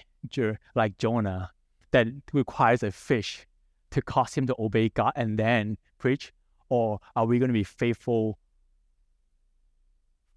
like 0.74 0.96
Jonah 0.96 1.50
that 1.90 2.06
requires 2.32 2.82
a 2.82 2.90
fish 2.90 3.46
to 3.90 4.00
cause 4.00 4.32
him 4.32 4.46
to 4.46 4.56
obey 4.58 4.88
God 4.88 5.12
and 5.16 5.38
then 5.38 5.76
preach? 5.98 6.32
Or 6.70 6.98
are 7.14 7.26
we 7.26 7.38
going 7.38 7.50
to 7.50 7.52
be 7.52 7.62
faithful 7.62 8.38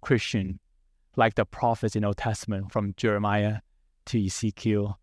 Christian 0.02 0.60
like 1.16 1.36
the 1.36 1.46
prophets 1.46 1.96
in 1.96 2.04
Old 2.04 2.18
Testament 2.18 2.70
from 2.70 2.92
Jeremiah 2.98 3.60
to 4.04 4.22
Ezekiel 4.22 5.00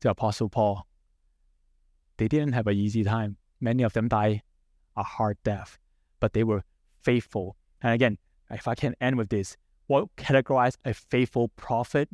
to 0.00 0.10
Apostle 0.10 0.50
Paul? 0.50 0.86
They 2.18 2.28
didn't 2.28 2.52
have 2.52 2.66
an 2.66 2.76
easy 2.76 3.04
time. 3.04 3.38
Many 3.58 3.84
of 3.84 3.94
them 3.94 4.08
died 4.08 4.42
a 4.98 5.02
hard 5.02 5.38
death, 5.42 5.78
but 6.20 6.34
they 6.34 6.44
were 6.44 6.62
faithful. 7.00 7.56
And 7.80 7.94
again, 7.94 8.18
if 8.50 8.68
I 8.68 8.74
can 8.74 8.94
end 9.00 9.16
with 9.16 9.30
this, 9.30 9.56
what 9.92 10.16
categorize 10.16 10.74
a 10.86 10.94
faithful 10.94 11.48
prophet 11.48 12.08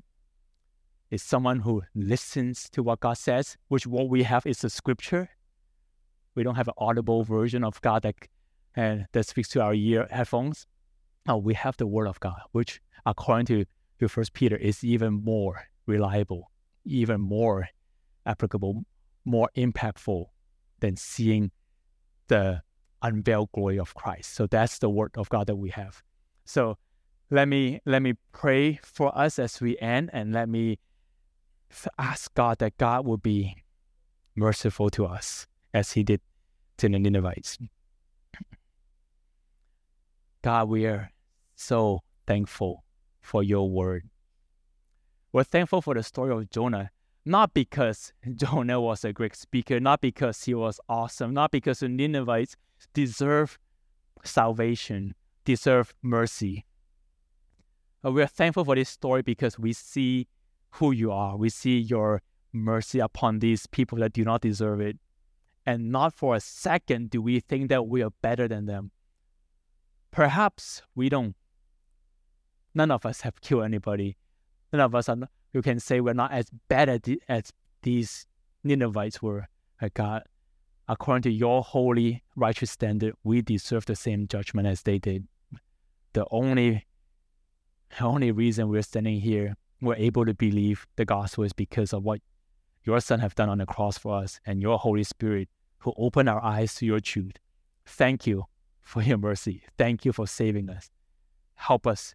is 1.13 1.23
someone 1.23 1.61
who 1.61 1.81
listens 1.95 2.69
to 2.71 2.83
what 2.83 2.99
God 2.99 3.17
says, 3.17 3.57
which 3.69 3.87
what 3.87 4.09
we 4.09 4.25
have 4.25 4.45
is 4.47 4.59
the 4.63 4.69
scripture, 4.69 5.29
we 6.35 6.43
don't 6.43 6.57
have 6.57 6.67
an 6.67 6.75
audible 6.79 7.23
version 7.23 7.63
of 7.63 7.81
God 7.81 8.03
that 8.03 8.17
and 8.75 9.07
that 9.13 9.27
speaks 9.27 9.49
to 9.51 9.63
our 9.63 9.75
ear 9.75 10.09
headphones. 10.11 10.67
Now 11.25 11.39
we 11.39 11.55
have 11.55 11.77
the 11.77 11.87
Word 11.87 12.09
of 12.09 12.19
God, 12.19 12.41
which 12.51 12.81
according 13.07 13.47
to, 13.47 13.65
to 14.01 14.09
First 14.09 14.33
Peter 14.33 14.57
is 14.57 14.83
even 14.83 15.13
more 15.13 15.69
reliable, 15.87 16.51
even 16.85 17.21
more 17.21 17.69
applicable, 18.27 18.83
more 19.25 19.51
impactful 19.57 20.25
than 20.81 20.97
seeing 20.97 21.53
the 22.27 22.61
unveiled 23.03 23.51
glory 23.53 23.79
of 23.79 23.95
Christ. 23.95 24.35
So 24.35 24.49
that's 24.49 24.81
the 24.81 24.91
Word 24.91 25.13
of 25.17 25.29
God 25.29 25.47
that 25.47 25.57
we 25.57 25.71
have. 25.71 26.03
So 26.45 26.77
let 27.31 27.49
me 27.49 27.81
let 27.85 28.03
me 28.03 28.15
pray 28.33 28.81
for 28.83 29.17
us 29.17 29.39
as 29.39 29.61
we 29.61 29.79
end, 29.79 30.11
and 30.13 30.33
let 30.33 30.49
me 30.49 30.79
ask 31.99 32.33
God 32.35 32.59
that 32.59 32.77
God 32.79 33.05
will 33.07 33.19
be 33.19 33.57
merciful 34.35 34.91
to 34.91 35.07
us 35.07 35.47
as 35.75 35.93
he 35.93 36.03
did 36.03 36.21
to 36.79 36.89
the 36.89 36.99
Ninevites. 36.99 37.59
God, 40.43 40.69
we 40.69 40.87
are 40.87 41.11
so 41.57 42.01
thankful 42.27 42.85
for 43.21 43.43
your 43.43 43.69
word. 43.69 44.09
We're 45.33 45.45
thankful 45.45 45.83
for 45.83 45.95
the 45.95 46.03
story 46.03 46.33
of 46.33 46.49
Jonah, 46.51 46.91
not 47.25 47.53
because 47.53 48.13
Jonah 48.35 48.81
was 48.81 49.05
a 49.05 49.13
great 49.13 49.37
speaker, 49.37 49.81
not 49.81 50.01
because 50.01 50.43
he 50.45 50.55
was 50.55 50.81
awesome, 50.89 51.35
not 51.35 51.51
because 51.51 51.81
the 51.81 51.89
Ninevites 51.89 52.57
deserve 52.95 53.59
salvation, 54.25 55.15
deserve 55.45 55.93
mercy. 56.03 56.65
But 58.03 58.13
we 58.13 58.23
are 58.23 58.27
thankful 58.27 58.65
for 58.65 58.75
this 58.75 58.89
story 58.89 59.23
because 59.23 59.59
we 59.59 59.73
see 59.73 60.29
who 60.73 60.93
you 60.93 61.11
are. 61.11 61.37
We 61.37 61.51
see 61.51 61.79
your 61.79 62.23
mercy 62.53 63.01
upon 63.01 63.41
these 63.41 63.67
people 63.67 63.99
that 63.99 64.13
do 64.13 64.25
not 64.25 64.41
deserve 64.41 64.81
it. 64.81 64.99
And 65.67 65.91
not 65.91 66.15
for 66.15 66.35
a 66.35 66.41
second 66.41 67.11
do 67.11 67.21
we 67.21 67.41
think 67.41 67.69
that 67.69 67.87
we 67.87 68.03
are 68.03 68.13
better 68.23 68.49
than 68.49 68.67
them. 68.67 68.91
Perhaps 70.11 70.83
we 70.95 71.09
don't. 71.09 71.37
None 72.75 72.91
of 72.91 73.05
us 73.05 73.23
have 73.23 73.41
killed 73.41 73.65
anybody. 73.65 74.17
None 74.73 74.81
of 74.81 74.95
us 74.95 75.09
are, 75.09 75.17
you 75.53 75.63
can 75.63 75.81
say 75.81 76.01
we're 76.01 76.15
not 76.15 76.33
as 76.33 76.51
bad 76.69 76.89
as 77.29 77.53
these 77.83 78.27
Ninevites 78.65 79.23
were, 79.23 79.49
uh, 79.81 79.89
God, 79.93 80.23
according 80.89 81.23
to 81.23 81.31
your 81.31 81.63
holy, 81.63 82.23
righteous 82.37 82.71
standard, 82.71 83.15
we 83.25 83.43
deserve 83.43 83.87
the 83.87 83.97
same 83.97 84.27
judgment 84.27 84.67
as 84.67 84.83
they 84.83 84.99
did. 84.99 85.27
The 86.15 86.27
only, 86.31 86.87
the 87.97 88.05
only 88.05 88.31
reason 88.31 88.69
we're 88.69 88.83
standing 88.83 89.21
here, 89.21 89.57
we're 89.81 89.95
able 89.97 90.25
to 90.27 90.35
believe 90.35 90.87
the 90.97 91.05
gospel 91.05 91.45
is 91.45 91.53
because 91.53 91.93
of 91.93 92.03
what 92.03 92.21
your 92.85 93.01
Son 93.01 93.21
have 93.21 93.35
done 93.35 93.49
on 93.49 93.59
the 93.59 93.67
cross 93.67 93.99
for 93.99 94.17
us 94.17 94.41
and 94.47 94.63
your 94.63 94.79
Holy 94.79 95.05
Spirit 95.05 95.49
who 95.81 95.93
opened 95.97 96.29
our 96.29 96.43
eyes 96.43 96.75
to 96.77 96.87
your 96.87 97.01
truth. 97.01 97.37
Thank 97.87 98.27
you 98.27 98.45
for 98.83 99.03
your 99.03 99.19
mercy. 99.19 99.63
Thank 99.77 100.05
you 100.05 100.13
for 100.13 100.27
saving 100.27 100.71
us. 100.71 100.91
Help 101.55 101.87
us. 101.87 102.15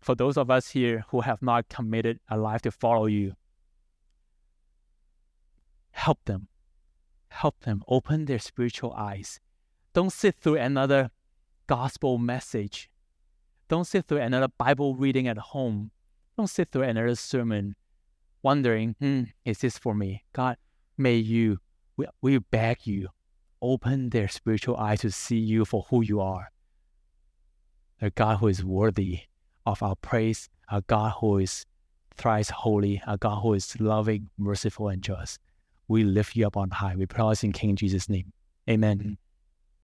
For 0.00 0.14
those 0.14 0.36
of 0.36 0.50
us 0.50 0.70
here 0.70 1.04
who 1.08 1.22
have 1.22 1.42
not 1.42 1.68
committed 1.68 2.20
a 2.28 2.36
life 2.36 2.62
to 2.62 2.70
follow 2.70 3.06
you, 3.06 3.34
help 5.90 6.24
them. 6.24 6.48
Help 7.28 7.60
them 7.60 7.82
open 7.88 8.24
their 8.24 8.38
spiritual 8.38 8.92
eyes. 8.92 9.40
Don't 9.92 10.12
sit 10.12 10.36
through 10.36 10.56
another 10.56 11.10
gospel 11.66 12.18
message. 12.18 12.88
Don't 13.68 13.84
sit 13.86 14.06
through 14.06 14.18
another 14.18 14.48
Bible 14.48 14.94
reading 14.94 15.26
at 15.26 15.38
home. 15.38 15.90
Don't 16.36 16.46
sit 16.48 16.68
through 16.70 16.82
another 16.82 17.14
sermon 17.16 17.74
wondering, 18.42 18.94
hmm, 19.00 19.22
is 19.44 19.58
this 19.58 19.76
for 19.76 19.94
me? 19.94 20.24
God, 20.32 20.56
may 20.96 21.16
you, 21.16 21.58
we, 21.96 22.06
we 22.22 22.38
beg 22.38 22.86
you, 22.86 23.08
open 23.60 24.10
their 24.10 24.28
spiritual 24.28 24.76
eyes 24.76 25.00
to 25.00 25.10
see 25.10 25.38
you 25.38 25.64
for 25.64 25.86
who 25.90 26.02
you 26.02 26.20
are. 26.20 26.52
A 28.00 28.10
God 28.10 28.36
who 28.36 28.46
is 28.46 28.64
worthy 28.64 29.22
of 29.64 29.82
our 29.82 29.96
praise, 29.96 30.48
a 30.70 30.82
God 30.82 31.14
who 31.20 31.38
is 31.38 31.66
thrice 32.16 32.50
holy, 32.50 33.02
a 33.06 33.18
God 33.18 33.40
who 33.40 33.54
is 33.54 33.80
loving, 33.80 34.28
merciful, 34.38 34.88
and 34.88 35.02
just. 35.02 35.40
We 35.88 36.04
lift 36.04 36.36
you 36.36 36.46
up 36.46 36.56
on 36.56 36.70
high. 36.70 36.94
We 36.96 37.06
praise 37.06 37.42
in 37.42 37.52
King 37.52 37.74
Jesus' 37.74 38.08
name. 38.08 38.32
Amen. 38.68 39.18